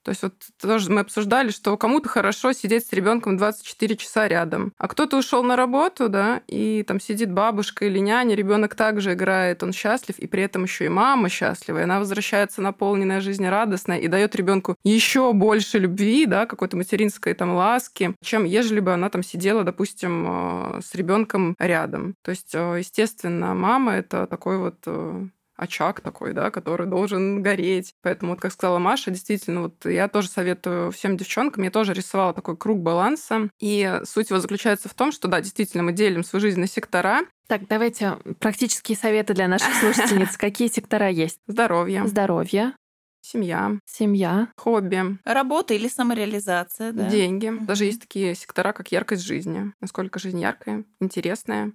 То 0.07 0.11
есть 0.11 0.23
вот 0.23 0.35
тоже 0.63 0.89
мы 0.89 1.01
обсуждали, 1.01 1.51
что 1.51 1.77
кому-то 1.77 2.09
хорошо 2.09 2.53
сидеть 2.53 2.87
с 2.87 2.93
ребенком 2.93 3.37
24 3.37 3.97
часа 3.97 4.29
рядом, 4.29 4.73
а 4.79 4.87
кто-то 4.87 5.17
ушел 5.17 5.43
на 5.43 5.57
работу, 5.57 6.09
да, 6.09 6.43
и 6.47 6.85
там 6.85 7.01
сидит 7.01 7.33
бабушка 7.33 7.87
или 7.87 7.99
няня, 7.99 8.37
ребенок 8.37 8.77
также 8.77 9.15
играет, 9.15 9.65
он 9.65 9.73
счастлив, 9.73 10.17
и 10.21 10.29
при 10.29 10.45
этом 10.45 10.63
еще 10.63 10.85
и 10.85 10.89
мама 10.89 11.29
счастлива, 11.29 11.81
и 11.81 11.83
она 11.83 11.99
возвращается 11.99 12.63
наполненная 12.63 13.21
жизнерадостная 13.21 13.99
и 13.99 14.07
дает 14.07 14.37
ребенку 14.37 14.77
еще 14.85 15.33
больше 15.33 15.81
любви, 15.81 16.27
да, 16.27 16.47
какой-то 16.47 16.77
материнской 16.77 17.35
там 17.35 17.57
ласки, 17.57 18.15
чем 18.23 18.45
ежели 18.45 18.79
бы 18.79 18.93
она 18.93 19.11
там 19.11 19.25
сидела, 19.25 19.65
допустим, 19.65 20.25
э, 20.29 20.81
с 20.85 20.95
ребенком 20.95 21.57
рядом. 21.59 22.15
То 22.23 22.31
есть, 22.31 22.55
э, 22.55 22.77
естественно, 22.79 23.55
мама 23.55 23.95
это 23.95 24.29
такой 24.29 24.59
вот 24.59 24.77
э, 24.87 25.27
очаг 25.57 26.01
такой, 26.01 26.33
да, 26.33 26.51
который 26.51 26.87
должен 26.87 27.43
гореть. 27.43 27.95
Поэтому, 28.03 28.33
вот 28.33 28.41
как 28.41 28.53
сказала 28.53 28.79
Маша, 28.79 29.11
действительно, 29.11 29.63
вот 29.63 29.85
я 29.85 30.09
тоже 30.09 30.29
советую 30.29 30.93
всем 30.93 31.17
девчонкам, 31.17 31.65
я 31.65 31.71
тоже 31.71 31.93
рисовала 31.93 32.35
такой 32.35 32.57
круг 32.57 32.81
баланса. 32.81 33.51
И 33.61 34.01
суть 34.05 34.31
его 34.31 34.41
заключается 34.41 34.89
в 34.89 34.95
том, 34.95 35.13
что, 35.13 35.29
да, 35.29 35.41
действительно, 35.41 35.83
мы 35.83 35.93
делим 35.93 36.25
свою 36.25 36.41
жизнь 36.41 36.61
на 36.61 36.67
сектора, 36.67 37.23
так, 37.49 37.69
давайте 37.69 38.17
практические 38.41 38.99
советы 38.99 39.33
для 39.33 39.47
наших 39.47 39.73
слушательниц. 39.77 40.37
Какие 40.39 40.69
сектора 40.69 41.09
есть? 41.09 41.39
Здоровье. 41.47 42.05
Здоровье. 42.07 42.73
Семья. 43.21 43.79
Семья. 43.85 44.49
Хобби. 44.57 45.19
Работа 45.25 45.75
или 45.75 45.89
самореализация, 45.89 46.93
да. 46.93 47.09
Деньги. 47.09 47.53
Даже 47.61 47.85
есть 47.85 48.01
такие 48.01 48.35
сектора, 48.35 48.73
как 48.73 48.93
яркость 48.93 49.25
жизни. 49.25 49.73
Насколько 49.81 50.19
жизнь 50.19 50.41
яркая, 50.41 50.85
интересная. 51.01 51.73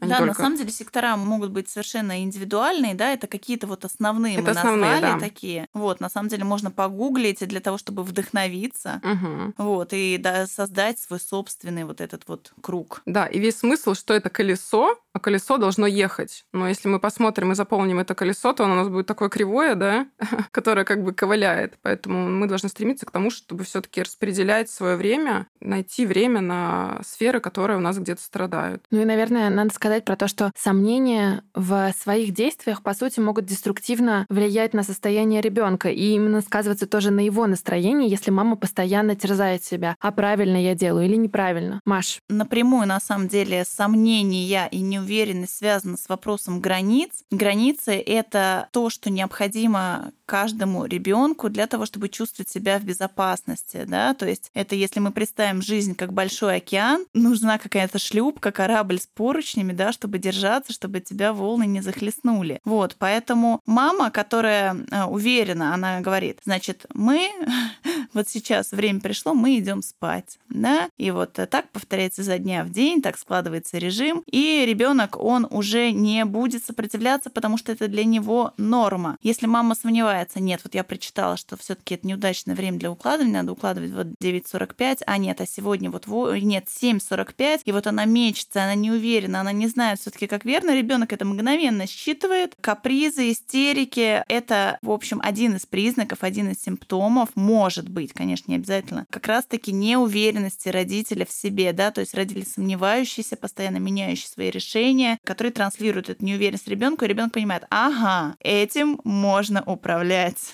А 0.00 0.06
да, 0.06 0.18
только... 0.18 0.32
на 0.32 0.34
самом 0.34 0.56
деле 0.58 0.70
сектора 0.70 1.16
могут 1.16 1.50
быть 1.50 1.68
совершенно 1.68 2.22
индивидуальные, 2.22 2.94
да, 2.94 3.12
это 3.12 3.26
какие-то 3.26 3.66
вот 3.66 3.84
основные 3.84 4.34
это 4.34 4.42
мы 4.42 4.50
основные, 4.50 4.90
назвали 4.90 5.12
да. 5.14 5.18
такие. 5.20 5.68
Вот, 5.72 6.00
на 6.00 6.08
самом 6.08 6.28
деле 6.28 6.44
можно 6.44 6.70
погуглить 6.70 7.46
для 7.46 7.60
того, 7.60 7.78
чтобы 7.78 8.02
вдохновиться, 8.02 9.00
угу. 9.02 9.54
вот, 9.56 9.92
и 9.92 10.18
да, 10.18 10.46
создать 10.46 10.98
свой 10.98 11.20
собственный 11.20 11.84
вот 11.84 12.00
этот 12.00 12.24
вот 12.26 12.52
круг. 12.60 13.02
Да, 13.06 13.26
и 13.26 13.38
весь 13.38 13.58
смысл, 13.58 13.94
что 13.94 14.14
это 14.14 14.30
колесо, 14.30 14.98
а 15.12 15.20
колесо 15.20 15.58
должно 15.58 15.86
ехать. 15.86 16.44
Но 16.52 16.68
если 16.68 16.88
мы 16.88 16.98
посмотрим 16.98 17.52
и 17.52 17.54
заполним 17.54 18.00
это 18.00 18.14
колесо, 18.14 18.52
то 18.52 18.64
оно 18.64 18.74
у 18.74 18.76
нас 18.76 18.88
будет 18.88 19.06
такое 19.06 19.28
кривое, 19.28 19.74
да, 19.74 20.06
которое 20.50 20.84
как 20.84 21.02
бы 21.02 21.12
ковыляет. 21.12 21.78
Поэтому 21.82 22.28
мы 22.28 22.46
должны 22.48 22.68
стремиться 22.68 23.06
к 23.06 23.10
тому, 23.10 23.30
чтобы 23.30 23.64
все 23.64 23.80
таки 23.80 24.02
распределять 24.02 24.68
свое 24.70 24.96
время, 24.96 25.46
найти 25.60 26.04
время 26.04 26.40
на 26.40 27.00
сферы, 27.06 27.40
которые 27.40 27.78
у 27.78 27.80
нас 27.80 27.96
где-то 27.98 28.22
страдают. 28.22 28.84
Ну 28.90 29.00
и, 29.00 29.04
наверное, 29.04 29.50
надо 29.50 29.72
сказать 29.72 29.83
про 30.04 30.16
то, 30.16 30.28
что 30.28 30.50
сомнения 30.56 31.42
в 31.54 31.92
своих 32.00 32.32
действиях, 32.32 32.82
по 32.82 32.94
сути, 32.94 33.20
могут 33.20 33.44
деструктивно 33.44 34.26
влиять 34.28 34.74
на 34.74 34.82
состояние 34.82 35.40
ребенка 35.40 35.90
и 35.90 36.14
именно 36.14 36.40
сказываться 36.40 36.86
тоже 36.86 37.10
на 37.10 37.20
его 37.20 37.46
настроении, 37.46 38.08
если 38.08 38.30
мама 38.30 38.56
постоянно 38.56 39.14
терзает 39.14 39.62
себя, 39.62 39.96
а 40.00 40.10
правильно 40.12 40.56
я 40.56 40.74
делаю 40.74 41.06
или 41.06 41.16
неправильно. 41.16 41.80
Маш. 41.84 42.20
Напрямую, 42.28 42.86
на 42.86 43.00
самом 43.00 43.28
деле, 43.28 43.64
сомнения 43.64 44.68
и 44.70 44.80
не 44.80 44.94
неуверенность 44.94 45.58
связана 45.58 45.96
с 45.96 46.08
вопросом 46.08 46.60
границ. 46.60 47.24
Границы— 47.30 47.92
это 48.06 48.68
то, 48.72 48.90
что 48.90 49.10
необходимо 49.10 50.12
каждому 50.26 50.86
ребенку 50.86 51.50
для 51.50 51.66
того, 51.66 51.86
чтобы 51.86 52.08
чувствовать 52.08 52.48
себя 52.48 52.78
в 52.78 52.84
безопасности. 52.84 53.84
Да? 53.86 54.14
То 54.14 54.26
есть 54.26 54.50
это 54.54 54.74
если 54.74 55.00
мы 55.00 55.12
представим 55.12 55.60
жизнь 55.60 55.94
как 55.94 56.12
большой 56.12 56.56
океан, 56.56 57.04
нужна 57.12 57.58
какая-то 57.58 57.98
шлюпка, 57.98 58.50
корабль 58.52 58.98
с 58.98 59.06
поручнями, 59.06 59.72
да, 59.74 59.92
чтобы 59.92 60.18
держаться, 60.18 60.72
чтобы 60.72 61.00
тебя 61.00 61.32
волны 61.32 61.66
не 61.66 61.80
захлестнули. 61.80 62.60
Вот, 62.64 62.96
поэтому 62.98 63.60
мама, 63.66 64.10
которая 64.10 64.76
э, 64.90 65.04
уверена, 65.04 65.74
она 65.74 66.00
говорит, 66.00 66.40
значит, 66.44 66.86
мы 66.94 67.30
вот 68.14 68.28
сейчас 68.28 68.72
время 68.72 69.00
пришло, 69.00 69.34
мы 69.34 69.58
идем 69.58 69.82
спать, 69.82 70.38
да, 70.48 70.88
и 70.96 71.10
вот 71.10 71.32
так 71.32 71.70
повторяется 71.70 72.22
за 72.22 72.38
дня 72.38 72.64
в 72.64 72.70
день, 72.70 73.02
так 73.02 73.18
складывается 73.18 73.78
режим, 73.78 74.22
и 74.26 74.64
ребенок, 74.66 75.16
он 75.22 75.46
уже 75.50 75.90
не 75.92 76.24
будет 76.24 76.64
сопротивляться, 76.64 77.30
потому 77.30 77.56
что 77.58 77.72
это 77.72 77.88
для 77.88 78.04
него 78.04 78.52
норма. 78.56 79.16
Если 79.22 79.46
мама 79.46 79.74
сомневается, 79.74 80.40
нет, 80.40 80.60
вот 80.64 80.74
я 80.74 80.84
прочитала, 80.84 81.36
что 81.36 81.56
все 81.56 81.74
таки 81.74 81.94
это 81.94 82.06
неудачное 82.06 82.54
время 82.54 82.78
для 82.78 82.90
укладывания, 82.90 83.40
надо 83.40 83.52
укладывать 83.52 83.92
вот 83.92 84.06
9.45, 84.22 85.02
а 85.06 85.18
нет, 85.18 85.40
а 85.40 85.46
сегодня 85.46 85.90
вот 85.90 86.06
нет, 86.06 86.66
7.45, 86.68 87.62
и 87.64 87.72
вот 87.72 87.86
она 87.86 88.04
мечется, 88.04 88.62
она 88.64 88.74
не 88.74 88.90
уверена, 88.90 89.40
она 89.40 89.52
не 89.52 89.63
не 89.64 89.68
знают 89.68 89.98
все-таки, 90.00 90.26
как 90.26 90.44
верно. 90.44 90.76
Ребенок 90.76 91.12
это 91.12 91.24
мгновенно 91.24 91.86
считывает. 91.86 92.54
Капризы, 92.60 93.32
истерики— 93.32 94.22
это, 94.28 94.78
в 94.82 94.90
общем, 94.90 95.20
один 95.22 95.56
из 95.56 95.64
признаков, 95.64 96.18
один 96.20 96.50
из 96.50 96.62
симптомов, 96.62 97.30
может 97.34 97.88
быть, 97.88 98.12
конечно, 98.12 98.50
не 98.50 98.56
обязательно, 98.56 99.06
как 99.10 99.26
раз-таки 99.26 99.72
неуверенности 99.72 100.68
родителя 100.68 101.24
в 101.24 101.32
себе, 101.32 101.72
да, 101.72 101.90
то 101.90 102.00
есть 102.00 102.14
родители 102.14 102.44
сомневающиеся, 102.44 103.36
постоянно 103.36 103.78
меняющие 103.78 104.28
свои 104.28 104.50
решения, 104.50 105.18
которые 105.24 105.52
транслируют 105.52 106.10
эту 106.10 106.24
неуверенность 106.24 106.68
ребенку, 106.68 107.04
и 107.04 107.08
ребенок 107.08 107.32
понимает, 107.32 107.64
ага, 107.70 108.36
этим 108.40 109.00
можно 109.04 109.62
управлять. 109.62 110.52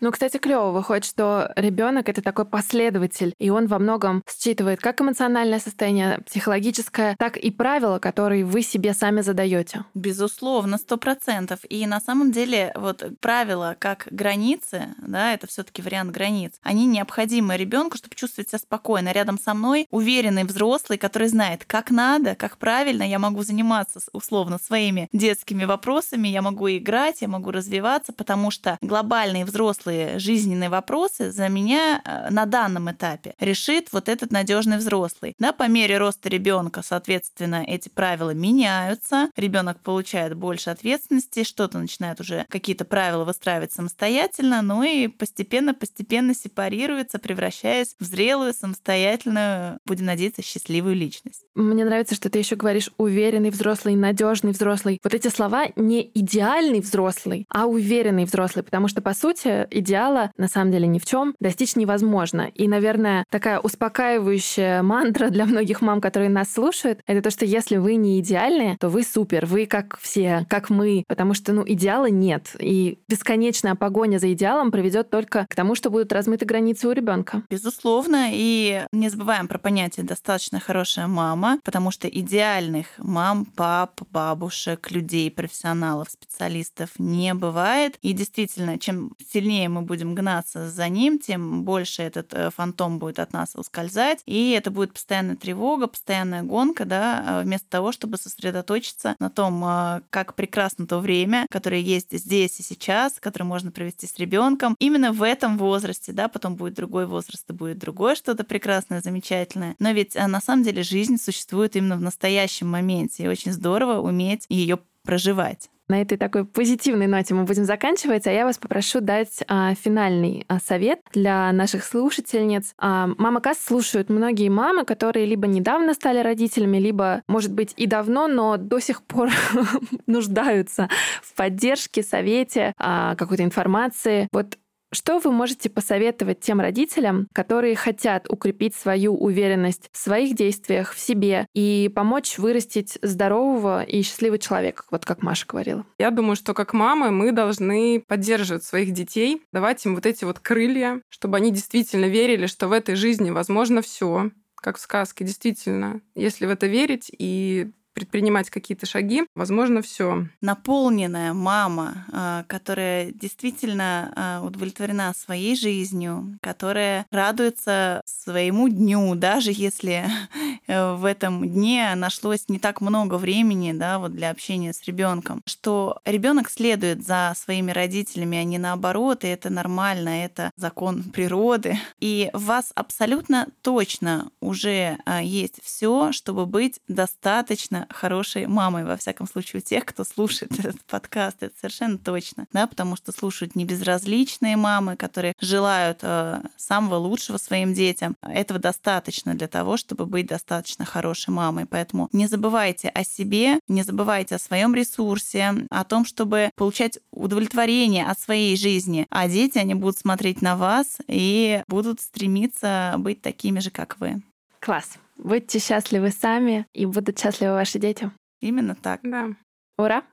Ну, 0.00 0.10
кстати, 0.10 0.38
клево 0.38 0.70
выходит, 0.70 1.04
что 1.04 1.52
ребенок 1.56 2.08
это 2.08 2.22
такой 2.22 2.44
последователь, 2.44 3.34
и 3.38 3.50
он 3.50 3.66
во 3.66 3.78
многом 3.78 4.22
считывает 4.28 4.80
как 4.80 5.00
эмоциональное 5.00 5.60
состояние 5.60 6.20
психологическое, 6.26 7.16
так 7.18 7.36
и 7.36 7.50
правила, 7.50 7.98
которые 7.98 8.44
вы 8.44 8.62
себе 8.62 8.94
сами 8.94 9.20
задаете. 9.20 9.84
Безусловно, 9.94 10.78
сто 10.78 10.96
процентов. 10.96 11.60
И 11.68 11.86
на 11.86 12.00
самом 12.00 12.32
деле 12.32 12.72
вот 12.74 13.04
правила 13.20 13.76
как 13.78 14.08
границы, 14.10 14.94
да, 14.98 15.32
это 15.32 15.46
все-таки 15.46 15.82
вариант 15.82 16.10
границ, 16.12 16.54
они 16.62 16.86
необходимы 16.86 17.56
ребенку, 17.56 17.96
чтобы 17.96 18.14
чувствовать 18.14 18.48
себя 18.48 18.58
спокойно. 18.58 19.12
Рядом 19.12 19.38
со 19.38 19.54
мной 19.54 19.86
уверенный 19.90 20.44
взрослый, 20.44 20.98
который 20.98 21.28
знает, 21.28 21.64
как 21.64 21.90
надо, 21.90 22.34
как 22.34 22.58
правильно 22.58 23.02
я 23.02 23.18
могу 23.18 23.42
заниматься 23.42 24.00
условно 24.12 24.58
своими 24.58 25.08
детскими 25.12 25.64
вопросами, 25.64 26.28
я 26.28 26.42
могу 26.42 26.68
играть, 26.68 27.20
я 27.20 27.28
могу 27.28 27.50
развиваться, 27.50 28.12
потому 28.12 28.50
что 28.50 28.78
глобальный 28.80 29.44
взрослый 29.44 29.73
взрослые 29.74 30.18
жизненные 30.18 30.70
вопросы 30.70 31.30
за 31.30 31.48
меня 31.48 32.00
э, 32.04 32.30
на 32.30 32.46
данном 32.46 32.90
этапе 32.90 33.34
решит 33.40 33.88
вот 33.92 34.08
этот 34.08 34.30
надежный 34.30 34.78
взрослый. 34.78 35.34
Да, 35.38 35.52
по 35.52 35.68
мере 35.68 35.98
роста 35.98 36.28
ребенка, 36.28 36.82
соответственно, 36.84 37.64
эти 37.66 37.88
правила 37.88 38.30
меняются, 38.30 39.30
ребенок 39.36 39.80
получает 39.80 40.34
больше 40.34 40.70
ответственности, 40.70 41.44
что-то 41.44 41.78
начинает 41.78 42.20
уже 42.20 42.46
какие-то 42.48 42.84
правила 42.84 43.24
выстраивать 43.24 43.72
самостоятельно, 43.72 44.62
ну 44.62 44.82
и 44.82 45.08
постепенно-постепенно 45.08 46.34
сепарируется, 46.34 47.18
превращаясь 47.18 47.96
в 47.98 48.04
зрелую, 48.04 48.54
самостоятельную, 48.54 49.78
будем 49.86 50.06
надеяться, 50.06 50.42
счастливую 50.42 50.94
личность. 50.94 51.42
Мне 51.54 51.84
нравится, 51.84 52.14
что 52.14 52.30
ты 52.30 52.38
еще 52.38 52.56
говоришь 52.56 52.90
уверенный 52.96 53.50
взрослый, 53.50 53.94
надежный 53.94 54.52
взрослый. 54.52 55.00
Вот 55.02 55.14
эти 55.14 55.28
слова 55.28 55.66
не 55.76 56.10
идеальный 56.14 56.80
взрослый, 56.80 57.46
а 57.48 57.66
уверенный 57.66 58.24
взрослый, 58.24 58.62
потому 58.62 58.88
что, 58.88 59.02
по 59.02 59.14
сути, 59.14 59.48
идеала 59.70 60.30
на 60.36 60.48
самом 60.48 60.72
деле 60.72 60.86
ни 60.86 60.98
в 60.98 61.04
чем 61.04 61.34
достичь 61.40 61.76
невозможно. 61.76 62.50
И, 62.54 62.68
наверное, 62.68 63.24
такая 63.30 63.58
успокаивающая 63.60 64.82
мантра 64.82 65.28
для 65.28 65.46
многих 65.46 65.80
мам, 65.80 66.00
которые 66.00 66.30
нас 66.30 66.52
слушают, 66.52 67.00
это 67.06 67.22
то, 67.22 67.30
что 67.30 67.44
если 67.44 67.76
вы 67.76 67.96
не 67.96 68.20
идеальные, 68.20 68.76
то 68.78 68.88
вы 68.88 69.02
супер, 69.02 69.46
вы 69.46 69.66
как 69.66 69.98
все, 70.00 70.46
как 70.48 70.70
мы, 70.70 71.04
потому 71.08 71.34
что, 71.34 71.52
ну, 71.52 71.64
идеала 71.66 72.06
нет. 72.06 72.54
И 72.58 72.98
бесконечная 73.08 73.74
погоня 73.74 74.18
за 74.18 74.32
идеалом 74.32 74.70
приведет 74.70 75.10
только 75.10 75.46
к 75.48 75.54
тому, 75.54 75.74
что 75.74 75.90
будут 75.90 76.12
размыты 76.12 76.44
границы 76.44 76.88
у 76.88 76.92
ребенка. 76.92 77.42
Безусловно, 77.50 78.28
и 78.32 78.84
не 78.92 79.08
забываем 79.08 79.48
про 79.48 79.58
понятие 79.58 80.04
достаточно 80.04 80.60
хорошая 80.60 81.06
мама, 81.06 81.58
потому 81.64 81.90
что 81.90 82.08
идеальных 82.08 82.86
мам, 82.98 83.44
пап, 83.44 84.00
бабушек, 84.10 84.90
людей, 84.90 85.30
профессионалов, 85.30 86.08
специалистов 86.10 86.90
не 86.98 87.34
бывает. 87.34 87.96
И 88.02 88.12
действительно, 88.12 88.78
чем 88.78 89.12
сильнее 89.32 89.43
сильнее 89.44 89.68
мы 89.68 89.82
будем 89.82 90.14
гнаться 90.14 90.70
за 90.70 90.88
ним, 90.88 91.18
тем 91.18 91.64
больше 91.64 92.02
этот 92.02 92.32
э, 92.32 92.50
фантом 92.50 92.98
будет 92.98 93.18
от 93.18 93.34
нас 93.34 93.54
ускользать, 93.54 94.20
и 94.24 94.52
это 94.52 94.70
будет 94.70 94.94
постоянная 94.94 95.36
тревога, 95.36 95.86
постоянная 95.86 96.42
гонка, 96.42 96.86
да, 96.86 97.24
э, 97.26 97.42
вместо 97.42 97.68
того, 97.68 97.92
чтобы 97.92 98.16
сосредоточиться 98.16 99.16
на 99.18 99.28
том, 99.28 99.62
э, 99.62 100.00
как 100.08 100.34
прекрасно 100.34 100.86
то 100.86 100.98
время, 100.98 101.46
которое 101.50 101.80
есть 101.80 102.16
здесь 102.18 102.58
и 102.58 102.62
сейчас, 102.62 103.20
которое 103.20 103.44
можно 103.44 103.70
провести 103.70 104.06
с 104.06 104.18
ребенком, 104.18 104.76
именно 104.78 105.12
в 105.12 105.22
этом 105.22 105.58
возрасте, 105.58 106.12
да, 106.12 106.28
потом 106.28 106.56
будет 106.56 106.74
другой 106.74 107.06
возраст, 107.06 107.44
и 107.50 107.52
будет 107.52 107.78
другое 107.78 108.14
что-то 108.14 108.44
прекрасное, 108.44 109.02
замечательное. 109.02 109.76
Но 109.78 109.90
ведь 109.90 110.14
на 110.14 110.40
самом 110.40 110.62
деле 110.62 110.82
жизнь 110.82 111.18
существует 111.18 111.76
именно 111.76 111.96
в 111.96 112.00
настоящем 112.00 112.68
моменте, 112.68 113.24
и 113.24 113.28
очень 113.28 113.52
здорово 113.52 114.00
уметь 114.00 114.46
ее 114.48 114.78
проживать. 115.02 115.68
На 115.88 116.00
этой 116.00 116.16
такой 116.16 116.46
позитивной 116.46 117.06
ноте 117.06 117.34
мы 117.34 117.44
будем 117.44 117.64
заканчивать, 117.64 118.26
а 118.26 118.32
я 118.32 118.44
вас 118.44 118.56
попрошу 118.56 119.00
дать 119.00 119.42
а, 119.48 119.74
финальный 119.74 120.44
а, 120.48 120.58
совет 120.58 121.00
для 121.12 121.52
наших 121.52 121.84
слушательниц. 121.84 122.74
А, 122.78 123.08
Мама 123.18 123.40
Касс 123.40 123.58
слушают 123.58 124.08
многие 124.08 124.48
мамы, 124.48 124.84
которые 124.84 125.26
либо 125.26 125.46
недавно 125.46 125.92
стали 125.92 126.20
родителями, 126.20 126.78
либо, 126.78 127.22
может 127.28 127.52
быть, 127.52 127.74
и 127.76 127.86
давно, 127.86 128.28
но 128.28 128.56
до 128.56 128.80
сих 128.80 129.02
пор 129.02 129.30
нуждаются 130.06 130.88
в 131.22 131.34
поддержке, 131.34 132.02
совете, 132.02 132.72
а, 132.78 133.14
какой-то 133.16 133.44
информации. 133.44 134.28
Вот 134.32 134.56
что 134.94 135.18
вы 135.18 135.32
можете 135.32 135.68
посоветовать 135.68 136.40
тем 136.40 136.60
родителям, 136.60 137.28
которые 137.32 137.76
хотят 137.76 138.30
укрепить 138.30 138.74
свою 138.74 139.14
уверенность 139.14 139.90
в 139.92 139.98
своих 139.98 140.34
действиях, 140.34 140.92
в 140.92 140.98
себе 140.98 141.46
и 141.54 141.90
помочь 141.94 142.38
вырастить 142.38 142.98
здорового 143.02 143.82
и 143.82 144.02
счастливого 144.02 144.38
человека, 144.38 144.84
вот 144.90 145.04
как 145.04 145.22
Маша 145.22 145.46
говорила? 145.46 145.84
Я 145.98 146.10
думаю, 146.10 146.36
что 146.36 146.54
как 146.54 146.72
мамы 146.72 147.10
мы 147.10 147.32
должны 147.32 148.02
поддерживать 148.06 148.64
своих 148.64 148.92
детей, 148.92 149.42
давать 149.52 149.84
им 149.84 149.94
вот 149.94 150.06
эти 150.06 150.24
вот 150.24 150.38
крылья, 150.38 151.00
чтобы 151.08 151.36
они 151.36 151.50
действительно 151.50 152.06
верили, 152.06 152.46
что 152.46 152.68
в 152.68 152.72
этой 152.72 152.94
жизни 152.94 153.30
возможно 153.30 153.82
все, 153.82 154.30
как 154.54 154.78
в 154.78 154.80
сказке, 154.80 155.24
действительно. 155.24 156.00
Если 156.14 156.46
в 156.46 156.50
это 156.50 156.66
верить 156.66 157.10
и 157.16 157.70
предпринимать 157.94 158.50
какие-то 158.50 158.86
шаги, 158.86 159.24
возможно, 159.34 159.80
все. 159.80 160.26
Наполненная 160.40 161.32
мама, 161.32 162.04
а, 162.12 162.44
которая 162.48 163.12
действительно 163.12 164.12
а, 164.14 164.42
удовлетворена 164.44 165.12
своей 165.16 165.56
жизнью, 165.56 166.38
которая 166.42 167.06
радуется 167.10 168.02
своему 168.04 168.68
дню, 168.68 169.14
даже 169.14 169.52
если 169.52 170.04
э, 170.66 170.94
в 170.94 171.04
этом 171.04 171.48
дне 171.48 171.94
нашлось 171.94 172.48
не 172.48 172.58
так 172.58 172.80
много 172.80 173.14
времени, 173.14 173.72
да, 173.72 173.98
вот 173.98 174.12
для 174.12 174.30
общения 174.30 174.72
с 174.72 174.82
ребенком, 174.84 175.40
что 175.46 176.00
ребенок 176.04 176.50
следует 176.50 177.06
за 177.06 177.32
своими 177.36 177.70
родителями, 177.70 178.38
а 178.38 178.44
не 178.44 178.58
наоборот, 178.58 179.24
и 179.24 179.28
это 179.28 179.50
нормально, 179.50 180.24
это 180.24 180.50
закон 180.56 181.04
природы. 181.04 181.78
И 182.00 182.30
у 182.32 182.38
вас 182.38 182.72
абсолютно 182.74 183.48
точно 183.62 184.30
уже 184.40 184.98
а, 185.04 185.22
есть 185.22 185.60
все, 185.62 186.12
чтобы 186.12 186.46
быть 186.46 186.80
достаточно 186.88 187.83
хорошей 187.90 188.46
мамой, 188.46 188.84
во 188.84 188.96
всяком 188.96 189.26
случае, 189.26 189.60
у 189.60 189.64
тех, 189.64 189.84
кто 189.84 190.04
слушает 190.04 190.52
этот 190.58 190.82
подкаст, 190.84 191.42
это 191.42 191.54
совершенно 191.58 191.98
точно, 191.98 192.46
да, 192.52 192.66
потому 192.66 192.96
что 192.96 193.12
слушают 193.12 193.56
не 193.56 193.64
безразличные 193.64 194.56
мамы, 194.56 194.96
которые 194.96 195.34
желают 195.40 196.00
э, 196.02 196.40
самого 196.56 196.96
лучшего 196.96 197.38
своим 197.38 197.74
детям. 197.74 198.16
Этого 198.22 198.58
достаточно 198.58 199.34
для 199.34 199.48
того, 199.48 199.76
чтобы 199.76 200.06
быть 200.06 200.26
достаточно 200.26 200.84
хорошей 200.84 201.30
мамой. 201.30 201.66
Поэтому 201.66 202.08
не 202.12 202.26
забывайте 202.26 202.88
о 202.88 203.04
себе, 203.04 203.60
не 203.68 203.82
забывайте 203.82 204.36
о 204.36 204.38
своем 204.38 204.74
ресурсе, 204.74 205.54
о 205.70 205.84
том, 205.84 206.04
чтобы 206.04 206.50
получать 206.56 206.98
удовлетворение 207.10 208.06
от 208.06 208.18
своей 208.18 208.56
жизни. 208.56 209.06
А 209.10 209.28
дети, 209.28 209.58
они 209.58 209.74
будут 209.74 209.98
смотреть 209.98 210.42
на 210.42 210.56
вас 210.56 210.98
и 211.08 211.62
будут 211.68 212.00
стремиться 212.00 212.94
быть 212.98 213.22
такими 213.22 213.60
же, 213.60 213.70
как 213.70 213.98
вы. 213.98 214.22
Класс. 214.64 214.98
Будьте 215.18 215.58
счастливы 215.58 216.10
сами, 216.10 216.66
и 216.72 216.86
будут 216.86 217.18
счастливы 217.18 217.52
ваши 217.52 217.78
дети. 217.78 218.10
Именно 218.40 218.74
так. 218.74 219.00
Да. 219.02 219.28
Ура! 219.76 220.04